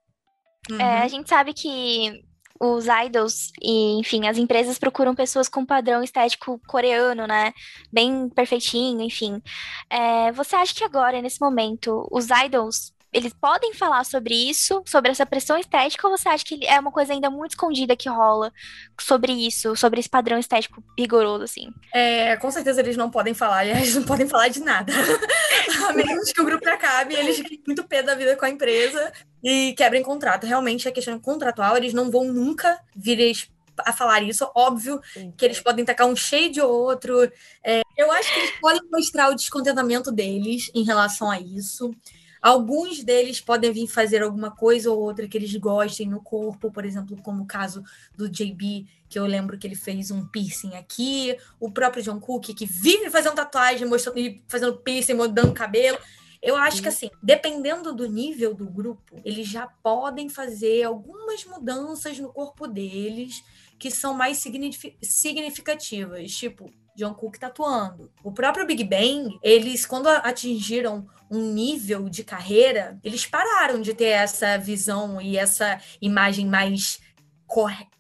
Uhum. 0.70 0.80
É, 0.80 1.02
a 1.02 1.08
gente 1.08 1.28
sabe 1.28 1.52
que 1.52 2.22
os 2.64 2.86
idols 2.86 3.50
e, 3.60 3.98
enfim, 3.98 4.28
as 4.28 4.38
empresas 4.38 4.78
procuram 4.78 5.16
pessoas 5.16 5.48
com 5.48 5.66
padrão 5.66 6.00
estético 6.00 6.60
coreano, 6.68 7.26
né? 7.26 7.52
Bem 7.92 8.28
perfeitinho, 8.28 9.02
enfim. 9.02 9.42
É, 9.90 10.30
você 10.30 10.54
acha 10.54 10.72
que 10.72 10.84
agora, 10.84 11.20
nesse 11.20 11.40
momento, 11.40 12.06
os 12.08 12.28
idols 12.30 12.92
eles 13.12 13.32
podem 13.34 13.74
falar 13.74 14.04
sobre 14.04 14.34
isso, 14.34 14.82
sobre 14.86 15.10
essa 15.10 15.26
pressão 15.26 15.58
estética, 15.58 16.08
ou 16.08 16.16
você 16.16 16.28
acha 16.28 16.44
que 16.44 16.64
é 16.66 16.80
uma 16.80 16.90
coisa 16.90 17.12
ainda 17.12 17.28
muito 17.28 17.52
escondida 17.52 17.94
que 17.94 18.08
rola 18.08 18.52
sobre 18.98 19.32
isso, 19.32 19.76
sobre 19.76 20.00
esse 20.00 20.08
padrão 20.08 20.38
estético 20.38 20.82
rigoroso, 20.98 21.44
assim? 21.44 21.68
É, 21.92 22.36
com 22.36 22.50
certeza 22.50 22.80
eles 22.80 22.96
não 22.96 23.10
podem 23.10 23.34
falar, 23.34 23.66
eles 23.66 23.94
não 23.94 24.04
podem 24.04 24.26
falar 24.26 24.48
de 24.48 24.60
nada. 24.60 24.92
a 25.88 25.92
menos 25.92 26.32
que 26.32 26.40
o 26.40 26.44
grupo 26.44 26.66
acabe, 26.68 27.14
eles 27.14 27.36
fiquem 27.36 27.62
muito 27.66 27.84
pé 27.84 28.02
da 28.02 28.14
vida 28.14 28.34
com 28.34 28.46
a 28.46 28.50
empresa 28.50 29.12
e 29.44 29.74
quebrem 29.76 30.02
contrato. 30.02 30.46
Realmente, 30.46 30.88
a 30.88 30.92
questão 30.92 31.18
contratual, 31.18 31.76
eles 31.76 31.92
não 31.92 32.10
vão 32.10 32.24
nunca 32.24 32.78
vir 32.96 33.34
a 33.78 33.92
falar 33.92 34.22
isso. 34.22 34.50
Óbvio 34.54 35.00
que 35.36 35.44
eles 35.44 35.60
podem 35.60 35.84
tacar 35.84 36.06
um 36.06 36.16
shade 36.16 36.60
ou 36.60 36.70
outro. 36.70 37.30
É, 37.62 37.82
eu 37.96 38.10
acho 38.12 38.32
que 38.32 38.40
eles 38.40 38.60
podem 38.60 38.82
mostrar 38.90 39.28
o 39.30 39.34
descontentamento 39.34 40.10
deles 40.10 40.70
em 40.74 40.82
relação 40.82 41.30
a 41.30 41.38
isso. 41.38 41.94
Alguns 42.43 43.05
deles 43.05 43.40
podem 43.40 43.72
vir 43.72 43.86
fazer 43.86 44.20
alguma 44.20 44.51
coisa 44.51 44.90
ou 44.90 44.99
outra 44.99 45.28
que 45.28 45.38
eles 45.38 45.55
gostem 45.55 46.09
no 46.09 46.20
corpo, 46.20 46.72
por 46.72 46.84
exemplo, 46.84 47.16
como 47.22 47.45
o 47.45 47.47
caso 47.47 47.84
do 48.16 48.28
JB, 48.28 48.88
que 49.09 49.16
eu 49.16 49.24
lembro 49.26 49.57
que 49.57 49.64
ele 49.64 49.76
fez 49.76 50.11
um 50.11 50.26
piercing 50.26 50.74
aqui, 50.74 51.36
o 51.61 51.70
próprio 51.70 52.03
John 52.03 52.18
Cook, 52.18 52.47
que 52.47 52.66
vive 52.66 53.11
fazendo 53.11 53.36
tatuagem, 53.36 53.86
mostrando, 53.86 54.18
fazendo 54.49 54.76
piercing, 54.78 55.14
mudando 55.14 55.55
cabelo. 55.55 55.97
Eu 56.43 56.57
acho 56.57 56.82
que, 56.82 56.88
assim, 56.88 57.09
dependendo 57.22 57.93
do 57.95 58.09
nível 58.09 58.53
do 58.53 58.68
grupo, 58.68 59.20
eles 59.24 59.47
já 59.47 59.68
podem 59.80 60.28
fazer 60.28 60.82
algumas 60.82 61.45
mudanças 61.45 62.18
no 62.18 62.32
corpo 62.32 62.66
deles 62.66 63.45
que 63.78 63.88
são 63.88 64.14
mais 64.14 64.38
significativas. 64.38 66.32
Tipo, 66.32 66.68
John 67.03 67.14
Cook 67.14 67.36
tatuando. 67.36 68.12
O 68.22 68.30
próprio 68.30 68.64
Big 68.64 68.84
Bang, 68.84 69.36
eles, 69.42 69.84
quando 69.84 70.07
atingiram 70.07 71.07
um 71.28 71.53
nível 71.53 72.09
de 72.09 72.22
carreira, 72.22 72.98
eles 73.03 73.26
pararam 73.26 73.80
de 73.80 73.92
ter 73.92 74.07
essa 74.07 74.57
visão 74.57 75.20
e 75.20 75.36
essa 75.36 75.80
imagem 76.00 76.46
mais 76.46 77.00
correta. 77.46 77.90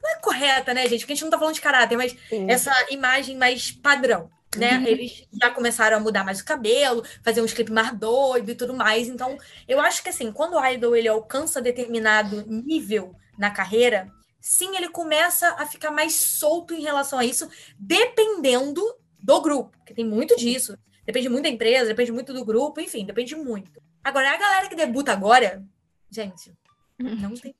Não 0.00 0.10
é 0.10 0.16
correta, 0.16 0.72
né, 0.72 0.86
gente? 0.86 1.00
Porque 1.00 1.14
a 1.14 1.16
gente 1.16 1.24
não 1.24 1.30
tá 1.30 1.38
falando 1.38 1.54
de 1.54 1.60
caráter, 1.60 1.96
mas 1.96 2.14
Sim. 2.28 2.48
essa 2.48 2.72
imagem 2.90 3.36
mais 3.36 3.72
padrão. 3.72 4.30
Né? 4.56 4.78
Uhum. 4.78 4.86
Eles 4.86 5.26
já 5.42 5.50
começaram 5.50 5.96
a 5.96 6.00
mudar 6.00 6.22
mais 6.22 6.40
o 6.40 6.44
cabelo, 6.44 7.02
fazer 7.24 7.42
uns 7.42 7.52
clipes 7.52 7.74
mais 7.74 7.92
doido 7.98 8.50
e 8.50 8.54
tudo 8.54 8.72
mais. 8.72 9.08
Então, 9.08 9.36
eu 9.66 9.80
acho 9.80 10.00
que 10.00 10.10
assim, 10.10 10.30
quando 10.30 10.54
o 10.54 10.64
idol 10.64 10.94
ele 10.94 11.08
alcança 11.08 11.60
determinado 11.60 12.44
nível 12.46 13.16
na 13.36 13.50
carreira, 13.50 14.12
sim, 14.44 14.76
ele 14.76 14.90
começa 14.90 15.48
a 15.58 15.64
ficar 15.64 15.90
mais 15.90 16.14
solto 16.14 16.74
em 16.74 16.82
relação 16.82 17.18
a 17.18 17.24
isso, 17.24 17.48
dependendo 17.78 18.82
do 19.18 19.40
grupo, 19.40 19.74
porque 19.78 19.94
tem 19.94 20.04
muito 20.04 20.36
disso. 20.36 20.76
Depende 21.06 21.30
muito 21.30 21.44
da 21.44 21.48
empresa, 21.48 21.86
depende 21.86 22.12
muito 22.12 22.34
do 22.34 22.44
grupo, 22.44 22.78
enfim, 22.78 23.06
depende 23.06 23.34
muito. 23.34 23.82
Agora, 24.02 24.30
a 24.30 24.36
galera 24.36 24.68
que 24.68 24.76
debuta 24.76 25.12
agora, 25.12 25.64
gente, 26.10 26.52
não 26.98 27.34
tem. 27.34 27.54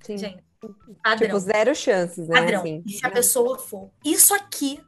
Sim. 0.00 0.16
Gente, 0.16 0.42
padrão. 1.02 1.28
Tipo, 1.28 1.38
zero 1.38 1.74
chances, 1.74 2.26
né? 2.26 2.40
Padrão. 2.40 2.60
Assim, 2.60 2.82
e 2.86 2.92
se 2.92 3.06
a 3.06 3.10
pessoa 3.10 3.58
for 3.58 3.90
isso 4.02 4.34
aqui, 4.34 4.80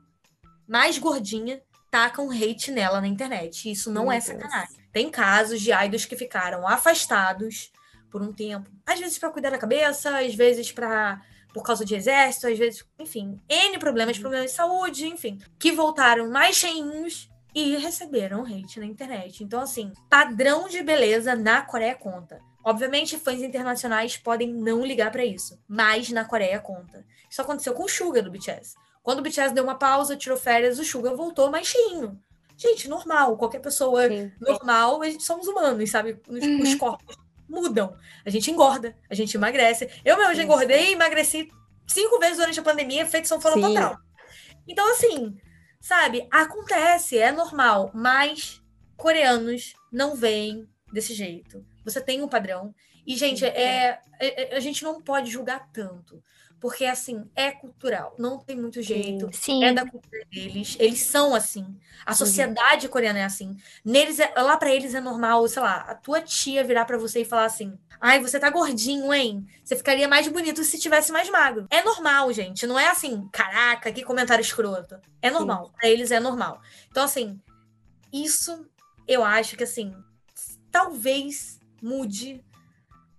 mais 0.67 0.97
gordinha, 0.97 1.63
taca 1.91 2.23
um 2.23 2.31
hate 2.31 2.71
nela 2.71 3.03
na 3.03 3.07
internet. 3.07 3.71
Isso 3.71 3.93
não 3.93 4.05
Meu 4.05 4.13
é 4.13 4.21
sacanagem. 4.21 4.77
Deus. 4.77 4.89
Tem 4.93 5.11
casos 5.11 5.61
de 5.61 5.73
idols 5.73 6.07
que 6.07 6.17
ficaram 6.17 6.67
afastados 6.67 7.71
por 8.11 8.23
um 8.23 8.33
tempo. 8.33 8.71
Às 8.87 8.99
vezes 8.99 9.19
para 9.19 9.31
cuidar 9.31 9.51
da 9.51 9.59
cabeça, 9.59 10.19
às 10.19 10.35
vezes 10.35 10.73
para 10.73 11.21
por 11.53 11.63
causa 11.63 11.85
de 11.85 11.95
exército, 11.95 12.47
às 12.47 12.59
vezes, 12.59 12.85
enfim, 12.99 13.41
N 13.49 13.79
problemas, 13.79 14.17
uhum. 14.17 14.23
problemas 14.23 14.51
de 14.51 14.57
saúde, 14.57 15.07
enfim, 15.07 15.39
que 15.59 15.73
voltaram 15.73 16.31
mais 16.31 16.57
cheinhos 16.57 17.31
e 17.55 17.77
receberam 17.77 18.45
hate 18.45 18.79
na 18.79 18.87
internet. 18.87 19.43
Então, 19.43 19.61
assim, 19.61 19.93
padrão 20.09 20.69
de 20.69 20.83
beleza 20.83 21.35
na 21.35 21.63
Coreia 21.63 21.95
conta. 21.95 22.41
Obviamente, 22.63 23.19
fãs 23.19 23.41
internacionais 23.41 24.17
podem 24.17 24.53
não 24.53 24.85
ligar 24.85 25.11
para 25.11 25.25
isso, 25.25 25.59
mas 25.67 26.11
na 26.11 26.25
Coreia 26.25 26.61
conta. 26.61 27.05
Isso 27.29 27.41
aconteceu 27.41 27.73
com 27.73 27.85
o 27.85 27.89
Suga 27.89 28.23
do 28.23 28.31
BTS. 28.31 28.77
Quando 29.03 29.21
o 29.21 29.23
BTS 29.23 29.55
deu 29.55 29.65
uma 29.65 29.79
pausa, 29.79 30.17
tirou 30.17 30.37
férias, 30.37 30.79
o 30.79 30.85
Suga 30.85 31.15
voltou 31.15 31.51
mais 31.51 31.67
cheinho. 31.67 32.21
Gente, 32.57 32.89
normal. 32.89 33.37
Qualquer 33.39 33.61
pessoa 33.61 34.07
Sim. 34.09 34.31
normal, 34.41 35.01
a 35.01 35.09
gente 35.09 35.25
somos 35.25 35.47
humanos, 35.49 35.91
sabe? 35.91 36.21
Os, 36.29 36.45
uhum. 36.45 36.63
os 36.63 36.75
corpos 36.75 37.17
mudam. 37.49 37.97
A 38.25 38.31
gente 38.31 38.51
engorda, 38.51 38.97
a 39.09 39.15
gente 39.15 39.37
emagrece. 39.37 39.89
Eu 40.05 40.17
mesmo 40.17 40.35
já 40.35 40.43
engordei 40.43 40.91
e 40.91 40.93
emagreci 40.93 41.49
cinco 41.87 42.19
vezes 42.19 42.39
durante 42.39 42.61
a 42.61 42.63
pandemia, 42.63 43.07
feito 43.07 43.29
São 43.29 43.41
Paulo 43.41 43.61
total. 43.61 43.99
Então, 44.67 44.91
assim, 44.93 45.37
sabe, 45.81 46.27
acontece, 46.31 47.19
é 47.19 47.33
normal, 47.33 47.91
mas 47.95 48.63
coreanos 48.97 49.75
não 49.91 50.15
veem 50.15 50.69
desse 50.93 51.15
jeito. 51.15 51.65
Você 51.85 52.01
tem 52.01 52.23
um 52.23 52.29
padrão. 52.29 52.75
E, 53.07 53.17
gente, 53.17 53.45
é, 53.45 53.99
é, 54.21 54.53
é 54.53 54.57
a 54.57 54.61
gente 54.61 54.83
não 54.83 55.01
pode 55.01 55.31
julgar 55.31 55.71
tanto 55.73 56.23
porque 56.61 56.85
assim, 56.85 57.25
é 57.37 57.53
cultural, 57.53 58.15
não 58.19 58.39
tem 58.39 58.57
muito 58.57 58.83
jeito, 58.83 59.31
Sim. 59.33 59.63
é 59.63 59.73
da 59.73 59.89
cultura 59.89 60.25
deles, 60.31 60.77
eles 60.81 61.01
são 61.01 61.35
assim. 61.35 61.79
A 62.05 62.15
sociedade 62.15 62.87
uhum. 62.87 62.93
coreana 62.93 63.21
é 63.21 63.25
assim. 63.25 63.57
Neles 63.85 64.19
é, 64.19 64.33
lá 64.37 64.57
para 64.57 64.75
eles 64.75 64.95
é 64.95 65.01
normal, 65.01 65.47
sei 65.47 65.63
lá, 65.63 65.77
a 65.83 65.95
tua 65.95 66.21
tia 66.21 66.65
virar 66.65 66.85
para 66.85 66.99
você 66.99 67.21
e 67.21 67.25
falar 67.25 67.45
assim: 67.45 67.79
"Ai, 68.01 68.21
você 68.21 68.41
tá 68.41 68.51
gordinho, 68.51 69.13
hein? 69.15 69.47
Você 69.63 69.77
ficaria 69.77 70.09
mais 70.09 70.27
bonito 70.27 70.65
se 70.65 70.79
tivesse 70.81 71.13
mais 71.13 71.31
magro". 71.31 71.67
É 71.71 71.83
normal, 71.83 72.33
gente, 72.33 72.67
não 72.67 72.79
é 72.79 72.89
assim, 72.89 73.29
caraca, 73.33 73.93
que 73.93 74.03
comentário 74.03 74.43
escroto. 74.43 75.01
É 75.23 75.31
normal, 75.31 75.71
para 75.79 75.89
eles 75.89 76.11
é 76.11 76.19
normal. 76.19 76.61
Então 76.91 77.05
assim, 77.05 77.41
isso 78.13 78.67
eu 79.07 79.23
acho 79.23 79.57
que 79.57 79.63
assim, 79.63 79.95
talvez 80.73 81.61
mude, 81.81 82.45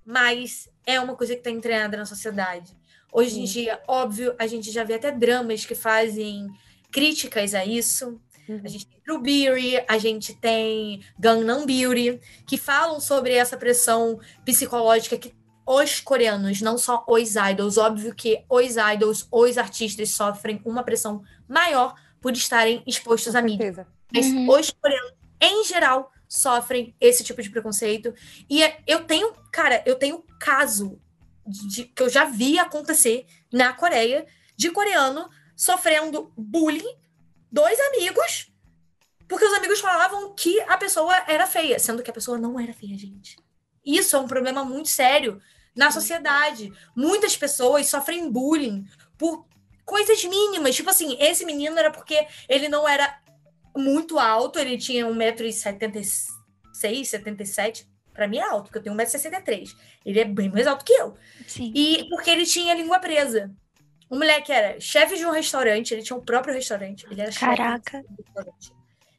mas 0.06 0.68
é 0.86 1.00
uma 1.00 1.16
coisa 1.16 1.36
que 1.36 1.42
tá 1.42 1.50
entranhada 1.50 1.96
na 1.96 2.06
sociedade. 2.06 2.79
Hoje 3.12 3.40
em 3.40 3.44
dia, 3.44 3.82
óbvio, 3.88 4.36
a 4.38 4.46
gente 4.46 4.72
já 4.72 4.84
vê 4.84 4.96
até 4.96 5.12
dramas 5.12 5.66
que 5.66 5.76
fazem 5.76 6.48
críticas 6.92 7.54
a 7.54 7.66
isso. 7.66 8.20
Uhum. 8.48 8.62
A 8.64 8.68
gente 8.68 8.86
tem 8.88 9.00
True 9.02 9.22
Beauty, 9.22 9.84
a 9.88 9.98
gente 9.98 10.34
tem 10.36 11.02
Gangnam 11.18 11.66
Beauty, 11.66 12.20
que 12.48 12.58
falam 12.58 13.00
sobre 13.00 13.34
essa 13.34 13.58
pressão 13.58 14.20
psicológica 14.46 15.18
que 15.18 15.34
os 15.66 16.00
coreanos, 16.00 16.62
não 16.62 16.80
só 16.80 17.06
os 17.08 17.36
idols, 17.36 17.78
óbvio 17.78 18.16
que 18.16 18.44
os 18.50 18.76
idols, 18.94 19.28
os 19.32 19.58
artistas 19.58 20.10
sofrem 20.10 20.60
uma 20.66 20.84
pressão 20.84 21.22
maior 21.48 21.94
por 22.20 22.34
estarem 22.34 22.82
expostos 22.88 23.36
à 23.36 23.42
mídia. 23.42 23.86
Mas 24.12 24.26
uhum. 24.26 24.50
os 24.50 24.72
coreanos, 24.72 25.14
em 25.40 25.64
geral, 25.64 26.12
sofrem 26.28 26.96
esse 27.00 27.24
tipo 27.24 27.42
de 27.42 27.50
preconceito. 27.50 28.14
E 28.50 28.62
eu 28.88 29.04
tenho, 29.06 29.32
cara, 29.52 29.84
eu 29.86 29.96
tenho 29.96 30.24
caso 30.40 31.00
de, 31.50 31.86
que 31.86 32.04
eu 32.04 32.10
já 32.10 32.26
vi 32.26 32.60
acontecer 32.60 33.26
na 33.52 33.74
Coreia, 33.74 34.26
de 34.56 34.70
coreano 34.72 35.30
sofrendo 35.56 36.32
bullying, 36.38 36.96
dois 37.52 37.80
amigos, 37.80 38.52
porque 39.28 39.46
os 39.46 39.54
amigos 39.54 39.80
falavam 39.80 40.34
que 40.34 40.60
a 40.62 40.78
pessoa 40.78 41.16
era 41.28 41.46
feia, 41.46 41.80
sendo 41.80 42.04
que 42.04 42.10
a 42.10 42.14
pessoa 42.14 42.38
não 42.38 42.60
era 42.60 42.74
feia, 42.74 42.98
gente. 42.98 43.38
Isso 43.86 44.16
é 44.16 44.20
um 44.20 44.28
problema 44.28 44.64
muito 44.64 44.90
sério 44.90 45.42
na 45.76 45.92
sociedade. 45.92 46.72
Muitas 46.96 47.38
pessoas 47.38 47.88
sofrem 47.88 48.32
bullying 48.32 48.86
por 49.18 49.46
coisas 49.86 50.24
mínimas. 50.24 50.76
Tipo 50.76 50.90
assim, 50.90 51.18
esse 51.20 51.46
menino 51.46 51.78
era 51.78 51.92
porque 51.92 52.28
ele 52.48 52.68
não 52.68 52.88
era 52.88 53.22
muito 53.76 54.18
alto, 54.18 54.60
ele 54.60 54.78
tinha 54.78 55.06
1,70m 55.06 56.40
1,76m, 56.80 57.86
Pra 58.20 58.28
mim 58.28 58.38
é 58.38 58.44
alto, 58.44 58.64
porque 58.64 58.80
eu 58.80 58.84
tenho 58.84 58.96
1,63m. 58.98 59.74
Ele 60.06 60.20
é 60.20 60.26
bem 60.26 60.50
mais 60.50 60.68
alto 60.68 60.84
que 60.84 60.92
eu. 60.92 61.16
Sim. 61.48 61.72
E 61.74 62.06
porque 62.10 62.30
ele 62.30 62.46
tinha 62.46 62.74
língua 62.74 63.00
presa. 63.00 63.50
O 64.10 64.16
moleque 64.18 64.52
era 64.52 64.78
chefe 64.78 65.16
de 65.16 65.26
um 65.26 65.32
restaurante, 65.32 65.94
ele 65.94 66.04
tinha 66.04 66.18
o 66.18 66.22
próprio 66.22 66.54
restaurante. 66.54 67.08
Ele 67.10 67.22
era 67.22 67.32
chefe 67.32 67.46
Caraca. 67.46 68.04
restaurante. 68.18 68.74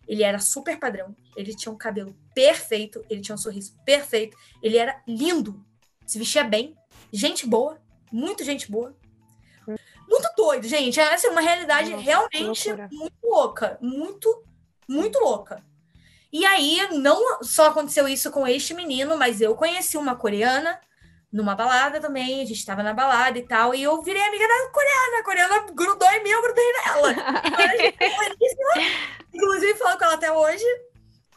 Ele 0.07 0.23
era 0.23 0.39
super 0.39 0.79
padrão. 0.79 1.17
Ele 1.35 1.57
tinha 1.57 1.73
um 1.73 1.79
cabelo 1.79 2.15
perfeito. 2.35 3.03
Ele 3.09 3.23
tinha 3.23 3.35
um 3.35 3.39
sorriso 3.39 3.75
perfeito. 3.87 4.37
Ele 4.63 4.77
era 4.77 5.01
lindo. 5.09 5.65
Se 6.05 6.19
vestia 6.19 6.45
bem. 6.45 6.77
Gente 7.11 7.47
boa. 7.47 7.81
Muito 8.13 8.45
gente 8.45 8.71
boa. 8.71 8.95
Muito 9.67 10.29
doido, 10.37 10.69
gente. 10.69 11.01
Essa 11.01 11.27
é 11.27 11.31
uma 11.31 11.41
realidade 11.41 11.89
Nossa, 11.89 12.05
realmente 12.05 12.71
muito 12.93 13.17
louca. 13.25 13.79
Muito, 13.81 14.45
muito 14.87 15.19
louca. 15.21 15.70
E 16.33 16.47
aí, 16.47 16.89
não 16.93 17.43
só 17.43 17.67
aconteceu 17.67 18.07
isso 18.07 18.31
com 18.31 18.47
este 18.47 18.73
menino, 18.73 19.17
mas 19.17 19.41
eu 19.41 19.55
conheci 19.55 19.97
uma 19.97 20.15
coreana 20.15 20.79
numa 21.33 21.55
balada 21.55 22.01
também. 22.01 22.41
A 22.41 22.45
gente 22.45 22.65
tava 22.65 22.83
na 22.83 22.95
balada 22.95 23.39
e 23.39 23.43
tal. 23.43 23.75
E 23.75 23.83
eu 23.83 24.01
virei 24.03 24.23
amiga 24.23 24.47
da 24.47 24.71
coreana. 24.71 25.19
A 25.19 25.25
coreana 25.25 25.67
grudou 25.73 26.09
em 26.09 26.23
mim, 26.23 26.31
eu 26.31 26.43
grudei 26.43 26.73
nela. 26.73 27.15
Então. 28.43 28.83
Inclusive, 29.33 29.79
falo 29.79 29.99
com 29.99 30.05
ela 30.05 30.15
até 30.15 30.33
hoje. 30.33 30.65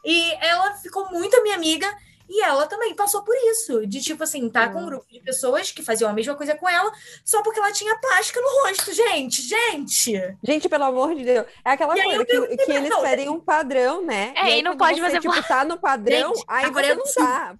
E 0.04 0.34
ela 0.46 0.74
ficou 0.76 1.10
muito 1.12 1.41
minha 1.44 1.56
amiga. 1.56 1.88
E 2.30 2.41
ela 2.41 2.65
também 2.67 2.95
passou 2.95 3.21
por 3.24 3.36
isso. 3.51 3.86
De, 3.86 4.01
tipo 4.01 4.24
assim, 4.24 4.49
tá 4.49 4.69
com 4.69 4.80
um 4.80 4.84
Hum. 4.84 4.86
grupo 4.88 5.05
de 5.11 5.19
pessoas 5.19 5.71
que 5.71 5.84
faziam 5.84 6.09
a 6.09 6.13
mesma 6.13 6.36
coisa 6.36 6.55
com 6.55 6.67
ela, 6.69 6.91
só 7.24 7.41
porque 7.43 7.59
ela 7.59 7.71
tinha 7.71 7.95
plástica 7.99 8.39
no 8.41 8.47
rosto. 8.63 8.93
Gente, 8.93 9.41
gente! 9.41 10.38
Gente, 10.43 10.69
pelo 10.69 10.86
amor 10.86 11.13
de 11.15 11.24
Deus. 11.26 11.45
É 11.65 11.71
aquela 11.71 11.95
E 11.97 11.99
aí 12.01 12.05
coisa 12.07 12.26
que, 12.26 12.57
que 12.57 12.65
pra 12.65 12.76
eles 12.76 12.95
pedem 12.97 13.30
um 13.30 13.39
padrão, 13.39 14.03
né? 14.05 14.34
É, 14.36 14.41
aí 14.41 14.59
e 14.59 14.63
não 14.63 14.71
quando 14.71 14.80
pode 14.89 14.95
você, 15.01 15.01
fazer 15.01 15.19
tipo, 15.19 15.47
tá 15.47 15.65
no 15.65 15.78
padrão, 15.78 16.34
Gente, 16.34 16.45
aí 16.47 16.65
a 16.65 16.71
Coreia 16.71 16.93
você 16.95 16.97
não 16.97 17.03
do 17.03 17.09
Sul. 17.09 17.24
tá. 17.24 17.55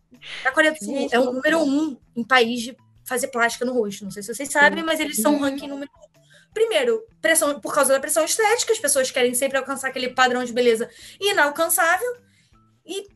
A 0.46 0.52
Coreia 0.52 0.74
do 0.74 0.80
Sul 0.80 0.88
Gente, 0.96 1.14
é 1.16 1.20
o 1.20 1.26
número 1.34 1.60
um 1.60 1.98
em 2.16 2.24
país 2.24 2.62
de 2.62 2.78
fazer 3.06 3.28
plástica 3.28 3.66
no 3.66 3.74
rosto. 3.74 4.06
Não 4.06 4.12
sei 4.12 4.24
se 4.24 4.34
vocês 4.34 4.50
sabem, 4.50 4.82
mas 4.84 5.00
eles 5.00 5.18
são 5.22 5.34
o 5.34 5.36
Uhum. 5.36 5.42
ranking 5.42 5.68
número 5.68 5.92
um. 5.98 6.04
Primeiro, 6.54 7.04
pressão, 7.22 7.60
por 7.60 7.74
causa 7.74 7.92
da 7.94 8.00
pressão 8.00 8.24
estética, 8.24 8.72
as 8.72 8.80
pessoas 8.80 9.12
querem 9.12 9.34
sempre 9.34 9.58
alcançar 9.58 9.90
aquele 9.90 10.10
padrão 10.10 10.44
de 10.44 10.54
beleza 10.54 10.90
inalcançável. 11.20 12.08
E 12.86 13.08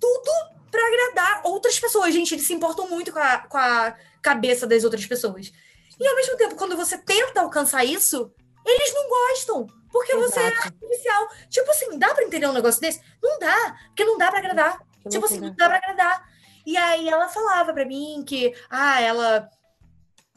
tudo 0.00 0.30
pra 0.72 0.86
agradar 0.86 1.42
outras 1.44 1.78
pessoas. 1.78 2.12
Gente, 2.14 2.34
eles 2.34 2.46
se 2.46 2.54
importam 2.54 2.88
muito 2.88 3.12
com 3.12 3.18
a, 3.18 3.38
com 3.38 3.58
a 3.58 3.94
cabeça 4.22 4.66
das 4.66 4.82
outras 4.82 5.06
pessoas. 5.06 5.52
E 6.00 6.08
ao 6.08 6.16
mesmo 6.16 6.36
tempo, 6.38 6.56
quando 6.56 6.76
você 6.76 6.96
tenta 6.96 7.42
alcançar 7.42 7.84
isso, 7.84 8.32
eles 8.66 8.94
não 8.94 9.08
gostam. 9.08 9.66
Porque 9.92 10.16
você 10.16 10.40
é 10.40 10.46
Exato. 10.48 10.68
artificial. 10.68 11.28
Tipo 11.50 11.70
assim, 11.70 11.98
dá 11.98 12.14
pra 12.14 12.24
entender 12.24 12.46
um 12.46 12.54
negócio 12.54 12.80
desse? 12.80 13.02
Não 13.22 13.38
dá. 13.38 13.76
Porque 13.88 14.04
não 14.04 14.16
dá 14.16 14.30
pra 14.30 14.38
agradar. 14.38 14.78
Que 15.02 15.10
Tipo 15.10 15.26
assim, 15.26 15.40
não 15.40 15.54
dá 15.54 15.68
pra 15.68 15.76
agradar. 15.76 16.26
E 16.64 16.76
aí 16.76 17.06
ela 17.08 17.28
falava 17.28 17.74
pra 17.74 17.84
mim 17.84 18.24
que, 18.26 18.54
ah, 18.70 19.00
ela 19.02 19.50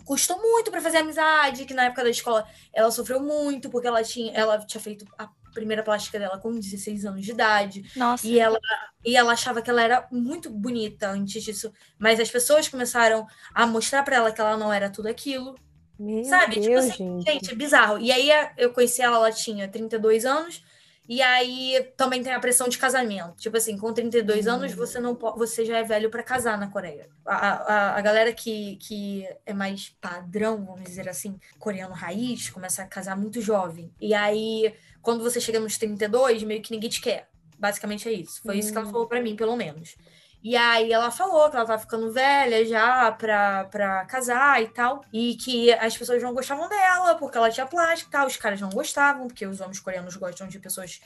custou 0.03 0.39
muito 0.41 0.69
pra 0.69 0.81
fazer 0.81 0.97
amizade, 0.97 1.65
que 1.65 1.73
na 1.73 1.85
época 1.85 2.03
da 2.03 2.09
escola 2.09 2.47
ela 2.73 2.91
sofreu 2.91 3.19
muito, 3.21 3.69
porque 3.69 3.87
ela 3.87 4.03
tinha, 4.03 4.33
ela 4.33 4.59
tinha 4.65 4.81
feito 4.81 5.05
a 5.17 5.29
primeira 5.55 5.81
plástica 5.81 6.19
dela 6.19 6.37
com 6.37 6.53
16 6.53 7.05
anos 7.05 7.25
de 7.25 7.31
idade. 7.31 7.91
Nossa. 7.95 8.27
E 8.27 8.37
ela, 8.39 8.59
e 9.03 9.15
ela 9.17 9.33
achava 9.33 9.61
que 9.61 9.69
ela 9.69 9.81
era 9.81 10.07
muito 10.11 10.51
bonita 10.51 11.09
antes 11.09 11.41
disso. 11.43 11.73
Mas 11.97 12.19
as 12.19 12.29
pessoas 12.29 12.67
começaram 12.67 13.25
a 13.53 13.65
mostrar 13.65 14.03
pra 14.03 14.17
ela 14.17 14.31
que 14.31 14.39
ela 14.39 14.55
não 14.55 14.71
era 14.71 14.89
tudo 14.89 15.07
aquilo. 15.07 15.55
Meu 15.97 16.23
Sabe? 16.25 16.55
Tipo 16.55 16.67
Deus, 16.67 16.85
assim, 16.85 17.21
gente. 17.21 17.31
Gente, 17.31 17.51
é 17.51 17.55
bizarro. 17.55 17.97
E 17.97 18.11
aí 18.11 18.29
eu 18.57 18.71
conheci 18.71 19.01
ela, 19.01 19.15
ela 19.15 19.31
tinha 19.31 19.67
32 19.67 20.25
anos. 20.25 20.63
E 21.07 21.21
aí 21.21 21.91
também 21.95 22.23
tem 22.23 22.33
a 22.33 22.39
pressão 22.39 22.67
de 22.67 22.77
casamento. 22.77 23.35
Tipo 23.37 23.57
assim, 23.57 23.77
com 23.77 23.93
32 23.93 24.47
anos 24.47 24.73
você 24.73 24.99
não 24.99 25.15
você 25.37 25.63
já 25.63 25.77
é 25.77 25.83
velho 25.83 26.09
pra 26.09 26.23
casar 26.23 26.57
na 26.57 26.67
Coreia. 26.67 27.07
A, 27.25 27.35
a, 27.35 27.97
a 27.97 28.01
galera 28.01 28.33
que, 28.33 28.75
que 28.77 29.27
é 29.45 29.53
mais 29.53 29.95
padrão, 30.01 30.65
vamos 30.65 30.83
dizer 30.83 31.07
assim, 31.07 31.39
coreano 31.59 31.93
raiz, 31.93 32.49
começa 32.49 32.81
a 32.81 32.87
casar 32.87 33.15
muito 33.15 33.39
jovem. 33.39 33.91
E 34.01 34.13
aí, 34.13 34.73
quando 35.05 35.23
você 35.23 35.39
chega 35.39 35.59
nos 35.59 35.77
32, 35.77 36.43
meio 36.43 36.61
que 36.61 36.71
ninguém 36.71 36.89
te 36.89 36.99
quer. 36.99 37.29
Basicamente 37.57 38.09
é 38.09 38.11
isso. 38.11 38.41
Foi 38.43 38.57
isso 38.57 38.71
que 38.71 38.77
ela 38.77 38.87
Hum. 38.87 38.91
falou 38.91 39.07
pra 39.07 39.21
mim, 39.21 39.35
pelo 39.37 39.55
menos. 39.55 39.95
E 40.43 40.55
aí 40.55 40.91
ela 40.91 41.09
falou 41.09 41.49
que 41.49 41.55
ela 41.55 41.65
tava 41.65 41.81
ficando 41.81 42.11
velha 42.11 42.63
já 42.65 43.11
pra, 43.13 43.63
pra 43.65 44.05
casar 44.05 44.61
e 44.61 44.67
tal. 44.67 45.01
E 45.13 45.35
que 45.35 45.71
as 45.73 45.97
pessoas 45.97 46.21
não 46.21 46.33
gostavam 46.33 46.67
dela 46.69 47.15
porque 47.15 47.37
ela 47.37 47.49
tinha 47.49 47.65
plástica 47.65 48.09
e 48.09 48.11
tal. 48.11 48.27
Os 48.27 48.37
caras 48.37 48.59
não 48.61 48.69
gostavam, 48.69 49.27
porque 49.27 49.47
os 49.47 49.59
homens 49.61 49.79
coreanos 49.79 50.15
gostam 50.17 50.47
de 50.47 50.59
pessoas 50.59 50.99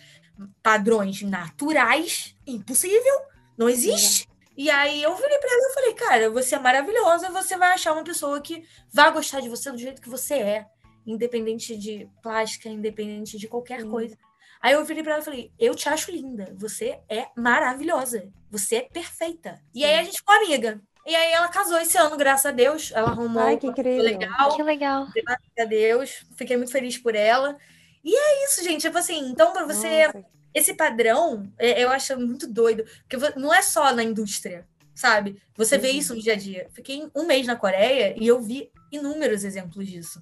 padrões 0.61 1.21
naturais. 1.21 2.35
Impossível. 2.45 3.21
Não 3.57 3.69
existe. 3.69 4.27
E 4.57 4.69
aí 4.69 5.01
eu 5.01 5.15
virei 5.15 5.37
pra 5.37 5.49
ela 5.53 5.69
e 5.69 5.73
falei, 5.73 5.93
cara, 5.93 6.29
você 6.29 6.55
é 6.55 6.59
maravilhosa, 6.59 7.29
você 7.29 7.55
vai 7.55 7.71
achar 7.73 7.93
uma 7.93 8.03
pessoa 8.03 8.41
que 8.41 8.65
vai 8.91 9.09
gostar 9.13 9.39
de 9.39 9.47
você 9.47 9.71
do 9.71 9.77
jeito 9.77 10.01
que 10.01 10.09
você 10.09 10.33
é. 10.35 10.65
Independente 11.11 11.75
de 11.75 12.07
plástica, 12.21 12.69
independente 12.69 13.37
de 13.37 13.47
qualquer 13.47 13.81
Sim. 13.81 13.89
coisa. 13.89 14.17
Aí 14.61 14.73
eu 14.73 14.83
virei 14.83 15.01
pra 15.01 15.13
ela 15.13 15.21
e 15.21 15.25
falei, 15.25 15.51
eu 15.57 15.73
te 15.73 15.87
acho 15.87 16.11
linda, 16.11 16.53
você 16.57 16.99
é 17.09 17.27
maravilhosa, 17.35 18.29
você 18.51 18.75
é 18.77 18.81
perfeita. 18.81 19.61
E 19.73 19.85
aí 19.85 19.99
a 19.99 20.03
gente 20.03 20.17
ficou 20.17 20.35
amiga. 20.35 20.81
E 21.07 21.15
aí 21.15 21.31
ela 21.31 21.47
casou 21.47 21.79
esse 21.79 21.97
ano, 21.97 22.17
graças 22.17 22.45
a 22.45 22.51
Deus. 22.51 22.91
Ela 22.93 23.09
arrumou 23.09 23.41
Ai, 23.41 23.57
que 23.57 23.71
pessoa 23.73 24.03
legal, 24.03 24.55
Que 24.55 24.61
legal. 24.63 25.07
graças 25.25 25.45
a 25.59 25.63
Deus. 25.65 26.25
Fiquei 26.35 26.57
muito 26.57 26.71
feliz 26.71 26.97
por 26.97 27.15
ela. 27.15 27.57
E 28.03 28.13
é 28.13 28.45
isso, 28.45 28.63
gente. 28.63 28.81
Tipo 28.81 28.97
assim, 28.97 29.29
então 29.29 29.51
pra 29.53 29.65
você 29.65 30.07
Nossa, 30.07 30.25
esse 30.53 30.73
padrão, 30.73 31.51
é- 31.57 31.81
eu 31.83 31.89
acho 31.89 32.19
muito 32.19 32.45
doido, 32.45 32.83
porque 33.07 33.39
não 33.39 33.53
é 33.53 33.61
só 33.61 33.93
na 33.93 34.03
indústria, 34.03 34.67
sabe? 34.93 35.41
Você 35.55 35.77
vê 35.77 35.89
Uhum. 35.91 35.97
isso 35.97 36.13
no 36.15 36.21
dia 36.21 36.33
a 36.33 36.37
dia. 36.37 36.67
Fiquei 36.73 37.09
um 37.15 37.25
mês 37.25 37.47
na 37.47 37.55
Coreia 37.55 38.13
e 38.21 38.27
eu 38.27 38.41
vi 38.41 38.69
inúmeros 38.91 39.43
exemplos 39.45 39.87
disso. 39.87 40.21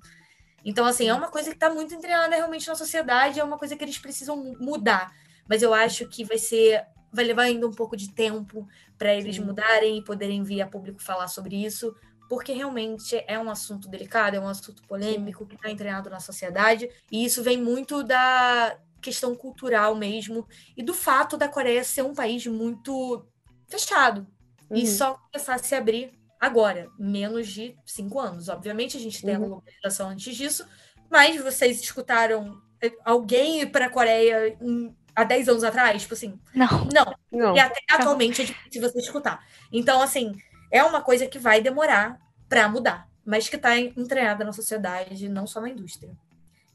Então, 0.69 0.85
assim, 0.85 1.07
é 1.07 1.13
uma 1.13 1.29
coisa 1.29 1.49
que 1.49 1.55
está 1.55 1.69
muito 1.73 1.93
entranhada 1.95 2.35
realmente 2.35 2.67
na 2.67 2.75
sociedade, 2.75 3.39
é 3.39 3.43
uma 3.43 3.57
coisa 3.57 3.75
que 3.77 3.83
eles 3.85 3.97
precisam 3.97 4.35
mu- 4.35 4.57
mudar. 4.59 5.13
Mas 5.47 5.61
eu 5.63 5.73
acho 5.73 6.05
que 6.09 6.25
vai 6.25 6.37
ser, 6.37 6.85
vai 7.11 7.23
levar 7.23 7.43
ainda 7.43 7.65
um 7.65 7.71
pouco 7.71 7.95
de 7.95 8.13
tempo 8.13 8.67
para 8.97 9.15
eles 9.15 9.37
Sim. 9.37 9.43
mudarem 9.45 9.97
e 9.97 10.03
poderem 10.03 10.43
vir 10.43 10.61
a 10.61 10.67
público 10.67 11.01
falar 11.01 11.29
sobre 11.29 11.55
isso, 11.55 11.95
porque 12.27 12.51
realmente 12.51 13.15
é 13.27 13.39
um 13.39 13.49
assunto 13.49 13.87
delicado, 13.87 14.35
é 14.35 14.39
um 14.41 14.47
assunto 14.49 14.81
polêmico 14.83 15.45
que 15.47 15.55
está 15.55 15.71
entranhado 15.71 16.09
na 16.09 16.19
sociedade, 16.19 16.89
e 17.09 17.23
isso 17.23 17.41
vem 17.41 17.57
muito 17.57 18.03
da 18.03 18.77
questão 19.01 19.33
cultural 19.35 19.95
mesmo 19.95 20.45
e 20.75 20.83
do 20.83 20.93
fato 20.93 21.37
da 21.37 21.47
Coreia 21.47 21.83
ser 21.85 22.01
um 22.01 22.13
país 22.13 22.45
muito 22.45 23.25
fechado 23.69 24.27
e 24.73 24.81
Uhum. 24.81 24.85
só 24.85 25.13
começar 25.31 25.55
a 25.55 25.59
se 25.59 25.73
abrir 25.75 26.16
agora, 26.39 26.87
menos 26.97 27.47
de 27.47 27.75
cinco 27.85 28.19
anos. 28.19 28.49
Obviamente 28.49 28.97
a 28.97 28.99
gente 28.99 29.21
tem 29.21 29.35
a 29.35 29.39
Uhum. 29.39 29.47
globalização 29.49 30.09
antes 30.09 30.35
disso, 30.35 30.65
mas 31.09 31.41
vocês 31.41 31.81
escutaram 31.81 32.61
eh, 32.81 32.91
alguém 33.03 33.61
ir 33.61 33.71
para 33.71 33.87
a 33.87 33.89
Coreia 33.89 34.55
em- 34.61 34.95
há 35.15 35.23
10 35.23 35.49
anos 35.49 35.63
atrás? 35.63 36.01
Tipo 36.03 36.13
assim, 36.13 36.39
Não. 36.53 36.67
não. 36.93 37.15
Não. 37.31 37.55
E 37.55 37.59
até 37.59 37.79
atualmente 37.91 38.41
é 38.41 38.45
difícil 38.45 38.81
você 38.81 38.99
escutar. 38.99 39.43
Então, 39.71 39.99
assim, 40.01 40.35
é 40.71 40.83
uma 40.83 41.01
coisa 41.01 41.25
que 41.25 41.39
vai 41.39 41.59
demorar 41.61 42.19
para 42.47 42.69
mudar, 42.69 43.09
mas 43.25 43.49
que 43.49 43.55
está 43.55 43.77
entranhada 43.79 44.45
na 44.45 44.53
sociedade, 44.53 45.27
não 45.27 45.47
só 45.47 45.59
na 45.59 45.69
indústria. 45.69 46.11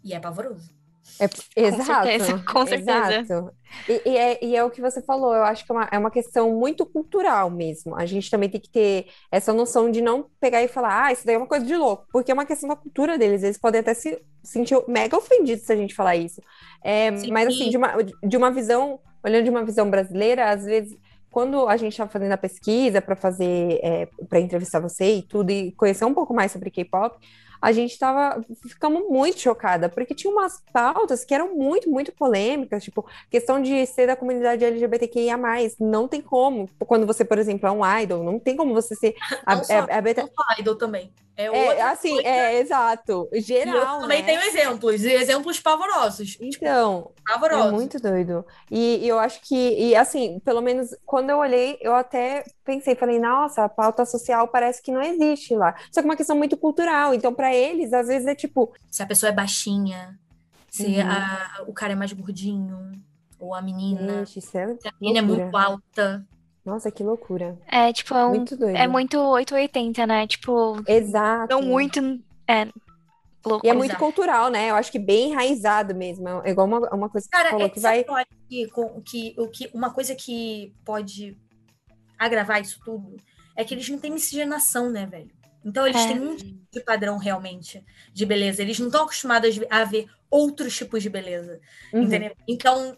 E 0.03 0.13
é 0.13 0.19
pavoroso. 0.19 0.75
É, 1.19 1.29
exato. 1.57 2.07
certeza, 2.07 2.45
com 2.51 2.67
certeza. 2.67 3.21
Exato. 3.21 3.55
E, 3.89 4.11
e 4.11 4.17
é, 4.17 4.45
e 4.45 4.57
é 4.57 4.65
o 4.65 4.71
que 4.71 4.81
você 4.81 5.03
falou, 5.03 5.35
eu 5.35 5.45
acho 5.45 5.65
que 5.65 5.73
é 5.73 5.75
uma, 5.75 5.89
é 5.93 5.99
uma 5.99 6.11
questão 6.11 6.53
muito 6.53 6.85
cultural 6.85 7.51
mesmo. 7.51 7.97
A 7.97 8.07
gente 8.07 8.31
também 8.31 8.49
tem 8.49 8.61
que 8.61 8.71
ter 8.71 9.07
essa 9.31 9.53
noção 9.53 9.91
de 9.91 10.01
não 10.01 10.27
pegar 10.41 10.63
e 10.63 10.69
falar, 10.69 11.07
ah, 11.07 11.13
isso 11.13 11.25
daí 11.25 11.35
é 11.35 11.39
uma 11.39 11.47
coisa 11.47 11.65
de 11.65 11.77
louco, 11.77 12.07
porque 12.13 12.31
é 12.31 12.35
uma 12.35 12.47
questão 12.47 12.69
da 12.69 12.77
cultura 12.77 13.19
deles. 13.19 13.43
Eles 13.43 13.59
podem 13.59 13.81
até 13.81 13.95
se 13.95 14.21
sentir 14.43 14.77
mega 14.89 15.17
ofendidos 15.17 15.65
se 15.65 15.73
a 15.73 15.77
gente 15.77 15.95
falar 15.95 16.17
isso. 16.17 16.41
É, 16.83 17.17
Sim. 17.17 17.31
mas 17.31 17.49
assim, 17.49 17.71
de 17.71 17.77
uma, 17.77 17.97
de 18.03 18.37
uma 18.37 18.51
visão, 18.51 19.01
olhando 19.25 19.45
de 19.45 19.51
uma 19.51 19.65
visão 19.65 19.89
brasileira, 19.91 20.51
às 20.51 20.65
vezes. 20.65 20.97
Quando 21.31 21.67
a 21.67 21.79
gente 21.79 21.93
estava 21.93 22.11
fazendo 22.11 22.33
a 22.33 22.37
pesquisa 22.37 23.01
para 23.01 23.17
fazer, 23.17 23.81
para 24.29 24.39
entrevistar 24.39 24.81
você 24.81 25.15
e 25.15 25.23
tudo, 25.23 25.51
e 25.51 25.73
conhecer 25.73 26.05
um 26.05 26.13
pouco 26.13 26.35
mais 26.35 26.53
sobre 26.53 26.71
K-pop, 26.71 27.17
a 27.63 27.71
gente 27.73 27.97
tava, 27.97 28.45
ficamos 28.69 29.09
muito 29.09 29.39
chocada, 29.39 29.89
porque 29.89 30.15
tinha 30.17 30.33
umas 30.33 30.61
pautas 30.73 31.25
que 31.25 31.33
eram 31.33 31.55
muito, 31.55 31.89
muito 31.89 32.11
polêmicas, 32.13 32.83
tipo, 32.83 33.07
questão 33.31 33.63
de 33.63 33.87
ser 33.87 34.09
da 34.09 34.17
comunidade 34.17 34.65
LGBTQIA+, 34.65 35.39
não 35.79 36.09
tem 36.09 36.21
como, 36.21 36.69
quando 36.81 37.07
você, 37.07 37.25
por 37.25 37.39
exemplo, 37.39 37.69
é 37.69 37.71
um 37.71 37.99
idol, 38.01 38.25
não 38.25 38.39
tem 38.41 38.57
como 38.57 38.75
você 38.75 38.97
ser 38.97 39.15
a, 39.47 39.55
Não 39.57 39.65
só- 39.65 39.73
é- 39.73 39.87
é 39.91 40.01
beta- 40.03 40.23
Não 40.23 40.29
só 40.29 40.61
idol 40.61 40.75
também. 40.75 41.13
É, 41.37 41.47
é, 41.47 41.83
assim, 41.83 42.11
coisa. 42.13 42.29
é, 42.29 42.59
exato, 42.61 43.29
eu 43.33 43.41
geral, 43.41 44.01
também 44.01 44.21
né? 44.21 44.27
tenho 44.27 44.43
exemplos, 44.43 45.03
e 45.03 45.11
exemplos 45.13 45.59
pavorosos. 45.59 46.37
Então, 46.41 47.11
é 47.29 47.33
Pavorosos. 47.33 47.73
muito 47.73 47.99
doido. 47.99 48.45
E, 48.71 48.99
e 49.03 49.09
eu 49.09 49.19
acho 49.19 49.41
que, 49.41 49.55
e 49.57 49.97
assim, 49.97 50.39
pelo 50.45 50.61
menos 50.61 50.91
quando 51.07 51.31
eu 51.31 51.39
olhei, 51.39 51.79
eu 51.81 51.95
até 51.95 52.45
pensei, 52.65 52.95
falei, 52.95 53.19
nossa, 53.19 53.65
a 53.65 53.69
pauta 53.69 54.05
social 54.05 54.47
parece 54.49 54.83
que 54.83 54.93
não 54.93 55.01
existe 55.03 55.55
lá. 55.57 55.75
Só 55.91 56.01
que 56.03 56.07
é 56.07 56.11
uma 56.11 56.17
questão 56.17 56.37
muito 56.37 56.57
cultural. 56.57 57.15
Então, 57.15 57.33
para 57.35 57.55
eles, 57.55 57.93
às 57.95 58.09
vezes 58.09 58.27
é 58.29 58.35
tipo, 58.35 58.73
Se 58.91 59.03
a 59.03 59.07
pessoa 59.07 59.31
é 59.31 59.33
baixinha, 59.33 60.19
se 60.69 60.85
Uhum. 60.99 61.01
a- 61.11 61.65
o 61.67 61.73
cara 61.73 61.93
é 61.95 61.97
mais 61.97 62.13
gordinho, 62.13 62.93
ou 63.41 63.55
a 63.55 63.63
menina. 63.63 64.25
gente, 64.27 64.39
isso 64.39 64.57
é 64.59 64.67
Se 64.77 64.87
a 64.89 64.93
menina 65.01 65.19
é 65.21 65.23
muito 65.23 65.57
alta. 65.57 66.25
Nossa, 66.65 66.91
que 66.91 67.03
loucura. 67.03 67.59
É, 67.67 67.93
tipo, 67.93 68.15
é, 68.15 68.25
um, 68.27 68.31
Muito 68.31 68.57
doido. 68.57 68.77
é 68.77 68.87
muito 68.87 69.19
880, 69.19 70.07
né? 70.07 70.27
Tipo, 70.27 70.81
Exato. 70.87 71.53
não 71.53 71.63
muito. 71.63 71.99
É, 72.47 72.69
louco. 73.45 73.67
E 73.67 73.69
é 73.69 73.73
muito 73.75 73.91
Exato. 73.91 74.05
cultural, 74.05 74.49
né? 74.49 74.71
Eu 74.71 74.77
acho 74.77 74.91
que 74.93 74.99
bem 74.99 75.31
enraizado 75.33 75.95
mesmo. 75.95 76.29
É 76.45 76.51
igual 76.51 76.67
uma, 76.69 76.79
uma 76.95 77.09
coisa 77.09 77.27
que 77.29 77.37
você 77.37 77.43
Cara, 77.43 77.51
falou 77.51 77.67
é, 77.67 77.69
que 77.69 77.81
sabe 77.81 77.95
vai. 77.97 78.05
que 78.05 78.11
eu 78.11 78.15
acho 78.15 78.29
que, 78.49 78.67
com- 78.69 79.01
que, 79.03 79.35
o 79.39 79.49
que 79.49 79.71
uma 79.75 79.91
coisa 79.93 80.15
que 80.15 80.73
pode 80.85 81.37
agravar 82.19 82.61
isso 82.61 82.81
tudo 82.85 83.17
é 83.57 83.65
que 83.65 83.75
eles 83.75 83.89
não 83.89 83.99
têm 83.99 84.13
miscigenação, 84.13 84.89
né, 84.91 85.05
velho? 85.07 85.31
Então 85.65 85.87
eles 85.87 86.01
É. 86.01 86.09
têm 86.09 86.21
um 86.21 86.37
tipo 86.37 86.61
de 86.73 86.81
padrão 86.81 87.19
realmente 87.19 87.85
de 88.13 88.25
beleza. 88.27 88.63
Eles 88.63 88.79
não 88.79 88.87
estão 88.87 89.03
acostumados 89.05 89.59
a 89.71 89.85
ver 89.85 90.09
outros 90.31 90.77
tipos 90.77 91.03
de 91.03 91.11
beleza. 91.11 91.61
Uhum. 91.93 92.03
Entendeu? 92.03 92.33
Então, 92.49 92.97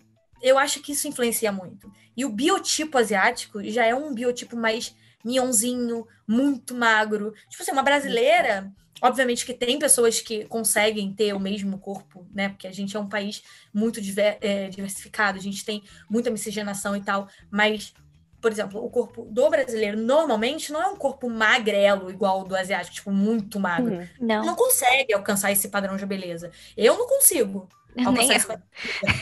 eu 0.49 0.59
acho 0.59 0.81
que 0.81 0.93
isso 0.93 1.09
influencia 1.09 1.51
muito. 1.51 1.91
E 2.17 2.25
o 2.25 2.29
biotipo 2.29 2.99
asiático 2.99 3.63
já 3.65 3.85
é 3.87 3.95
um 3.95 4.13
biotipo 4.15 4.57
mais 4.57 4.95
mionzinho, 5.25 6.07
muito 6.29 6.75
magro. 6.75 7.33
Tipo 7.49 7.63
assim, 7.63 7.73
uma 7.73 7.83
brasileira, 7.83 8.71
obviamente 9.01 9.45
que 9.47 9.55
tem 9.55 9.79
pessoas 9.79 10.21
que 10.21 10.45
conseguem 10.45 11.13
ter 11.13 11.33
o 11.35 11.41
mesmo 11.41 11.79
corpo, 11.79 12.27
né? 12.33 12.51
Porque 12.51 12.67
a 12.67 12.73
gente 12.73 12.97
é 12.97 13.01
um 13.01 13.09
país 13.09 13.43
muito 13.73 14.01
diver- 14.01 14.39
é, 14.41 14.69
diversificado, 14.69 15.39
a 15.39 15.43
gente 15.43 15.65
tem 15.65 15.83
muita 16.09 16.31
miscigenação 16.31 16.95
e 16.95 17.01
tal, 17.03 17.27
mas. 17.51 17.93
Por 18.41 18.53
exemplo, 18.53 18.85
o 18.85 18.91
corpo 18.91 19.25
do 19.31 19.49
brasileiro 19.49 19.99
normalmente 19.99 20.71
não 20.71 20.83
é 20.83 20.87
um 20.89 20.97
corpo 20.97 21.31
magrelo 21.31 22.11
igual 22.11 22.43
o 22.43 22.45
do 22.45 22.55
asiático, 22.55 22.95
tipo, 22.97 23.11
muito 23.11 23.59
magro. 23.59 23.95
Uhum. 23.95 24.07
Não, 24.21 24.45
Não 24.45 24.55
consegue 24.55 25.15
alcançar 25.15 25.51
esse 25.51 25.71
padrão 25.71 25.97
de 25.97 26.05
beleza. 26.05 26.51
Eu 26.77 26.99
não 26.99 27.09
consigo 27.09 27.67
alcançar 28.05 28.35
esse 28.37 28.47
padrão. 28.47 28.67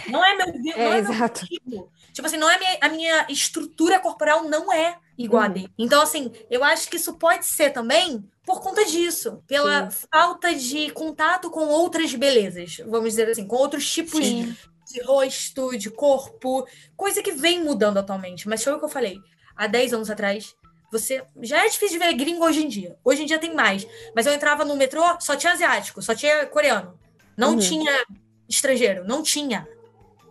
Não 0.08 0.24
é 0.24 0.36
meu, 0.36 0.46
não 0.52 0.72
É, 0.72 0.86
é 0.98 1.02
meu 1.02 1.12
exato. 1.12 1.46
tipo. 1.46 1.90
Tipo 2.12 2.26
assim, 2.26 2.36
não 2.36 2.50
é 2.50 2.54
a 2.56 2.58
minha, 2.58 2.78
a 2.82 2.88
minha 2.90 3.26
estrutura 3.28 3.98
corporal 3.98 4.44
não 4.44 4.72
é 4.72 4.98
igual 5.16 5.42
a 5.42 5.46
Uhum. 5.46 5.52
dele. 5.52 5.72
Então, 5.78 6.02
assim, 6.02 6.30
eu 6.50 6.62
acho 6.62 6.88
que 6.88 6.96
isso 6.96 7.14
pode 7.14 7.46
ser 7.46 7.70
também 7.70 8.22
por 8.44 8.60
conta 8.60 8.84
disso, 8.84 9.42
pela 9.46 9.88
falta 9.90 10.54
de 10.54 10.90
contato 10.90 11.50
com 11.50 11.60
outras 11.68 12.14
belezas, 12.14 12.78
vamos 12.86 13.10
dizer 13.10 13.30
assim, 13.30 13.46
com 13.46 13.56
outros 13.56 13.88
tipos 13.90 14.18
Sim. 14.24 14.54
de 14.92 15.00
rosto, 15.02 15.76
de 15.78 15.88
corpo, 15.90 16.66
coisa 16.96 17.22
que 17.22 17.32
vem 17.32 17.62
mudando 17.64 17.98
atualmente. 17.98 18.48
Mas 18.48 18.62
foi 18.64 18.72
o 18.74 18.78
que 18.78 18.84
eu 18.84 18.88
falei. 18.88 19.18
Há 19.56 19.66
10 19.66 19.94
anos 19.94 20.10
atrás, 20.10 20.54
você. 20.90 21.22
Já 21.40 21.64
é 21.64 21.68
difícil 21.68 21.98
de 21.98 22.04
ver 22.04 22.12
gringo 22.14 22.44
hoje 22.44 22.64
em 22.64 22.68
dia. 22.68 22.96
Hoje 23.04 23.22
em 23.22 23.26
dia 23.26 23.38
tem 23.38 23.54
mais. 23.54 23.86
Mas 24.14 24.26
eu 24.26 24.32
entrava 24.34 24.64
no 24.64 24.76
metrô, 24.76 25.02
só 25.20 25.34
tinha 25.36 25.52
asiático, 25.52 26.02
só 26.02 26.14
tinha 26.14 26.44
coreano. 26.46 26.98
Não 27.36 27.52
Uhum. 27.52 27.58
tinha 27.58 28.04
estrangeiro, 28.54 29.04
não 29.04 29.22
tinha. 29.22 29.66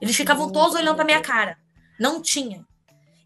Eles 0.01 0.15
ficavam 0.15 0.51
todos 0.51 0.75
olhando 0.75 0.95
pra 0.95 1.05
minha 1.05 1.21
cara. 1.21 1.57
Não 1.99 2.21
tinha. 2.21 2.65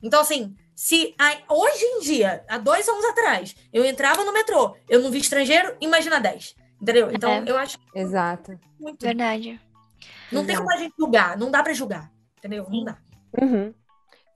Então, 0.03 0.19
assim, 0.19 0.55
se 0.75 1.15
a- 1.19 1.37
hoje 1.53 1.83
em 1.83 1.99
dia, 2.01 2.43
há 2.47 2.57
dois 2.57 2.87
anos 2.87 3.05
atrás, 3.05 3.55
eu 3.71 3.85
entrava 3.85 4.23
no 4.23 4.33
metrô, 4.33 4.75
eu 4.89 4.99
não 5.01 5.09
vi 5.11 5.19
estrangeiro, 5.19 5.75
imagina 5.79 6.19
10. 6.19 6.55
Entendeu? 6.81 7.09
Então, 7.11 7.31
É. 7.31 7.43
eu 7.47 7.57
acho 7.57 7.77
Exato. 7.95 8.59
muito. 8.79 9.01
Verdade. 9.05 9.59
Não 10.31 10.45
tem 10.45 10.53
Exato. 10.55 10.67
como 10.67 10.77
a 10.77 10.77
gente 10.83 10.93
julgar, 10.99 11.37
não 11.37 11.49
dá 11.49 11.63
pra 11.63 11.73
julgar. 11.73 12.11
Entendeu? 12.37 12.67
Não 12.69 12.83
dá. 12.83 12.97
Uhum. 13.41 13.73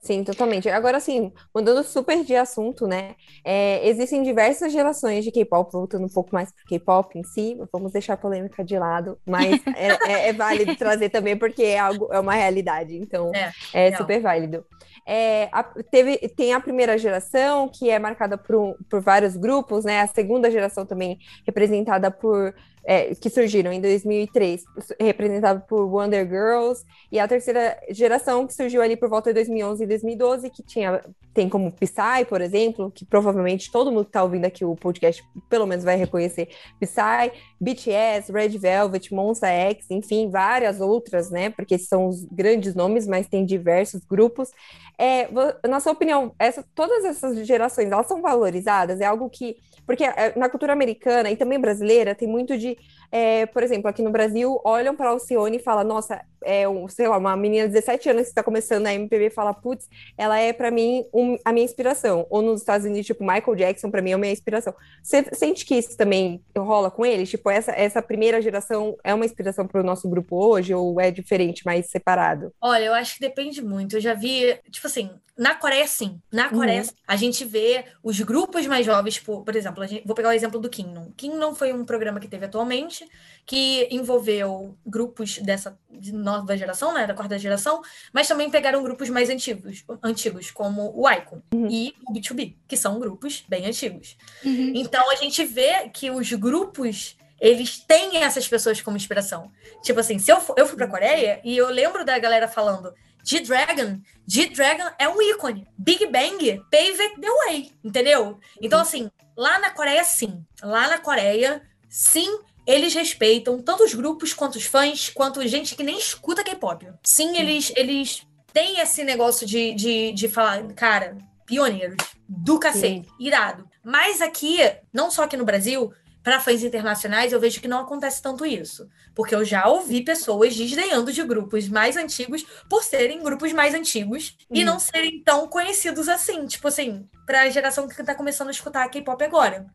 Sim, 0.02 0.24
totalmente. 0.24 0.66
Agora, 0.70 0.96
assim, 0.96 1.30
mudando 1.54 1.84
super 1.84 2.24
de 2.24 2.34
assunto, 2.34 2.86
né? 2.86 3.14
é, 3.44 3.86
existem 3.86 4.22
diversas 4.22 4.72
gerações 4.72 5.22
de 5.24 5.30
K-pop, 5.30 5.70
voltando 5.70 6.06
um 6.06 6.08
pouco 6.08 6.30
mais 6.32 6.50
pro 6.50 6.64
K-pop 6.66 7.18
em 7.18 7.22
si, 7.22 7.54
vamos 7.70 7.92
deixar 7.92 8.14
a 8.14 8.16
polêmica 8.16 8.64
de 8.64 8.78
lado, 8.78 9.18
mas 9.26 9.62
é, 9.74 10.00
é- 10.02 10.28
é 10.28 10.32
válido 10.32 10.74
trazer 10.74 11.10
também 11.10 11.36
porque 11.36 11.62
é 11.62 11.78
algo, 11.78 12.08
é 12.12 12.18
uma 12.18 12.34
realidade, 12.34 12.96
então 12.96 13.30
É, 13.34 13.52
é, 13.74 13.92
super 13.92 14.22
válido. 14.22 14.64
É, 15.06 15.48
a- 15.52 15.64
teve, 15.90 16.16
tem 16.30 16.54
a 16.54 16.60
primeira 16.60 16.96
geração, 16.96 17.68
que 17.68 17.90
é 17.90 17.98
marcada 17.98 18.38
por, 18.38 18.76
por 18.88 19.00
vários 19.02 19.36
grupos, 19.36 19.84
né? 19.84 20.00
A 20.00 20.06
segunda 20.06 20.50
geração 20.50 20.86
também 20.86 21.18
representada 21.46 22.10
por. 22.10 22.54
É, 22.90 23.14
que 23.14 23.30
surgiram 23.30 23.72
em 23.72 23.80
2003, 23.80 24.64
representada 24.98 25.60
por 25.60 25.84
Wonder 25.84 26.26
Girls, 26.26 26.84
e 27.12 27.20
a 27.20 27.28
terceira 27.28 27.78
geração 27.88 28.48
que 28.48 28.52
surgiu 28.52 28.82
ali 28.82 28.96
por 28.96 29.08
volta 29.08 29.30
de 29.30 29.34
2011 29.34 29.84
e 29.84 29.86
2012, 29.86 30.50
que 30.50 30.60
tinha, 30.60 31.00
tem 31.32 31.48
como 31.48 31.70
Psy, 31.70 32.24
por 32.28 32.40
exemplo, 32.40 32.90
que 32.90 33.04
provavelmente 33.04 33.70
todo 33.70 33.92
mundo 33.92 34.06
que 34.06 34.08
está 34.08 34.24
ouvindo 34.24 34.44
aqui 34.44 34.64
o 34.64 34.74
podcast 34.74 35.22
pelo 35.48 35.68
menos 35.68 35.84
vai 35.84 35.94
reconhecer 35.94 36.48
Psy, 36.80 37.30
BTS, 37.60 38.32
Red 38.32 38.58
Velvet, 38.58 39.14
Monsta 39.14 39.46
X, 39.46 39.88
enfim, 39.88 40.28
várias 40.28 40.80
outras, 40.80 41.30
né? 41.30 41.48
Porque 41.48 41.78
são 41.78 42.08
os 42.08 42.24
grandes 42.24 42.74
nomes, 42.74 43.06
mas 43.06 43.28
tem 43.28 43.46
diversos 43.46 44.04
grupos. 44.04 44.50
É, 44.98 45.28
na 45.68 45.78
sua 45.78 45.92
opinião, 45.92 46.34
essa, 46.40 46.64
todas 46.74 47.04
essas 47.04 47.46
gerações, 47.46 47.92
elas 47.92 48.08
são 48.08 48.20
valorizadas? 48.20 49.00
É 49.00 49.04
algo 49.04 49.30
que... 49.30 49.58
Porque 49.90 50.04
é, 50.04 50.32
na 50.38 50.48
cultura 50.48 50.72
americana 50.72 51.32
e 51.32 51.36
também 51.36 51.58
brasileira 51.58 52.14
tem 52.14 52.28
muito 52.28 52.56
de, 52.56 52.78
é, 53.12 53.46
por 53.46 53.62
exemplo, 53.62 53.88
aqui 53.88 54.02
no 54.02 54.10
Brasil, 54.10 54.60
olham 54.64 54.94
para 54.94 55.08
a 55.08 55.12
Alcione 55.12 55.56
e 55.56 55.60
falam, 55.62 55.84
nossa, 55.84 56.20
é 56.44 56.66
um, 56.68 56.88
sei 56.88 57.06
lá, 57.08 57.18
uma 57.18 57.36
menina 57.36 57.66
de 57.66 57.74
17 57.74 58.08
anos 58.10 58.22
que 58.22 58.28
está 58.28 58.42
começando 58.42 58.84
na 58.84 58.94
MPB 58.94 59.26
e 59.26 59.30
fala, 59.30 59.52
putz, 59.52 59.88
ela 60.16 60.38
é 60.38 60.52
para 60.52 60.70
mim 60.70 61.04
um- 61.12 61.36
a 61.44 61.52
minha 61.52 61.64
inspiração. 61.64 62.26
Ou 62.30 62.40
nos 62.40 62.60
Estados 62.60 62.86
Unidos, 62.86 63.06
tipo, 63.06 63.22
Michael 63.24 63.56
Jackson 63.56 63.90
para 63.90 64.00
mim 64.00 64.10
é 64.12 64.14
a 64.14 64.18
minha 64.18 64.32
inspiração. 64.32 64.72
Você 65.02 65.24
sente 65.32 65.66
que 65.66 65.74
isso 65.74 65.96
também 65.96 66.42
rola 66.56 66.90
com 66.90 67.04
eles? 67.04 67.28
Tipo, 67.28 67.50
essa, 67.50 67.72
essa 67.72 68.00
primeira 68.00 68.40
geração 68.40 68.96
é 69.04 69.12
uma 69.12 69.24
inspiração 69.26 69.66
para 69.66 69.80
o 69.80 69.84
nosso 69.84 70.08
grupo 70.08 70.36
hoje 70.36 70.72
ou 70.74 71.00
é 71.00 71.10
diferente, 71.10 71.64
mais 71.66 71.90
separado? 71.90 72.52
Olha, 72.60 72.84
eu 72.84 72.94
acho 72.94 73.14
que 73.14 73.20
depende 73.20 73.60
muito. 73.62 73.96
Eu 73.96 74.00
já 74.00 74.14
vi, 74.14 74.56
tipo 74.70 74.86
assim, 74.86 75.10
na 75.36 75.54
Coreia, 75.54 75.86
sim. 75.86 76.20
Na 76.32 76.48
Coreia, 76.50 76.82
Uhum. 76.82 76.88
a 77.06 77.16
gente 77.16 77.44
vê 77.44 77.84
os 78.02 78.20
grupos 78.20 78.66
mais 78.66 78.84
jovens, 78.84 79.18
por, 79.18 79.42
por 79.42 79.56
exemplo, 79.56 79.82
a 79.82 79.86
gente- 79.86 80.06
vou 80.06 80.14
pegar 80.14 80.28
o 80.28 80.32
exemplo 80.32 80.60
do 80.60 80.68
Kingdom. 80.68 81.10
Kingdom 81.16 81.54
foi 81.54 81.72
um 81.72 81.84
programa 81.84 82.20
que 82.20 82.28
teve 82.28 82.44
atualmente, 82.46 82.99
que 83.46 83.88
envolveu 83.90 84.76
grupos 84.86 85.38
dessa 85.38 85.78
de 85.90 86.12
nova 86.12 86.56
geração, 86.56 86.94
né, 86.94 87.06
da 87.06 87.14
quarta 87.14 87.38
geração, 87.38 87.82
mas 88.12 88.28
também 88.28 88.48
pegaram 88.50 88.82
grupos 88.82 89.08
mais 89.10 89.28
antigos, 89.28 89.84
antigos 90.02 90.50
como 90.50 90.92
o 90.94 91.10
Icon 91.10 91.42
e 91.68 91.94
o 92.08 92.12
B2B, 92.12 92.54
que 92.68 92.76
são 92.76 92.98
grupos 93.00 93.44
bem 93.48 93.66
antigos. 93.66 94.16
Uhum. 94.44 94.72
Então 94.76 95.10
a 95.10 95.16
gente 95.16 95.44
vê 95.44 95.88
que 95.88 96.10
os 96.10 96.32
grupos 96.32 97.16
eles 97.40 97.78
têm 97.78 98.18
essas 98.18 98.46
pessoas 98.46 98.80
como 98.82 98.96
inspiração. 98.98 99.50
Tipo 99.82 99.98
assim, 100.00 100.18
se 100.18 100.30
eu, 100.30 100.40
fu- 100.40 100.54
eu 100.58 100.66
fui 100.66 100.76
pra 100.76 100.86
Coreia 100.86 101.40
e 101.42 101.56
eu 101.56 101.68
lembro 101.70 102.04
da 102.04 102.18
galera 102.18 102.46
falando 102.46 102.92
G-Dragon, 103.24 103.98
G-Dragon 104.26 104.90
é 104.98 105.08
um 105.08 105.20
ícone. 105.22 105.66
Big 105.76 106.04
Bang 106.06 106.38
paved 106.70 107.20
the 107.20 107.30
way, 107.46 107.72
entendeu? 107.82 108.38
Então 108.60 108.78
assim, 108.78 109.10
lá 109.36 109.58
na 109.58 109.70
Coreia 109.70 110.04
sim. 110.04 110.44
Lá 110.62 110.86
na 110.88 110.98
Coreia, 110.98 111.62
sim, 111.88 112.40
eles 112.66 112.94
respeitam 112.94 113.60
tanto 113.60 113.84
os 113.84 113.94
grupos 113.94 114.32
quanto 114.32 114.56
os 114.56 114.64
fãs, 114.64 115.08
quanto 115.10 115.46
gente 115.46 115.74
que 115.74 115.82
nem 115.82 115.98
escuta 115.98 116.44
K-pop. 116.44 116.86
Sim, 117.02 117.36
eles 117.36 117.72
eles 117.76 118.22
têm 118.52 118.80
esse 118.80 119.04
negócio 119.04 119.46
de, 119.46 119.72
de, 119.74 120.12
de 120.12 120.28
falar, 120.28 120.62
cara, 120.74 121.16
pioneiros 121.46 121.96
do 122.28 122.58
cacete, 122.58 123.08
irado. 123.18 123.68
Mas 123.84 124.20
aqui, 124.20 124.58
não 124.92 125.10
só 125.10 125.24
aqui 125.24 125.36
no 125.36 125.44
Brasil, 125.44 125.92
para 126.22 126.38
fãs 126.38 126.62
internacionais, 126.62 127.32
eu 127.32 127.40
vejo 127.40 127.60
que 127.60 127.66
não 127.68 127.78
acontece 127.80 128.20
tanto 128.20 128.44
isso. 128.44 128.86
Porque 129.14 129.34
eu 129.34 129.44
já 129.44 129.66
ouvi 129.66 130.02
pessoas 130.02 130.54
desdenhando 130.54 131.12
de 131.12 131.22
grupos 131.24 131.66
mais 131.68 131.96
antigos 131.96 132.44
por 132.68 132.84
serem 132.84 133.22
grupos 133.22 133.52
mais 133.52 133.74
antigos 133.74 134.36
e 134.52 134.60
Uhum. 134.60 134.66
não 134.66 134.78
serem 134.78 135.22
tão 135.24 135.48
conhecidos 135.48 136.08
assim. 136.08 136.46
Tipo 136.46 136.68
assim, 136.68 137.08
pra 137.24 137.48
geração 137.48 137.88
que 137.88 138.02
tá 138.04 138.14
começando 138.14 138.48
a 138.48 138.52
escutar 138.52 138.88
K-pop 138.90 139.24
agora. 139.24 139.66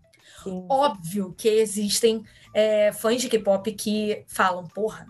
Sim. 0.50 0.66
Óbvio 0.70 1.34
que 1.38 1.48
existem 1.48 2.24
é, 2.54 2.92
fãs 2.94 3.22
de 3.22 3.28
K-pop 3.30 3.72
que 3.74 4.24
falam, 4.28 4.64
porra, 4.68 5.06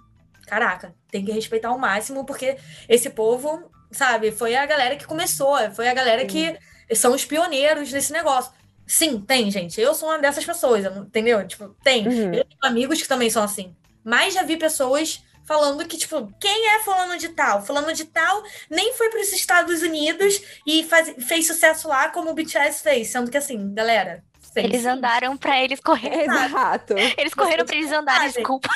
caraca, 0.47 0.93
tem 1.11 1.23
que 1.23 1.31
respeitar 1.31 1.69
ao 1.69 1.77
máximo, 1.79 2.25
porque 2.25 2.57
esse 2.89 3.09
povo, 3.09 3.71
sabe, 3.91 4.31
foi 4.31 4.55
a 4.55 4.65
galera 4.65 4.95
que 4.95 5.05
começou, 5.05 5.55
foi 5.71 5.87
a 5.87 5.93
galera 5.93 6.25
que 6.25 6.57
são 6.95 7.13
os 7.13 7.25
pioneiros 7.25 7.91
nesse 7.91 8.11
negócio. 8.13 8.51
Sim, 8.87 9.19
tem, 9.19 9.49
gente. 9.49 9.81
Eu 9.81 9.95
sou 9.95 10.09
uma 10.09 10.19
dessas 10.19 10.45
pessoas, 10.45 10.85
entendeu? 10.85 11.45
Tipo, 11.47 11.69
tem. 11.83 12.07
Uhum. 12.07 12.33
Eu 12.33 12.45
tenho 12.45 12.59
amigos 12.61 13.01
que 13.01 13.07
também 13.07 13.29
são 13.31 13.41
assim. 13.41 13.75
Mas 14.03 14.35
já 14.35 14.43
vi 14.43 14.57
pessoas 14.57 15.23
falando 15.43 15.83
que, 15.87 15.97
tipo, 15.97 16.31
quem 16.39 16.69
é 16.69 16.79
fulano 16.83 17.17
de 17.17 17.29
tal? 17.29 17.65
Fulano 17.65 17.91
de 17.93 18.05
tal 18.05 18.43
nem 18.69 18.93
foi 18.93 19.09
para 19.09 19.21
os 19.21 19.31
Estados 19.33 19.81
Unidos 19.81 20.39
e 20.67 20.83
faz- 20.83 21.15
fez 21.27 21.47
sucesso 21.47 21.87
lá 21.87 22.09
como 22.09 22.29
o 22.29 22.33
BTS 22.35 22.83
fez. 22.83 23.07
Sendo 23.07 23.31
que, 23.31 23.37
assim, 23.37 23.73
galera, 23.73 24.23
fez 24.55 24.65
Eles 24.65 24.81
sim. 24.81 24.87
andaram 24.87 25.37
pra 25.37 25.61
eles 25.61 25.79
correrem. 25.79 26.25
Exato. 26.25 26.95
Eles 27.17 27.33
correram 27.33 27.65
pra 27.65 27.75
eles 27.75 27.91
andarem, 27.91 28.31
desculpa. 28.31 28.69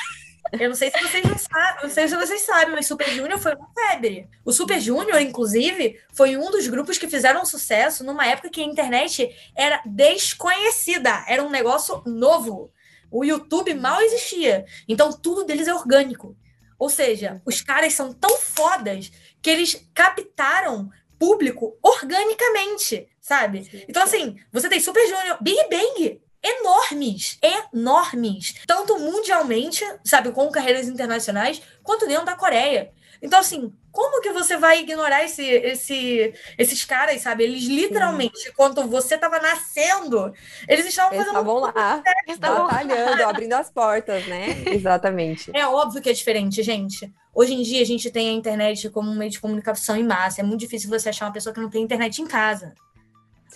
Eu 0.52 0.68
não 0.68 0.76
sei 0.76 0.90
se 0.90 1.00
vocês 1.00 1.24
não 1.24 1.38
sabem, 1.38 1.82
não 1.82 1.90
sei 1.90 2.08
se 2.08 2.16
vocês 2.16 2.40
sabem, 2.42 2.74
mas 2.74 2.86
Super 2.86 3.08
Junior 3.10 3.38
foi 3.38 3.54
uma 3.54 3.68
febre. 3.72 4.28
O 4.44 4.52
Super 4.52 4.80
Junior, 4.80 5.20
inclusive, 5.20 6.00
foi 6.12 6.36
um 6.36 6.50
dos 6.50 6.66
grupos 6.66 6.98
que 6.98 7.08
fizeram 7.08 7.44
sucesso 7.44 8.02
numa 8.02 8.26
época 8.26 8.50
que 8.50 8.60
a 8.60 8.64
internet 8.64 9.30
era 9.54 9.80
desconhecida, 9.86 11.24
era 11.28 11.42
um 11.42 11.50
negócio 11.50 12.02
novo. 12.04 12.72
O 13.10 13.24
YouTube 13.24 13.74
mal 13.74 14.00
existia. 14.00 14.64
Então 14.88 15.12
tudo 15.12 15.44
deles 15.44 15.68
é 15.68 15.74
orgânico. 15.74 16.36
Ou 16.78 16.88
seja, 16.88 17.40
os 17.44 17.60
caras 17.60 17.92
são 17.92 18.12
tão 18.12 18.36
fodas 18.38 19.12
que 19.42 19.50
eles 19.50 19.86
captaram 19.94 20.90
público 21.20 21.76
organicamente, 21.82 23.06
sabe? 23.20 23.64
Sim, 23.64 23.84
Então, 23.86 24.02
assim, 24.02 24.36
você 24.50 24.70
tem 24.70 24.80
Super 24.80 25.06
Junior, 25.06 25.36
Big 25.42 25.60
Bang, 25.68 26.22
enormes, 26.42 27.38
enormes, 27.42 28.54
tanto 28.66 28.98
mundialmente, 28.98 29.84
sabe, 30.02 30.32
com 30.32 30.50
carreiras 30.50 30.88
internacionais, 30.88 31.60
quanto 31.82 32.06
dentro 32.06 32.24
da 32.24 32.34
Coreia. 32.34 32.90
Então, 33.20 33.38
assim, 33.38 33.70
como 33.92 34.20
que 34.22 34.30
você 34.32 34.56
vai 34.56 34.80
ignorar 34.80 35.24
esse, 35.24 35.42
esse, 35.44 36.32
esses 36.56 36.84
caras, 36.84 37.20
sabe? 37.22 37.44
Eles 37.44 37.64
literalmente, 37.64 38.52
quando 38.56 38.86
você 38.86 39.16
estava 39.16 39.38
nascendo, 39.40 40.32
eles 40.68 40.86
estavam 40.86 41.12
Eles 41.12 41.26
fazendo. 41.26 41.40
estavam 41.40 41.60
lá, 41.60 42.02
Eles 42.26 42.38
tavam- 42.38 42.66
batalhando, 42.66 43.24
abrindo 43.24 43.52
as 43.54 43.70
portas, 43.70 44.26
né? 44.26 44.46
Exatamente. 44.66 45.50
É 45.54 45.66
óbvio 45.66 46.00
que 46.00 46.08
é 46.10 46.12
diferente, 46.12 46.62
gente. 46.62 47.12
Hoje 47.34 47.54
em 47.54 47.62
dia 47.62 47.82
a 47.82 47.86
gente 47.86 48.10
tem 48.10 48.28
a 48.28 48.32
internet 48.32 48.88
como 48.90 49.10
um 49.10 49.16
meio 49.16 49.30
de 49.30 49.40
comunicação 49.40 49.96
em 49.96 50.04
massa. 50.04 50.40
É 50.40 50.44
muito 50.44 50.60
difícil 50.60 50.88
você 50.90 51.08
achar 51.08 51.26
uma 51.26 51.32
pessoa 51.32 51.52
que 51.54 51.60
não 51.60 51.70
tem 51.70 51.82
internet 51.82 52.20
em 52.22 52.26
casa. 52.26 52.74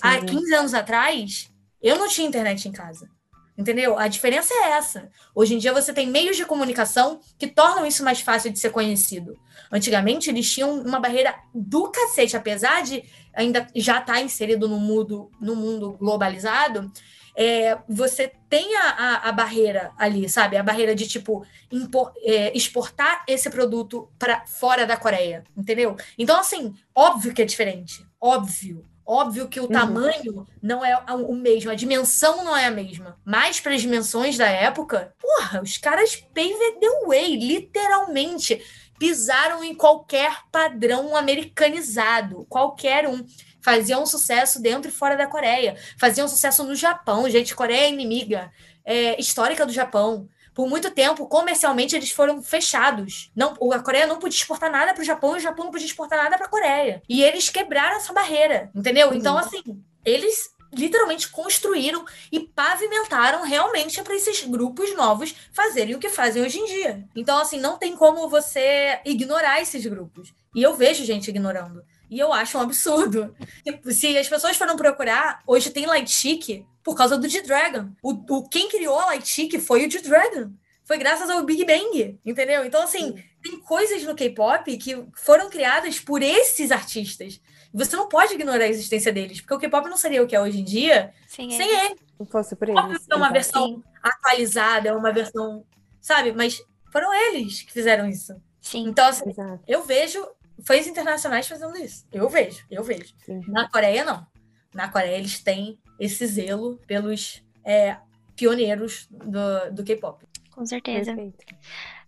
Há 0.01 0.21
Sim. 0.21 0.27
15 0.27 0.55
anos 0.55 0.75
atrás, 0.75 1.51
eu 1.83 1.97
não 1.99 2.09
tinha 2.09 2.27
internet 2.27 2.69
em 2.69 2.73
casa. 2.73 3.09
Entendeu? 3.57 3.97
A 3.97 4.09
diferença 4.09 4.53
é 4.53 4.71
essa. 4.71 5.09
Hoje 5.33 5.55
em 5.55 5.59
dia 5.59 5.73
você 5.73 5.93
tem 5.93 6.09
meios 6.09 6.37
de 6.37 6.45
comunicação 6.45 7.21
que 7.39 7.47
tornam 7.47 7.87
isso 7.87 8.03
mais 8.03 8.21
fácil 8.21 8.51
de 8.53 8.59
ser 8.59 8.71
conhecido. 8.71 9.39
Antigamente 9.75 10.31
eles 10.31 10.51
tinham 10.51 10.81
uma 10.81 11.01
barreira 11.01 11.35
do 11.53 11.91
cacete, 11.91 12.37
apesar 12.37 12.83
de 12.83 13.05
ainda 13.35 13.67
já 13.75 13.99
estar 13.99 14.21
inserido 14.23 14.69
no 14.69 14.79
mundo, 14.79 15.31
no 15.41 15.57
mundo 15.57 15.97
globalizado. 15.99 16.91
é, 17.37 17.77
você 17.89 18.33
tem 18.49 18.77
a, 18.77 18.91
a, 18.91 19.29
a 19.29 19.33
barreira 19.33 19.91
ali, 19.99 20.29
sabe? 20.29 20.57
A 20.57 20.63
barreira 20.63 20.95
de 20.95 21.07
tipo 21.09 21.45
impor- 21.71 22.13
é, 22.23 22.57
exportar 22.57 23.25
esse 23.27 23.51
produto 23.51 24.09
para 24.19 24.47
fora 24.47 24.87
da 24.87 24.97
Coreia, 24.97 25.43
entendeu? 25.57 25.97
Então, 26.17 26.39
assim, 26.39 26.73
óbvio 26.95 27.35
que 27.35 27.43
é 27.43 27.45
diferente. 27.45 28.07
Óbvio. 28.21 28.85
Óbvio 29.07 29.49
que 29.49 29.61
o 29.61 29.69
tamanho 29.69 30.47
não 30.63 30.83
é 30.83 30.97
o 31.13 31.35
mesmo, 31.35 31.71
a 31.71 31.75
dimensão 31.75 32.43
não 32.43 32.57
é 32.57 32.65
a 32.67 32.71
mesma. 32.71 33.19
Mas 33.23 33.61
para 33.61 33.75
as 33.75 33.83
dimensões 33.83 34.39
da 34.39 34.49
época, 34.49 35.13
porra, 35.21 35.61
os 35.61 35.77
caras 35.77 36.17
paved 36.35 36.79
the 36.81 37.07
way, 37.07 37.37
literalmente. 37.37 38.65
Pisaram 38.99 39.63
em 39.65 39.75
qualquer 39.75 40.43
padrão 40.51 41.17
americanizado, 41.17 42.47
qualquer 42.49 43.09
um. 43.09 43.25
Faziam 43.61 44.05
sucesso 44.05 44.61
dentro 44.61 44.91
e 44.91 44.93
fora 44.93 45.17
da 45.17 45.27
Coreia. 45.27 45.77
Faziam 45.99 46.29
sucesso 46.29 46.63
no 46.65 46.75
Japão. 46.75 47.29
Gente, 47.31 47.55
Coreia 47.55 47.87
é 47.87 47.91
inimiga 47.91 48.53
é, 48.85 49.19
histórica 49.19 49.65
do 49.65 49.73
Japão. 49.73 50.29
Por 50.55 50.69
muito 50.69 50.91
tempo, 50.91 51.27
comercialmente, 51.27 51.97
eles 51.97 52.13
foram 52.13 52.41
fechados. 52.41 53.31
Não, 53.35 53.57
a 53.73 53.79
Coreia 53.81 54.07
não 54.07 54.21
podia 54.21 54.39
exportar 54.39 54.71
nada 54.71 54.95
para 54.95 55.03
o 55.03 55.05
Japão 55.05 55.35
e 55.35 55.39
o 55.39 55.43
Japão 55.43 55.65
não 55.65 55.73
podia 55.73 55.87
exportar 55.87 56.23
nada 56.23 56.37
para 56.37 56.47
a 56.47 56.51
Coreia. 56.51 57.03
E 57.09 57.25
eles 57.25 57.49
quebraram 57.49 57.97
essa 57.97 58.13
barreira, 58.13 58.71
entendeu? 58.73 59.09
Uhum. 59.09 59.15
Então, 59.15 59.37
assim, 59.37 59.63
eles 60.05 60.54
literalmente 60.77 61.29
construíram 61.29 62.05
e 62.31 62.41
pavimentaram 62.41 63.43
realmente 63.43 64.03
para 64.03 64.15
esses 64.15 64.43
grupos 64.45 64.95
novos 64.95 65.35
fazerem 65.53 65.95
o 65.95 65.99
que 65.99 66.09
fazem 66.09 66.43
hoje 66.43 66.59
em 66.59 66.67
dia. 66.67 67.05
Então, 67.15 67.39
assim, 67.39 67.59
não 67.59 67.77
tem 67.79 67.97
como 67.97 68.29
você 68.29 69.01
ignorar 69.05 69.61
esses 69.61 69.85
grupos. 69.87 70.33
E 70.55 70.63
eu 70.63 70.75
vejo 70.75 71.05
gente 71.05 71.29
ignorando. 71.29 71.83
E 72.11 72.19
eu 72.19 72.33
acho 72.33 72.59
um 72.59 72.61
absurdo. 72.61 73.35
Tipo, 73.65 73.91
Se 73.93 74.17
as 74.17 74.29
pessoas 74.29 74.57
foram 74.57 74.77
procurar, 74.77 75.43
hoje 75.47 75.71
tem 75.71 75.87
Light 75.87 76.11
Chic 76.11 76.65
por 76.83 76.97
causa 76.97 77.17
do 77.17 77.29
G-Dragon. 77.29 77.91
O, 78.03 78.13
o, 78.13 78.49
quem 78.49 78.69
criou 78.69 78.99
a 78.99 79.07
Light 79.07 79.27
Chic 79.27 79.59
foi 79.59 79.87
o 79.87 79.91
G-Dragon. 79.91 80.53
Foi 80.85 80.99
graças 80.99 81.31
ao 81.31 81.43
Big 81.43 81.65
Bang, 81.65 82.21
entendeu? 82.25 82.65
Então, 82.65 82.83
assim, 82.83 83.15
tem 83.43 83.59
coisas 83.61 84.03
no 84.05 84.15
K-pop 84.15 84.77
que 84.77 85.03
foram 85.15 85.49
criadas 85.49 85.99
por 85.99 86.23
esses 86.23 86.71
artistas. 86.71 87.41
Você 87.75 87.97
não 87.97 88.09
pode 88.09 88.35
ignorar 88.35 88.65
a 88.65 88.69
existência 88.69 89.13
deles, 89.13 89.41
porque 89.41 89.55
o 89.55 89.59
K-pop 89.59 89.89
não 89.89 89.97
seria 89.97 90.23
o 90.23 90.27
que 90.27 90.37
é 90.37 90.41
hoje 90.41 90.61
em 90.61 90.65
dia 90.65 91.13
Sim, 91.27 91.53
é. 91.53 91.57
sem 91.57 91.69
ele. 91.69 91.97
Não 92.19 92.25
fosse 92.25 92.55
por 92.55 92.69
eles. 92.69 93.07
é 93.11 93.15
uma 93.17 93.33
versão 93.33 93.83
atualizada, 94.01 94.89
é 94.89 94.93
uma 94.93 95.13
versão, 95.13 95.65
sabe? 96.01 96.33
Mas 96.33 96.63
foram 96.93 97.13
eles 97.13 97.63
que 97.63 97.73
fizeram 97.73 98.09
isso. 98.09 98.41
Sim. 98.61 98.87
Então, 98.89 99.09
assim, 99.09 99.29
Exato. 99.29 99.61
eu 99.67 99.83
vejo 99.83 100.25
fãs 100.65 100.87
internacionais 100.87 101.49
fazendo 101.49 101.77
isso. 101.77 102.07
Eu 102.13 102.29
vejo, 102.29 102.65
eu 102.71 102.85
vejo. 102.85 103.13
Sim. 103.27 103.41
Na 103.49 103.69
Coreia, 103.69 104.05
não. 104.05 104.25
Na 104.73 104.89
Coreia, 104.89 105.19
eles 105.19 105.41
têm 105.41 105.79
esse 105.99 106.25
zelo 106.27 106.79
pelos 106.87 107.45
é, 107.65 107.97
pioneiros 108.37 109.09
do, 109.11 109.73
do 109.73 109.85
K-pop. 109.85 110.25
Com 110.53 110.65
certeza. 110.65 111.15
Perfeito. 111.15 111.45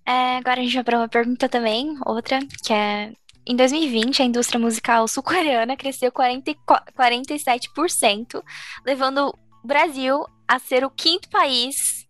É, 0.06 0.36
agora 0.36 0.60
a 0.60 0.62
gente 0.62 0.74
vai 0.74 0.84
para 0.84 0.98
uma 0.98 1.08
pergunta 1.08 1.48
também, 1.48 1.98
outra, 2.06 2.38
que 2.62 2.72
é. 2.72 3.12
Em 3.46 3.54
2020, 3.54 4.22
a 4.22 4.24
indústria 4.24 4.58
musical 4.58 5.06
sul-coreana 5.06 5.76
cresceu 5.76 6.10
40, 6.10 6.50
e 6.50 6.54
qu- 6.54 6.92
47%, 6.96 8.42
levando 8.84 9.28
o 9.62 9.66
Brasil 9.66 10.24
a 10.48 10.58
ser 10.58 10.84
o 10.84 10.90
quinto 10.90 11.28
país 11.28 12.04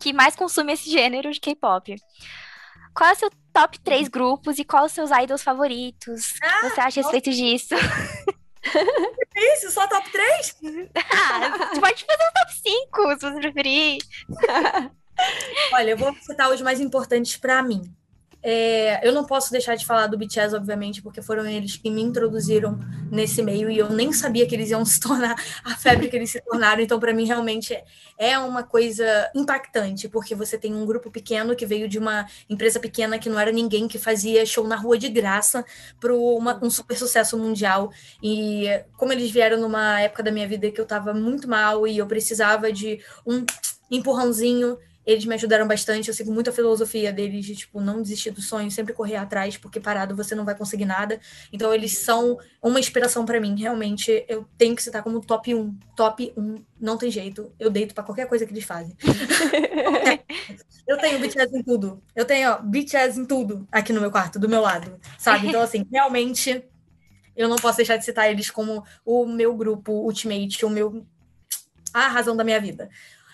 que 0.00 0.12
mais 0.12 0.34
consome 0.34 0.72
esse 0.72 0.88
gênero 0.90 1.30
de 1.30 1.40
K-pop. 1.40 1.94
Qual 2.94 3.10
é 3.10 3.12
o 3.12 3.16
seu 3.16 3.30
top 3.52 3.78
3 3.80 4.08
grupos 4.08 4.58
e 4.58 4.64
quais 4.64 4.86
os 4.86 4.92
seus 4.92 5.10
idols 5.10 5.42
favoritos? 5.42 6.32
Que 6.32 6.70
você 6.70 6.80
acha 6.80 7.00
a 7.00 7.02
respeito 7.02 7.30
disso? 7.30 7.74
Isso, 9.54 9.70
só 9.70 9.86
top 9.86 10.10
3? 10.10 10.56
Ah, 10.96 11.68
você 11.74 11.80
pode 11.80 12.04
fazer 12.04 12.22
um 12.22 12.32
top 12.34 12.54
5, 12.54 13.20
se 13.20 13.30
você 13.30 13.40
preferir. 13.40 13.98
Olha, 15.72 15.90
eu 15.90 15.96
vou 15.96 16.14
citar 16.20 16.50
os 16.50 16.60
mais 16.62 16.80
importantes 16.80 17.36
pra 17.36 17.62
mim. 17.62 17.82
É, 18.40 19.06
eu 19.06 19.12
não 19.12 19.24
posso 19.24 19.50
deixar 19.50 19.74
de 19.74 19.84
falar 19.84 20.06
do 20.06 20.16
BTS, 20.16 20.54
obviamente, 20.54 21.02
porque 21.02 21.20
foram 21.20 21.44
eles 21.44 21.76
que 21.76 21.90
me 21.90 22.00
introduziram 22.00 22.78
nesse 23.10 23.42
meio 23.42 23.68
e 23.68 23.78
eu 23.78 23.90
nem 23.90 24.12
sabia 24.12 24.46
que 24.46 24.54
eles 24.54 24.70
iam 24.70 24.84
se 24.84 25.00
tornar 25.00 25.34
a 25.64 25.76
febre 25.76 26.08
que 26.08 26.14
eles 26.16 26.30
se 26.30 26.40
tornaram. 26.42 26.80
Então, 26.80 27.00
pra 27.00 27.12
mim, 27.12 27.24
realmente 27.26 27.76
é- 28.16 28.38
uma 28.38 28.62
coisa 28.62 29.28
impactante, 29.34 30.08
porque 30.08 30.34
você 30.34 30.56
tem 30.56 30.72
um 30.74 30.86
grupo 30.86 31.10
pequeno 31.10 31.56
que 31.56 31.66
veio 31.66 31.88
de 31.88 31.98
uma 31.98 32.26
empresa 32.48 32.78
pequena 32.78 33.18
que 33.18 33.28
não 33.28 33.38
era 33.40 33.50
ninguém, 33.50 33.88
que 33.88 33.98
fazia 33.98 34.46
show 34.46 34.66
na 34.66 34.76
rua 34.76 34.96
de 34.96 35.08
graça 35.08 35.64
para 35.98 36.12
um 36.14 36.70
super 36.70 36.96
sucesso 36.96 37.36
mundial. 37.36 37.90
E 38.22 38.66
como 38.96 39.12
eles 39.12 39.30
vieram 39.30 39.58
numa 39.60 40.00
época 40.00 40.22
da 40.22 40.30
minha 40.30 40.46
vida 40.46 40.70
que 40.70 40.80
eu 40.80 40.86
tava 40.86 41.12
muito 41.12 41.48
mal 41.48 41.86
e 41.86 41.98
eu 41.98 42.06
precisava 42.06 42.72
de 42.72 43.00
um 43.26 43.44
empurrãozinho 43.90 44.78
eles 45.08 45.24
me 45.24 45.34
ajudaram 45.34 45.66
bastante. 45.66 46.08
Eu 46.08 46.14
sigo 46.14 46.30
muito 46.30 46.50
a 46.50 46.52
filosofia 46.52 47.10
deles 47.10 47.46
de, 47.46 47.56
tipo, 47.56 47.80
não 47.80 48.02
desistir 48.02 48.30
do 48.30 48.42
sonho, 48.42 48.70
sempre 48.70 48.92
correr 48.92 49.16
atrás, 49.16 49.56
porque 49.56 49.80
parado 49.80 50.14
você 50.14 50.34
não 50.34 50.44
vai 50.44 50.54
conseguir 50.54 50.84
nada. 50.84 51.18
Então, 51.50 51.72
eles 51.72 51.96
são 51.96 52.38
uma 52.62 52.78
inspiração 52.78 53.24
pra 53.24 53.40
mim. 53.40 53.58
Realmente, 53.58 54.26
eu 54.28 54.46
tenho 54.58 54.76
que 54.76 54.82
citar 54.82 55.02
como 55.02 55.18
top 55.22 55.54
1. 55.54 55.78
Top 55.96 56.30
1, 56.36 56.56
não 56.78 56.98
tem 56.98 57.10
jeito. 57.10 57.50
Eu 57.58 57.70
deito 57.70 57.94
pra 57.94 58.04
qualquer 58.04 58.28
coisa 58.28 58.44
que 58.44 58.52
eles 58.52 58.64
fazem. 58.64 58.94
eu 60.86 60.98
tenho 60.98 61.18
BTS 61.18 61.56
em 61.56 61.62
tudo. 61.62 62.02
Eu 62.14 62.26
tenho, 62.26 62.50
ó, 62.50 62.58
BTS 62.58 63.18
em 63.18 63.24
tudo 63.24 63.66
aqui 63.72 63.94
no 63.94 64.02
meu 64.02 64.10
quarto, 64.10 64.38
do 64.38 64.46
meu 64.46 64.60
lado, 64.60 65.00
sabe? 65.18 65.48
Então, 65.48 65.62
assim, 65.62 65.86
realmente, 65.90 66.62
eu 67.34 67.48
não 67.48 67.56
posso 67.56 67.78
deixar 67.78 67.96
de 67.96 68.04
citar 68.04 68.30
eles 68.30 68.50
como 68.50 68.84
o 69.06 69.24
meu 69.24 69.56
grupo 69.56 69.90
Ultimate, 69.90 70.66
o 70.66 70.68
meu. 70.68 71.06
a 71.94 72.08
razão 72.08 72.36
da 72.36 72.44
minha 72.44 72.60
vida. 72.60 72.90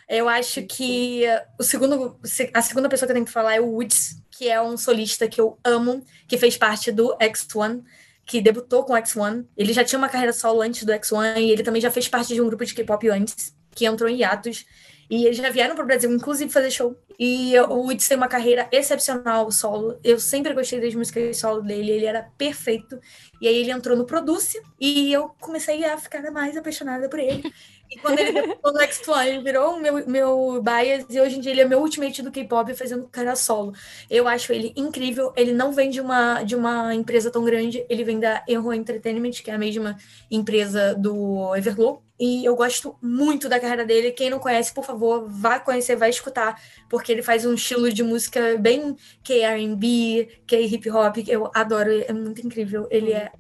Eu 0.08 0.28
acho 0.28 0.62
que 0.64 1.24
o 1.58 1.62
segundo, 1.62 2.18
a 2.52 2.62
segunda 2.62 2.88
pessoa 2.88 3.06
que 3.06 3.12
eu 3.12 3.14
tenho 3.14 3.26
que 3.26 3.32
falar 3.32 3.54
é 3.54 3.60
o 3.60 3.66
Woods, 3.66 4.22
que 4.30 4.48
é 4.48 4.60
um 4.60 4.76
solista 4.76 5.28
que 5.28 5.40
eu 5.40 5.58
amo, 5.64 6.04
que 6.28 6.36
fez 6.36 6.56
parte 6.56 6.92
do 6.92 7.16
X1, 7.18 7.82
que 8.26 8.40
debutou 8.40 8.84
com 8.84 8.92
o 8.92 8.96
X1. 8.96 9.46
Ele 9.56 9.72
já 9.72 9.84
tinha 9.84 9.98
uma 9.98 10.08
carreira 10.08 10.32
solo 10.32 10.60
antes 10.60 10.84
do 10.84 10.92
X1 10.92 11.38
e 11.38 11.50
ele 11.50 11.62
também 11.62 11.80
já 11.80 11.90
fez 11.90 12.08
parte 12.08 12.34
de 12.34 12.40
um 12.40 12.46
grupo 12.46 12.64
de 12.64 12.74
K-pop 12.74 13.08
antes, 13.08 13.54
que 13.70 13.86
entrou 13.86 14.08
em 14.08 14.18
hiatus. 14.18 14.66
E 15.08 15.26
eles 15.26 15.36
já 15.36 15.50
vieram 15.50 15.74
para 15.74 15.84
o 15.84 15.86
Brasil, 15.86 16.10
inclusive, 16.10 16.50
fazer 16.50 16.70
show. 16.70 16.96
E 17.18 17.56
o 17.58 17.74
Woods 17.74 18.08
tem 18.08 18.16
uma 18.16 18.26
carreira 18.26 18.66
excepcional 18.72 19.50
solo. 19.52 19.98
Eu 20.02 20.18
sempre 20.18 20.54
gostei 20.54 20.80
das 20.80 20.94
músicas 20.94 21.36
solo 21.36 21.60
dele, 21.60 21.92
ele 21.92 22.06
era 22.06 22.22
perfeito. 22.36 22.98
E 23.40 23.46
aí 23.46 23.56
ele 23.56 23.70
entrou 23.70 23.96
no 23.96 24.06
Produce 24.06 24.60
e 24.80 25.12
eu 25.12 25.28
comecei 25.40 25.84
a 25.84 25.98
ficar 25.98 26.22
mais 26.30 26.56
apaixonada 26.56 27.08
por 27.08 27.18
ele. 27.18 27.52
E 27.94 27.98
quando 27.98 28.18
ele 28.18 28.32
debutou 28.32 28.72
no 28.72 28.80
X1, 28.80 29.26
ele 29.26 29.38
virou 29.38 29.76
o 29.76 29.80
meu, 29.80 30.06
meu 30.08 30.62
bias 30.62 31.06
e 31.08 31.20
hoje 31.20 31.36
em 31.36 31.40
dia 31.40 31.52
ele 31.52 31.60
é 31.60 31.64
meu 31.64 31.80
ultimate 31.80 32.22
do 32.22 32.32
K-pop 32.32 32.74
fazendo 32.74 33.06
cara 33.06 33.36
solo. 33.36 33.72
Eu 34.10 34.26
acho 34.26 34.52
ele 34.52 34.72
incrível. 34.76 35.32
Ele 35.36 35.52
não 35.52 35.70
vem 35.70 35.90
de 35.90 36.00
uma, 36.00 36.42
de 36.42 36.56
uma 36.56 36.92
empresa 36.92 37.30
tão 37.30 37.44
grande, 37.44 37.86
ele 37.88 38.02
vem 38.02 38.18
da 38.18 38.42
Enro 38.48 38.72
Entertainment, 38.72 39.30
que 39.30 39.50
é 39.50 39.54
a 39.54 39.58
mesma 39.58 39.96
empresa 40.28 40.92
do 40.94 41.54
Everglow. 41.54 42.02
E 42.18 42.44
eu 42.44 42.56
gosto 42.56 42.96
muito 43.00 43.48
da 43.48 43.60
carreira 43.60 43.84
dele. 43.84 44.10
Quem 44.10 44.30
não 44.30 44.40
conhece, 44.40 44.74
por 44.74 44.84
favor, 44.84 45.28
vá 45.28 45.60
conhecer, 45.60 45.94
vai 45.94 46.10
escutar, 46.10 46.60
porque 46.88 47.12
ele 47.12 47.22
faz 47.22 47.46
um 47.46 47.54
estilo 47.54 47.92
de 47.92 48.02
música 48.02 48.56
bem 48.58 48.96
K-R&B, 49.22 50.42
K-hip 50.46 50.90
hop. 50.90 51.16
Eu 51.28 51.50
adoro, 51.54 51.90
é 51.90 52.12
muito 52.12 52.44
incrível. 52.44 52.88
Ele 52.90 53.12
é 53.12 53.30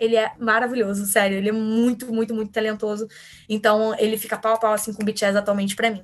ele 0.00 0.16
é 0.16 0.32
maravilhoso, 0.38 1.04
sério. 1.04 1.36
Ele 1.36 1.50
é 1.50 1.52
muito, 1.52 2.12
muito, 2.12 2.34
muito 2.34 2.50
talentoso. 2.50 3.06
Então, 3.48 3.94
ele 3.98 4.16
fica 4.16 4.38
pau 4.38 4.54
a 4.54 4.56
pau 4.56 4.72
assim 4.72 4.92
com 4.92 5.02
o 5.02 5.04
BTS 5.04 5.36
atualmente 5.36 5.76
pra 5.76 5.90
mim. 5.90 6.02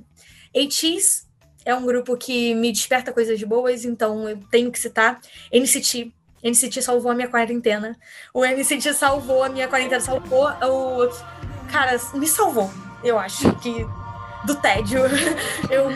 ATEEZ 0.55 1.26
é 1.64 1.74
um 1.74 1.84
grupo 1.84 2.16
que 2.16 2.55
me 2.55 2.70
desperta 2.70 3.12
coisas 3.12 3.42
boas, 3.42 3.84
então 3.84 4.28
eu 4.28 4.38
tenho 4.51 4.70
que 4.70 4.78
citar. 4.78 5.20
NCT. 5.53 6.12
NCT 6.44 6.82
salvou 6.82 7.11
a 7.11 7.14
minha 7.14 7.28
quarentena. 7.28 7.99
O 8.32 8.44
NCT 8.44 8.94
salvou 8.94 9.42
a 9.42 9.49
minha 9.49 9.66
quarentena, 9.66 10.01
salvou 10.01 10.47
o. 10.47 11.09
Cara, 11.72 11.99
me 12.14 12.26
salvou, 12.26 12.70
eu 13.03 13.18
acho 13.18 13.53
que. 13.57 13.84
Do 14.47 14.55
tédio. 14.55 15.01
Eu 15.68 15.90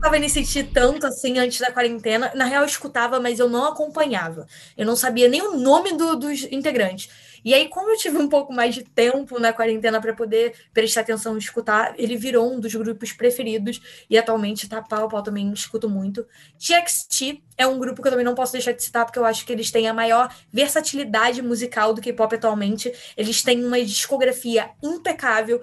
tava 0.00 0.18
NCT 0.18 0.64
tanto 0.74 1.06
assim 1.06 1.38
antes 1.38 1.58
da 1.58 1.72
quarentena. 1.72 2.30
Na 2.34 2.44
real, 2.44 2.62
eu 2.62 2.66
escutava, 2.66 3.18
mas 3.18 3.38
eu 3.38 3.48
não 3.48 3.64
acompanhava. 3.64 4.46
Eu 4.76 4.86
não 4.86 4.94
sabia 4.94 5.26
nem 5.26 5.42
o 5.42 5.56
nome 5.56 5.92
do, 5.92 6.14
dos 6.16 6.42
integrantes. 6.50 7.08
E 7.48 7.54
aí, 7.54 7.66
como 7.66 7.90
eu 7.90 7.96
tive 7.96 8.18
um 8.18 8.28
pouco 8.28 8.52
mais 8.52 8.74
de 8.74 8.84
tempo 8.84 9.40
na 9.40 9.54
quarentena 9.54 10.02
para 10.02 10.12
poder 10.12 10.54
prestar 10.70 11.00
atenção 11.00 11.34
e 11.34 11.38
escutar, 11.38 11.94
ele 11.96 12.14
virou 12.14 12.52
um 12.52 12.60
dos 12.60 12.74
grupos 12.74 13.10
preferidos 13.10 13.80
e 14.10 14.18
atualmente 14.18 14.68
tá 14.68 14.82
pau 14.82 15.08
pau 15.08 15.22
também 15.22 15.50
escuto 15.50 15.88
muito. 15.88 16.26
TXT 16.58 17.42
é 17.56 17.66
um 17.66 17.78
grupo 17.78 18.02
que 18.02 18.08
eu 18.08 18.12
também 18.12 18.26
não 18.26 18.34
posso 18.34 18.52
deixar 18.52 18.72
de 18.72 18.82
citar 18.82 19.06
porque 19.06 19.18
eu 19.18 19.24
acho 19.24 19.46
que 19.46 19.52
eles 19.54 19.70
têm 19.70 19.88
a 19.88 19.94
maior 19.94 20.30
versatilidade 20.52 21.40
musical 21.40 21.94
do 21.94 22.02
K-pop 22.02 22.34
atualmente. 22.34 22.92
Eles 23.16 23.42
têm 23.42 23.64
uma 23.64 23.82
discografia 23.82 24.68
impecável, 24.82 25.62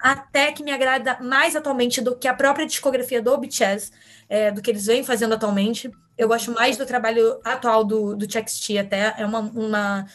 até 0.00 0.52
que 0.52 0.62
me 0.62 0.70
agrada 0.70 1.18
mais 1.20 1.56
atualmente 1.56 2.00
do 2.00 2.14
que 2.14 2.28
a 2.28 2.34
própria 2.34 2.64
discografia 2.64 3.20
do 3.20 3.36
BTS, 3.36 3.90
é, 4.28 4.52
do 4.52 4.62
que 4.62 4.70
eles 4.70 4.86
vêm 4.86 5.02
fazendo 5.02 5.34
atualmente. 5.34 5.90
Eu 6.16 6.28
gosto 6.28 6.52
mais 6.52 6.76
do 6.76 6.86
trabalho 6.86 7.40
atual 7.42 7.82
do, 7.82 8.14
do 8.14 8.28
TXT 8.28 8.78
até. 8.78 9.12
É 9.18 9.26
uma, 9.26 9.40
uma 9.40 10.06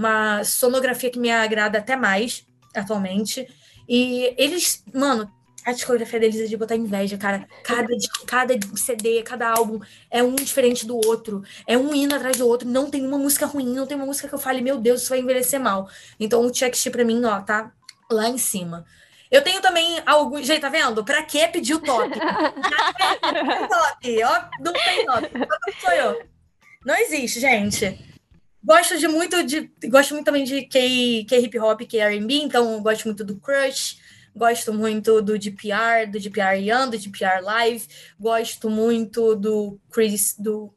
uma 0.00 0.42
sonografia 0.44 1.10
que 1.10 1.18
me 1.18 1.30
agrada 1.30 1.78
até 1.78 1.94
mais 1.94 2.46
atualmente. 2.74 3.46
E 3.86 4.34
eles, 4.38 4.82
mano, 4.94 5.30
a 5.64 5.72
discografia 5.72 6.18
deles 6.18 6.40
é 6.40 6.46
de 6.46 6.56
botar 6.56 6.74
inveja, 6.74 7.18
cara. 7.18 7.46
Cada, 7.62 7.88
cada 8.26 8.54
CD, 8.76 9.22
cada 9.22 9.50
álbum 9.50 9.78
é 10.10 10.22
um 10.22 10.34
diferente 10.34 10.86
do 10.86 10.96
outro. 10.96 11.42
É 11.66 11.76
um 11.76 11.94
hino 11.94 12.14
atrás 12.14 12.38
do 12.38 12.48
outro. 12.48 12.66
Não 12.66 12.90
tem 12.90 13.06
uma 13.06 13.18
música 13.18 13.44
ruim, 13.44 13.74
não 13.74 13.86
tem 13.86 13.94
uma 13.94 14.06
música 14.06 14.26
que 14.26 14.34
eu 14.34 14.38
fale, 14.38 14.62
meu 14.62 14.78
Deus, 14.78 15.02
isso 15.02 15.10
vai 15.10 15.20
envelhecer 15.20 15.60
mal. 15.60 15.86
Então 16.18 16.46
o 16.46 16.50
Check 16.50 16.74
pra 16.90 17.04
mim, 17.04 17.22
ó, 17.26 17.42
tá 17.42 17.70
lá 18.10 18.26
em 18.26 18.38
cima. 18.38 18.86
Eu 19.30 19.42
tenho 19.42 19.60
também 19.60 20.00
alguns. 20.06 20.46
Gente, 20.46 20.62
tá 20.62 20.70
vendo? 20.70 21.04
Pra 21.04 21.22
que 21.22 21.46
pedir 21.48 21.74
o 21.74 21.80
top? 21.80 22.08
não 22.08 23.42
tem 23.44 23.68
top, 23.68 24.24
ó. 24.24 24.44
Não 24.60 24.72
tem 24.72 25.06
top. 25.06 25.30
Não 25.38 25.80
sou 25.80 25.92
eu. 25.92 26.22
Não 26.86 26.96
existe, 26.96 27.38
gente. 27.38 28.09
Gosto 28.62 28.98
de 28.98 29.08
muito 29.08 29.42
de. 29.42 29.70
Gosto 29.88 30.14
muito 30.14 30.26
também 30.26 30.44
de 30.44 30.62
K, 30.62 31.24
K 31.28 31.38
hip 31.38 31.58
hop, 31.58 31.80
K 31.82 32.04
RB, 32.04 32.34
então 32.42 32.82
gosto 32.82 33.06
muito 33.06 33.24
do 33.24 33.36
Crush, 33.36 33.98
gosto 34.36 34.72
muito 34.74 35.22
do 35.22 35.38
DPR, 35.38 36.10
do 36.10 36.20
DPR 36.20 36.58
Young, 36.58 36.90
do 36.90 36.98
DPR 36.98 37.42
Live, 37.42 37.88
gosto 38.18 38.68
muito 38.68 39.34
do 39.34 39.78
Chris, 39.90 40.34
do 40.38 40.72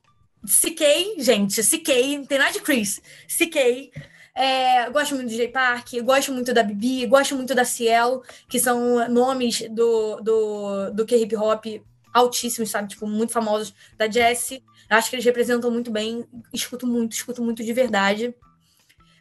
CK, 0.45 1.21
gente, 1.21 1.61
CK, 1.61 2.17
não 2.17 2.25
tem 2.25 2.38
nada 2.38 2.51
de 2.51 2.61
Chris, 2.61 3.01
CK. 3.27 3.91
É, 4.36 4.89
gosto 4.89 5.13
muito 5.13 5.29
do 5.29 5.36
J 5.36 5.49
Park, 5.49 5.89
gosto 6.03 6.31
muito 6.34 6.53
da 6.53 6.63
Bibi, 6.63 7.05
gosto 7.05 7.36
muito 7.36 7.53
da 7.53 7.63
Ciel, 7.63 8.23
que 8.49 8.59
são 8.59 9.07
nomes 9.07 9.61
do, 9.69 10.19
do, 10.21 10.91
do 10.91 11.05
K-hip 11.05 11.36
hop 11.36 11.65
altíssimos, 12.11 12.69
sabe? 12.69 12.89
Tipo, 12.89 13.05
muito 13.05 13.31
famosos 13.31 13.73
da 13.97 14.09
Jessie. 14.09 14.63
Acho 14.89 15.09
que 15.09 15.15
eles 15.15 15.25
representam 15.25 15.71
muito 15.71 15.91
bem. 15.91 16.25
Escuto 16.53 16.86
muito, 16.86 17.13
escuto 17.13 17.43
muito 17.43 17.63
de 17.63 17.73
verdade. 17.73 18.36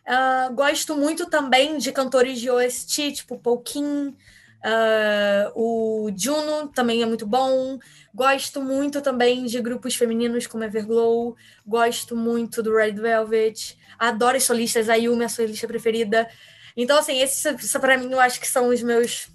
Uh, 0.06 0.52
gosto 0.54 0.96
muito 0.96 1.26
também 1.26 1.78
de 1.78 1.92
cantores 1.92 2.40
de 2.40 2.50
OST, 2.50 3.12
tipo 3.12 3.38
Paul 3.38 3.60
Kim, 3.60 4.08
uh, 4.08 5.52
o 5.54 6.10
Juno 6.16 6.68
também 6.68 7.02
é 7.02 7.06
muito 7.06 7.26
bom. 7.26 7.78
Gosto 8.14 8.60
muito 8.60 9.00
também 9.00 9.44
de 9.44 9.60
grupos 9.60 9.94
femininos 9.94 10.46
como 10.46 10.64
Everglow. 10.64 11.36
Gosto 11.66 12.16
muito 12.16 12.62
do 12.62 12.74
Red 12.74 12.92
Velvet. 12.92 13.78
Adoro 13.98 14.36
as 14.36 14.44
solistas, 14.44 14.88
a 14.88 14.94
Yumi 14.94 15.22
é 15.22 15.26
a 15.26 15.28
solista 15.28 15.66
preferida. 15.66 16.28
Então, 16.76 16.98
assim, 16.98 17.20
esses 17.20 17.72
para 17.72 17.96
mim 17.96 18.10
eu 18.10 18.20
acho 18.20 18.40
que 18.40 18.48
são 18.48 18.68
os 18.68 18.82
meus 18.82 19.28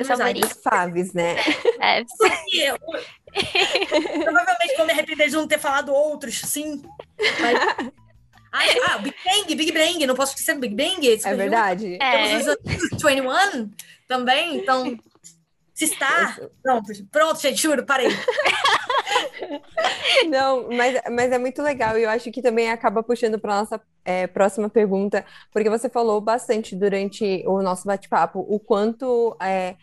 os 0.00 0.06
favoritos. 0.06 0.58
Faves, 0.62 1.12
né? 1.12 1.36
É. 1.80 2.00
Eu, 2.54 2.78
provavelmente 3.32 4.76
vou 4.76 4.86
me 4.86 4.92
arrepender 4.92 5.28
de 5.28 5.36
não 5.36 5.46
ter 5.46 5.58
falado 5.58 5.92
outros, 5.92 6.40
sim. 6.40 6.82
Mas... 7.40 7.88
Ah, 8.54 8.60
ah, 8.90 8.98
Big 8.98 9.16
Bang, 9.24 9.54
Big 9.54 9.72
Bang, 9.72 10.06
não 10.06 10.14
posso 10.14 10.32
esquecer 10.32 10.54
do 10.54 10.60
Big 10.60 10.74
Bang. 10.74 11.20
É 11.24 11.34
verdade. 11.34 11.96
Temos 11.98 12.46
é. 12.46 12.50
os 12.50 12.58
21 12.90 13.70
também, 14.06 14.58
então. 14.58 14.94
Se 15.72 15.86
está. 15.86 16.36
Pronto, 16.62 16.92
pronto, 17.10 17.40
gente, 17.40 17.62
juro, 17.62 17.84
parei. 17.86 18.08
Não, 20.28 20.68
mas, 20.68 21.00
mas 21.10 21.32
é 21.32 21.38
muito 21.38 21.62
legal 21.62 21.98
e 21.98 22.02
eu 22.02 22.10
acho 22.10 22.30
que 22.30 22.42
também 22.42 22.70
acaba 22.70 23.02
puxando 23.02 23.38
para 23.38 23.60
nossa 23.60 23.80
é, 24.04 24.26
próxima 24.26 24.68
pergunta, 24.68 25.24
porque 25.50 25.70
você 25.70 25.88
falou 25.88 26.20
bastante 26.20 26.76
durante 26.76 27.42
o 27.46 27.62
nosso 27.62 27.86
bate-papo 27.86 28.44
o 28.48 28.60
quanto 28.60 29.36
é, 29.40 29.76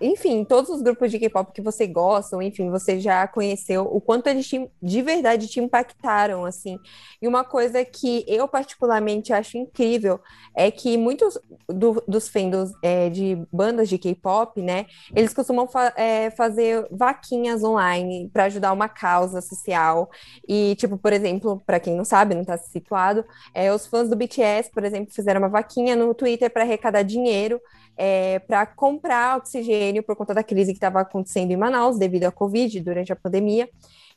enfim, 0.00 0.44
todos 0.44 0.70
os 0.70 0.82
grupos 0.82 1.10
de 1.10 1.18
K-pop 1.18 1.52
que 1.52 1.60
você 1.60 1.86
gosta, 1.86 2.42
enfim, 2.42 2.70
você 2.70 2.98
já 2.98 3.26
conheceu, 3.28 3.82
o 3.84 4.00
quanto 4.00 4.26
eles 4.26 4.46
te, 4.48 4.68
de 4.82 5.02
verdade 5.02 5.46
te 5.46 5.60
impactaram, 5.60 6.44
assim. 6.44 6.78
E 7.20 7.28
uma 7.28 7.44
coisa 7.44 7.84
que 7.84 8.24
eu 8.26 8.48
particularmente 8.48 9.32
acho 9.32 9.56
incrível 9.58 10.20
é 10.54 10.70
que 10.70 10.96
muitos 10.96 11.38
do, 11.68 12.02
dos 12.06 12.28
fandoms 12.28 12.72
é, 12.82 13.08
de 13.10 13.38
bandas 13.52 13.88
de 13.88 13.98
K-pop, 13.98 14.60
né, 14.60 14.86
eles 15.14 15.32
costumam 15.32 15.68
fa 15.68 15.92
é, 15.96 16.30
fazer 16.30 16.86
vaquinhas 16.90 17.62
online 17.62 18.28
para 18.32 18.44
ajudar 18.44 18.72
uma 18.72 18.88
causa 18.88 19.40
social. 19.40 20.10
E, 20.48 20.74
tipo, 20.76 20.98
por 20.98 21.12
exemplo, 21.12 21.62
para 21.64 21.78
quem 21.78 21.94
não 21.94 22.04
sabe, 22.04 22.34
não 22.34 22.42
está 22.42 22.56
situado, 22.58 23.24
é, 23.54 23.72
os 23.72 23.86
fãs 23.86 24.08
do 24.08 24.16
BTS, 24.16 24.70
por 24.70 24.84
exemplo, 24.84 25.14
fizeram 25.14 25.40
uma 25.40 25.48
vaquinha 25.48 25.94
no 25.94 26.14
Twitter 26.14 26.50
para 26.50 26.62
arrecadar 26.62 27.02
dinheiro 27.02 27.60
é, 28.02 28.38
para 28.38 28.64
comprar 28.64 29.36
oxigênio 29.36 29.69
por 30.06 30.16
conta 30.16 30.34
da 30.34 30.42
crise 30.42 30.72
que 30.72 30.76
estava 30.76 31.00
acontecendo 31.00 31.50
em 31.50 31.56
Manaus 31.56 31.98
devido 31.98 32.24
à 32.24 32.32
Covid 32.32 32.80
durante 32.80 33.12
a 33.12 33.16
pandemia. 33.16 33.68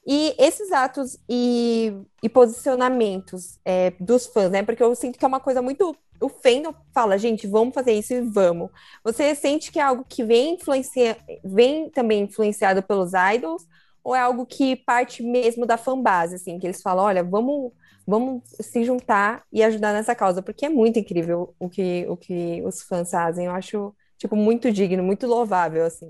E 0.05 0.35
esses 0.37 0.71
atos 0.71 1.17
e, 1.29 1.93
e 2.21 2.27
posicionamentos 2.27 3.57
é, 3.63 3.93
dos 3.99 4.25
fãs, 4.27 4.51
né? 4.51 4.61
Porque 4.63 4.83
eu 4.83 4.93
sinto 4.95 5.17
que 5.17 5.23
é 5.23 5.27
uma 5.27 5.39
coisa 5.39 5.61
muito. 5.61 5.95
O 6.19 6.29
fandom 6.29 6.73
fala, 6.93 7.17
gente, 7.17 7.47
vamos 7.47 7.73
fazer 7.73 7.93
isso 7.93 8.13
e 8.13 8.21
vamos. 8.21 8.69
Você 9.03 9.33
sente 9.35 9.71
que 9.71 9.79
é 9.79 9.81
algo 9.81 10.05
que 10.07 10.23
vem, 10.23 10.55
influencia, 10.55 11.17
vem 11.43 11.89
também 11.89 12.23
influenciado 12.23 12.83
pelos 12.83 13.11
idols, 13.35 13.65
ou 14.03 14.15
é 14.15 14.19
algo 14.19 14.45
que 14.45 14.75
parte 14.75 15.23
mesmo 15.23 15.65
da 15.65 15.77
fanbase, 15.77 16.35
assim, 16.35 16.59
que 16.59 16.67
eles 16.67 16.81
falam, 16.81 17.05
olha, 17.05 17.23
vamos 17.23 17.71
vamos 18.05 18.43
se 18.59 18.83
juntar 18.83 19.43
e 19.51 19.63
ajudar 19.63 19.93
nessa 19.93 20.15
causa, 20.15 20.41
porque 20.41 20.65
é 20.65 20.69
muito 20.69 20.99
incrível 20.99 21.55
o 21.59 21.69
que, 21.69 22.05
o 22.07 22.17
que 22.17 22.61
os 22.63 22.81
fãs 22.81 23.11
fazem. 23.11 23.45
Eu 23.45 23.51
acho, 23.53 23.95
tipo, 24.23 24.35
muito 24.37 24.71
digno, 24.71 25.03
muito 25.03 25.27
louvável, 25.27 25.85
assim. 25.85 26.09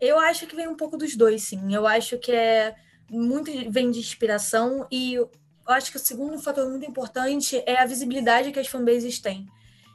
Eu 0.00 0.18
acho 0.18 0.46
que 0.46 0.56
vem 0.56 0.66
um 0.66 0.74
pouco 0.74 0.96
dos 0.96 1.14
dois, 1.14 1.42
sim. 1.42 1.74
Eu 1.74 1.86
acho 1.86 2.18
que 2.18 2.32
é 2.32 2.74
muito 3.10 3.50
vem 3.70 3.90
de 3.90 3.98
inspiração 3.98 4.86
e 4.90 5.14
eu 5.14 5.30
acho 5.66 5.90
que 5.90 5.98
o 5.98 6.00
segundo 6.00 6.38
fator 6.38 6.68
muito 6.68 6.86
importante 6.86 7.62
é 7.66 7.78
a 7.78 7.84
visibilidade 7.86 8.50
que 8.50 8.58
as 8.58 8.66
fanbases 8.66 9.18
têm. 9.18 9.46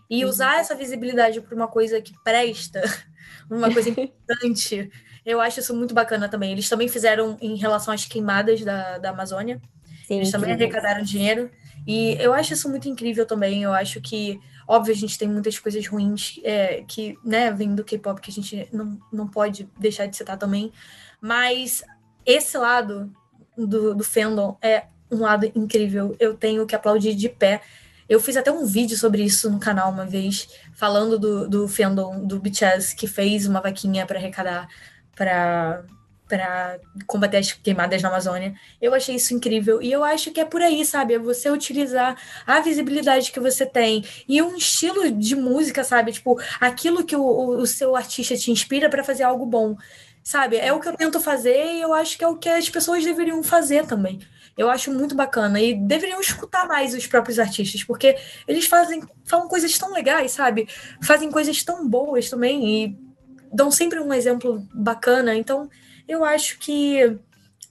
E 0.08 0.24
uhum. 0.24 0.30
usar 0.30 0.60
essa 0.60 0.76
visibilidade 0.76 1.42
para 1.42 1.56
uma 1.56 1.68
coisa 1.68 2.00
que 2.00 2.14
presta, 2.24 2.82
uma 3.50 3.74
coisa 3.74 3.90
importante, 3.90 4.92
eu 5.26 5.42
acho 5.42 5.60
isso 5.60 5.76
muito 5.76 5.94
bacana 5.94 6.30
também. 6.30 6.52
Eles 6.52 6.70
também 6.70 6.88
fizeram 6.88 7.36
em 7.42 7.56
relação 7.56 7.92
às 7.92 8.06
queimadas 8.06 8.64
da, 8.64 9.00
da 9.00 9.10
Amazônia. 9.10 9.60
Sim, 10.08 10.18
Eles 10.18 10.32
também 10.32 10.52
arrecadaram 10.52 11.04
dinheiro. 11.04 11.50
E 11.88 12.16
eu 12.20 12.32
acho 12.32 12.54
isso 12.54 12.70
muito 12.70 12.88
incrível 12.88 13.26
também. 13.26 13.64
Eu 13.64 13.74
acho 13.74 14.00
que, 14.02 14.40
óbvio, 14.70 14.94
a 14.94 14.98
gente 14.98 15.18
tem 15.18 15.28
muitas 15.28 15.58
coisas 15.58 15.86
ruins 15.88 16.40
é, 16.44 16.84
que, 16.88 17.18
né, 17.26 17.52
vem 17.52 17.74
do 17.74 17.84
K-pop 17.84 18.22
que 18.22 18.30
a 18.30 18.34
gente 18.34 18.70
não, 18.72 19.00
não 19.12 19.28
pode 19.28 19.68
deixar 19.80 20.06
de 20.06 20.16
citar 20.16 20.38
também. 20.38 20.72
Mas 21.20 21.84
esse 22.24 22.56
lado 22.56 23.12
do, 23.58 23.96
do 23.96 24.04
fandom 24.04 24.56
é 24.62 24.86
um 25.10 25.22
lado 25.22 25.52
incrível. 25.56 26.16
Eu 26.20 26.36
tenho 26.36 26.68
que 26.68 26.76
aplaudir 26.76 27.16
de 27.16 27.28
pé. 27.28 27.62
Eu 28.08 28.20
fiz 28.20 28.38
até 28.38 28.52
um 28.52 28.64
vídeo 28.64 28.96
sobre 28.96 29.24
isso 29.24 29.50
no 29.50 29.60
canal 29.60 29.92
uma 29.92 30.06
vez, 30.06 30.48
falando 30.76 31.18
do, 31.18 31.50
do 31.50 31.68
fandom 31.68 32.24
do 32.24 32.40
BTS, 32.40 32.96
que 32.96 33.08
fez 33.08 33.48
uma 33.48 33.62
vaquinha 33.62 34.06
para 34.06 34.20
arrecadar 34.20 34.68
para 35.16 35.84
para 36.30 36.80
combater 37.08 37.38
as 37.38 37.52
queimadas 37.52 38.02
na 38.02 38.08
Amazônia. 38.08 38.54
Eu 38.80 38.94
achei 38.94 39.16
isso 39.16 39.34
incrível 39.34 39.82
e 39.82 39.92
eu 39.92 40.04
acho 40.04 40.32
que 40.32 40.40
é 40.40 40.46
por 40.46 40.62
aí, 40.62 40.86
sabe? 40.86 41.16
É 41.16 41.20
você 41.20 41.50
utilizar 41.50 42.16
a 42.46 42.60
visibilidade 42.62 43.32
que 43.32 43.40
você 43.40 43.66
tem 43.66 44.06
e 44.28 44.42
um 44.42 44.56
estilo 44.56 45.12
de 45.12 45.36
música, 45.36 45.84
sabe? 45.84 46.12
Tipo, 46.12 46.40
aquilo 46.62 47.04
que 47.04 47.16
o, 47.16 47.50
o 47.58 47.66
seu 47.66 47.96
artista 47.96 48.38
te 48.38 48.52
inspira 48.52 48.90
para 48.90 49.04
fazer 49.04 49.24
algo 49.24 49.46
bom, 49.46 49.76
sabe? 50.24 50.58
É 50.58 50.72
o 50.72 50.80
que 50.80 50.88
eu 50.88 50.96
tento 50.96 51.20
fazer 51.20 51.74
e 51.74 51.82
eu 51.82 51.94
acho 51.94 52.18
que 52.18 52.24
é 52.24 52.28
o 52.28 52.38
que 52.38 52.48
as 52.48 52.70
pessoas 52.70 53.04
deveriam 53.04 53.42
fazer 53.44 53.88
também. 53.88 54.20
Eu 54.56 54.70
acho 54.70 54.92
muito 54.92 55.16
bacana 55.16 55.60
e 55.60 55.74
deveriam 55.74 56.22
escutar 56.22 56.68
mais 56.68 56.94
os 56.94 57.08
próprios 57.08 57.40
artistas, 57.40 57.84
porque 57.84 58.18
eles 58.48 58.68
fazem 58.68 59.02
falam 59.26 59.48
coisas 59.48 59.76
tão 59.78 59.92
legais, 59.94 60.32
sabe? 60.32 60.68
Fazem 61.02 61.32
coisas 61.32 61.64
tão 61.64 61.88
boas 61.88 62.30
também 62.30 62.86
e 62.86 63.10
dão 63.52 63.72
sempre 63.72 64.00
um 64.00 64.14
exemplo 64.14 64.68
bacana. 64.74 65.36
Então, 65.36 65.70
eu 66.10 66.26
acho 66.26 66.58
que 66.58 67.18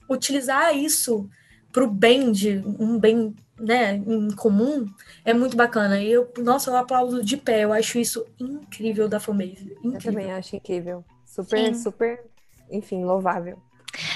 utilizar 0.09 0.75
isso 0.75 1.29
pro 1.71 1.87
bem 1.87 2.31
de 2.31 2.63
um 2.79 2.97
bem 2.97 3.35
né, 3.59 3.95
em 3.95 4.31
comum, 4.31 4.87
é 5.25 5.33
muito 5.33 5.57
bacana. 5.57 6.01
E 6.01 6.09
eu, 6.09 6.31
nossa, 6.37 6.71
eu 6.71 6.77
aplaudo 6.77 7.21
de 7.21 7.35
pé. 7.35 7.65
Eu 7.65 7.73
acho 7.73 7.99
isso 7.99 8.25
incrível 8.39 9.09
da 9.09 9.19
fanbase. 9.19 9.75
Incrível. 9.83 9.93
Eu 9.93 9.99
também 9.99 10.31
acho 10.31 10.55
incrível. 10.55 11.03
Super, 11.25 11.67
Sim. 11.67 11.73
super, 11.73 12.23
enfim, 12.71 13.03
louvável. 13.03 13.61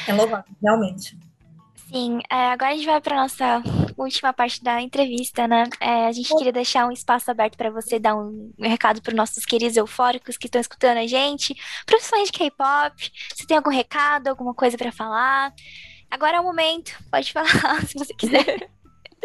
É 0.07 0.13
louvável, 0.13 0.55
realmente. 0.61 1.17
Sim, 1.93 2.21
é, 2.27 2.47
agora 2.47 2.71
a 2.71 2.75
gente 2.75 2.87
vai 2.87 2.99
para 2.99 3.15
nossa 3.15 3.61
última 3.95 4.33
parte 4.33 4.63
da 4.63 4.81
entrevista, 4.81 5.47
né? 5.47 5.65
É, 5.79 6.07
a 6.07 6.11
gente 6.11 6.35
queria 6.35 6.51
deixar 6.51 6.87
um 6.87 6.91
espaço 6.91 7.29
aberto 7.29 7.55
para 7.55 7.69
você 7.69 7.99
dar 7.99 8.15
um, 8.15 8.51
recado 8.59 8.99
para 8.99 9.11
os 9.11 9.15
nossos 9.15 9.45
queridos 9.45 9.77
eufóricos 9.77 10.35
que 10.35 10.47
estão 10.47 10.59
escutando 10.59 10.97
a 10.97 11.05
gente, 11.05 11.55
fãs 11.87 12.25
de 12.25 12.31
K-pop. 12.31 13.11
Se 13.35 13.45
tem 13.45 13.57
algum 13.57 13.69
recado, 13.69 14.27
alguma 14.27 14.55
coisa 14.55 14.75
para 14.75 14.91
falar, 14.91 15.53
agora 16.09 16.37
é 16.37 16.39
o 16.39 16.43
momento. 16.43 16.97
Pode 17.11 17.31
falar 17.31 17.51
se 17.85 17.93
você 17.93 18.13
quiser. 18.15 18.67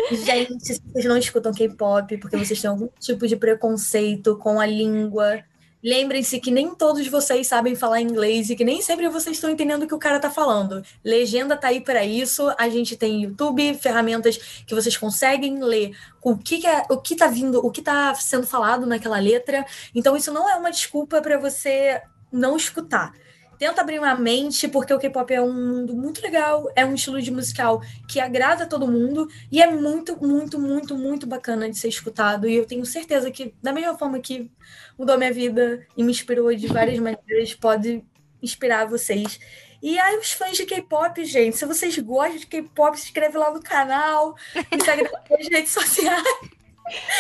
Gente, 0.13 0.75
se 0.75 0.83
vocês 0.83 1.07
não 1.07 1.17
escutam 1.17 1.53
K-pop 1.53 2.19
porque 2.19 2.37
vocês 2.37 2.61
têm 2.61 2.69
algum 2.69 2.89
tipo 3.01 3.27
de 3.27 3.35
preconceito 3.35 4.37
com 4.37 4.61
a 4.61 4.67
língua, 4.67 5.43
Lembrem-se 5.83 6.41
que 6.41 6.51
nem 6.51 6.75
todos 6.75 7.07
vocês 7.07 7.47
sabem 7.47 7.77
falar 7.77 8.01
inglês 8.01 8.51
e 8.51 8.57
que 8.57 8.65
nem 8.65 8.83
sempre 8.83 9.09
vocês 9.09 9.37
estão 9.37 9.49
entendendo 9.49 9.85
o 9.85 9.87
que 9.87 9.95
o 9.95 9.99
cara 9.99 10.19
tá 10.19 10.29
falando. 10.29 10.83
Legenda 11.05 11.57
tá 11.57 11.69
aí 11.69 11.81
para 11.81 12.05
isso. 12.05 12.53
A 12.59 12.69
gente 12.69 12.97
tem 12.97 13.23
YouTube, 13.23 13.75
ferramentas 13.75 14.37
que 14.67 14.75
vocês 14.75 14.97
conseguem 14.97 15.63
ler 15.63 15.97
o 16.21 16.37
que, 16.37 16.59
que 16.59 16.67
é, 16.67 16.83
o 16.91 16.97
que 16.97 17.15
tá 17.15 17.29
vindo, 17.29 17.65
o 17.65 17.71
que 17.71 17.81
tá 17.81 18.13
sendo 18.15 18.47
falado 18.47 18.87
naquela 18.87 19.21
letra. 19.21 19.65
Então 19.95 20.17
isso 20.17 20.33
não 20.33 20.51
é 20.51 20.57
uma 20.57 20.71
desculpa 20.71 21.23
para 21.23 21.39
você 21.39 22.03
não 22.33 22.57
escutar 22.57 23.13
tenta 23.59 23.81
abrir 23.81 23.99
uma 23.99 24.15
mente, 24.15 24.69
porque 24.69 24.93
o 24.95 24.99
K-pop 24.99 25.33
é 25.33 25.43
um 25.43 25.53
mundo 25.53 25.95
muito 25.95 26.23
legal, 26.23 26.71
é 26.77 26.85
um 26.85 26.95
estilo 26.95 27.21
de 27.21 27.31
musical 27.31 27.83
que 28.09 28.21
agrada 28.21 28.67
todo 28.67 28.87
mundo 28.87 29.29
e 29.51 29.61
é 29.61 29.71
muito, 29.71 30.17
muito, 30.25 30.59
muito, 30.59 30.97
muito 30.97 31.27
bacana 31.27 31.69
de 31.69 31.77
ser 31.77 31.89
escutado. 31.89 32.49
E 32.49 32.55
eu 32.55 32.65
tenho 32.65 32.87
certeza 32.87 33.31
que, 33.31 33.55
da 33.63 33.73
mesma 33.73 33.99
forma 33.99 34.21
que 34.21 34.51
mudou 34.97 35.19
minha 35.19 35.33
vida 35.33 35.87
e 35.97 36.05
me 36.05 36.13
inspirou 36.13 36.55
de 36.55 36.67
várias 36.69 36.99
maneiras, 36.99 37.55
pode 37.55 38.05
inspirar 38.41 38.87
vocês. 38.87 39.41
E 39.83 39.99
aí, 39.99 40.17
os 40.19 40.33
fãs 40.33 40.57
de 40.57 40.65
K-pop, 40.65 41.25
gente, 41.25 41.57
se 41.57 41.65
vocês 41.65 41.97
gostam 41.99 42.37
de 42.37 42.47
K-pop, 42.47 42.99
se 42.99 43.07
inscreve 43.07 43.39
lá 43.39 43.53
no 43.53 43.63
canal, 43.63 44.35
me 44.55 44.85
segue 44.85 45.03
nas 45.03 45.49
redes 45.51 45.73
sociais. 45.73 46.25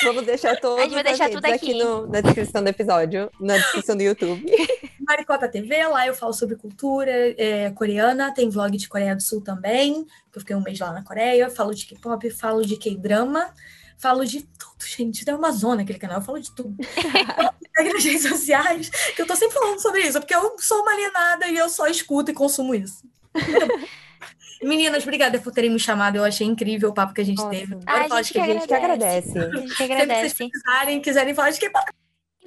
Vamos 0.02 0.24
deixar 0.24 0.56
todos 0.56 0.80
a 0.80 0.84
gente 0.84 0.94
vai 0.94 1.04
deixar 1.04 1.30
tudo 1.30 1.44
aqui, 1.44 1.54
aqui 1.54 1.74
no, 1.74 2.06
na 2.06 2.20
descrição 2.20 2.62
do 2.62 2.68
episódio, 2.68 3.30
na 3.38 3.56
descrição 3.58 3.96
do 3.96 4.02
YouTube. 4.02 4.44
Maricota 5.08 5.48
TV, 5.48 5.86
lá 5.86 6.06
eu 6.06 6.12
falo 6.12 6.34
sobre 6.34 6.54
cultura 6.54 7.10
é, 7.10 7.70
coreana, 7.70 8.30
tem 8.32 8.50
vlog 8.50 8.76
de 8.76 8.86
Coreia 8.86 9.16
do 9.16 9.22
Sul 9.22 9.40
também, 9.40 10.04
que 10.04 10.36
eu 10.36 10.40
fiquei 10.40 10.54
um 10.54 10.60
mês 10.60 10.78
lá 10.78 10.92
na 10.92 11.02
Coreia, 11.02 11.48
falo 11.48 11.74
de 11.74 11.86
K-pop, 11.86 12.28
falo 12.30 12.62
de 12.62 12.76
K-drama, 12.76 13.50
falo 13.96 14.22
de 14.26 14.42
tudo, 14.42 14.86
gente. 14.86 15.24
Tem 15.24 15.34
uma 15.34 15.50
zona 15.50 15.80
aquele 15.80 15.98
canal, 15.98 16.18
eu 16.18 16.24
falo 16.24 16.38
de 16.38 16.54
tudo. 16.54 16.76
Segue 17.74 17.92
nas 17.94 18.04
redes 18.04 18.28
sociais, 18.28 18.90
que 18.90 19.22
eu 19.22 19.26
tô 19.26 19.34
sempre 19.34 19.58
falando 19.58 19.80
sobre 19.80 20.02
isso, 20.02 20.20
porque 20.20 20.34
eu 20.34 20.54
sou 20.58 20.82
uma 20.82 20.92
alienada 20.92 21.46
e 21.46 21.56
eu 21.56 21.70
só 21.70 21.86
escuto 21.86 22.30
e 22.30 22.34
consumo 22.34 22.74
isso. 22.74 23.02
Meninas, 24.62 25.04
obrigada 25.04 25.38
por 25.38 25.52
terem 25.52 25.70
me 25.70 25.78
chamado. 25.78 26.16
Eu 26.16 26.24
achei 26.24 26.46
incrível 26.46 26.90
o 26.90 26.94
papo 26.94 27.14
que 27.14 27.20
a 27.20 27.24
gente 27.24 27.42
teve. 27.48 27.78
Ah, 27.86 28.06
a 28.10 28.22
gente, 28.22 28.32
que, 28.32 28.40
a 28.40 28.46
gente 28.46 28.66
que 28.66 28.74
agradece. 28.74 29.38
A 29.38 29.56
gente 29.56 29.74
que 29.74 29.82
agradece. 29.84 30.28
Se 30.30 30.36
vocês 30.36 30.50
quiserem, 30.50 31.00
quiserem 31.00 31.34
falar 31.34 31.50
de 31.50 31.60
que 31.60 31.70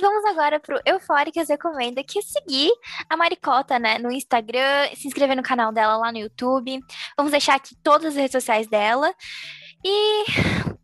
Vamos 0.01 0.25
agora 0.25 0.59
pro 0.59 0.81
Eufóricas 0.83 1.47
Recomenda, 1.47 2.03
que 2.03 2.17
é 2.17 2.21
seguir 2.23 2.71
a 3.07 3.15
Maricota, 3.15 3.77
né, 3.77 3.99
no 3.99 4.11
Instagram, 4.11 4.89
se 4.95 5.07
inscrever 5.07 5.37
no 5.37 5.43
canal 5.43 5.71
dela 5.71 5.95
lá 5.95 6.11
no 6.11 6.17
YouTube. 6.17 6.79
Vamos 7.15 7.31
deixar 7.31 7.53
aqui 7.53 7.75
todas 7.83 8.07
as 8.07 8.15
redes 8.15 8.31
sociais 8.31 8.67
dela. 8.67 9.13
E 9.85 10.25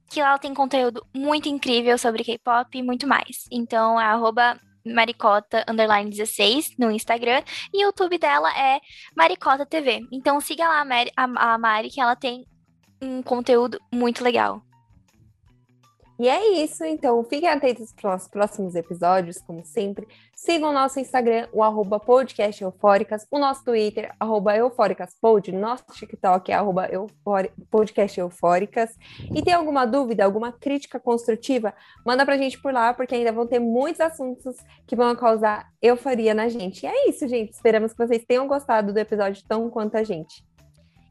que 0.09 0.21
ela 0.21 0.37
tem 0.37 0.53
conteúdo 0.53 1.03
muito 1.15 1.49
incrível 1.49 1.97
sobre 1.97 2.23
K-pop 2.23 2.77
e 2.77 2.83
muito 2.83 3.07
mais. 3.07 3.47
Então, 3.51 3.99
é 3.99 4.05
arroba 4.05 4.55
maricota 4.85 5.65
underline 5.67 6.09
16 6.11 6.75
no 6.77 6.91
Instagram 6.91 7.41
e 7.73 7.83
o 7.83 7.87
YouTube 7.87 8.19
dela 8.19 8.55
é 8.57 8.79
Maricota 9.15 9.65
TV. 9.65 10.07
Então 10.11 10.39
siga 10.39 10.67
lá 10.67 10.79
a 10.79 10.85
Mari, 10.85 11.11
a, 11.17 11.53
a 11.53 11.57
Mari 11.57 11.89
que 11.89 11.99
ela 11.99 12.15
tem 12.15 12.45
um 13.01 13.21
conteúdo 13.21 13.79
muito 13.91 14.23
legal. 14.23 14.61
E 16.19 16.27
é 16.27 16.63
isso, 16.63 16.83
então 16.83 17.23
fiquem 17.23 17.47
atentos 17.47 17.93
para 17.93 18.15
os 18.15 18.27
próximos 18.27 18.73
episódios, 18.73 19.37
como 19.37 19.63
sempre. 19.63 20.07
Sigam 20.35 20.71
o 20.71 20.73
nosso 20.73 20.99
Instagram, 20.99 21.47
o 21.53 21.61
arroba 21.61 21.99
podcast 21.99 22.63
eufóricas, 22.63 23.27
o 23.29 23.37
nosso 23.37 23.63
Twitter, 23.63 24.11
arroba 24.19 24.57
eufóricaspod, 24.57 25.51
nosso 25.51 25.85
TikTok 25.93 26.51
é 26.51 26.55
arroba 26.55 26.89
podcast 27.69 28.19
eufóricas. 28.19 28.97
E 29.31 29.43
tem 29.43 29.53
alguma 29.53 29.85
dúvida, 29.85 30.25
alguma 30.25 30.51
crítica 30.51 30.99
construtiva, 30.99 31.71
manda 32.03 32.25
para 32.25 32.33
a 32.33 32.37
gente 32.37 32.59
por 32.59 32.73
lá, 32.73 32.95
porque 32.95 33.13
ainda 33.13 33.31
vão 33.31 33.45
ter 33.45 33.59
muitos 33.59 34.01
assuntos 34.01 34.55
que 34.87 34.95
vão 34.95 35.15
causar 35.15 35.69
euforia 35.79 36.33
na 36.33 36.49
gente. 36.49 36.83
E 36.83 36.87
é 36.87 37.09
isso, 37.09 37.27
gente. 37.27 37.53
Esperamos 37.53 37.93
que 37.93 38.07
vocês 38.07 38.25
tenham 38.25 38.47
gostado 38.47 38.91
do 38.91 38.97
episódio 38.97 39.43
tão 39.47 39.69
quanto 39.69 39.95
a 39.95 40.03
gente. 40.03 40.46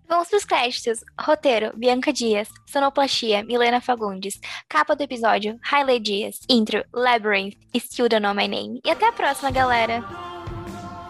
Vamos 0.08 0.28
para 0.28 0.36
os 0.38 0.44
créditos. 0.44 1.04
Roteiro: 1.20 1.72
Bianca 1.76 2.12
Dias. 2.12 2.48
Sonoplastia: 2.66 3.42
Milena 3.44 3.80
Fagundes. 3.80 4.38
Capa 4.68 4.94
do 4.94 5.02
episódio: 5.02 5.58
Hailey 5.70 6.00
Dias. 6.00 6.40
Intro: 6.48 6.84
Labyrinth. 6.92 7.56
Still 7.76 8.08
Don't 8.08 8.22
Know 8.22 8.34
My 8.34 8.48
Name. 8.48 8.80
E 8.84 8.90
até 8.90 9.08
a 9.08 9.12
próxima, 9.12 9.50
galera. 9.50 10.04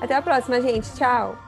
Até 0.01 0.14
a 0.14 0.22
próxima, 0.22 0.61
gente. 0.61 0.92
Tchau. 0.97 1.45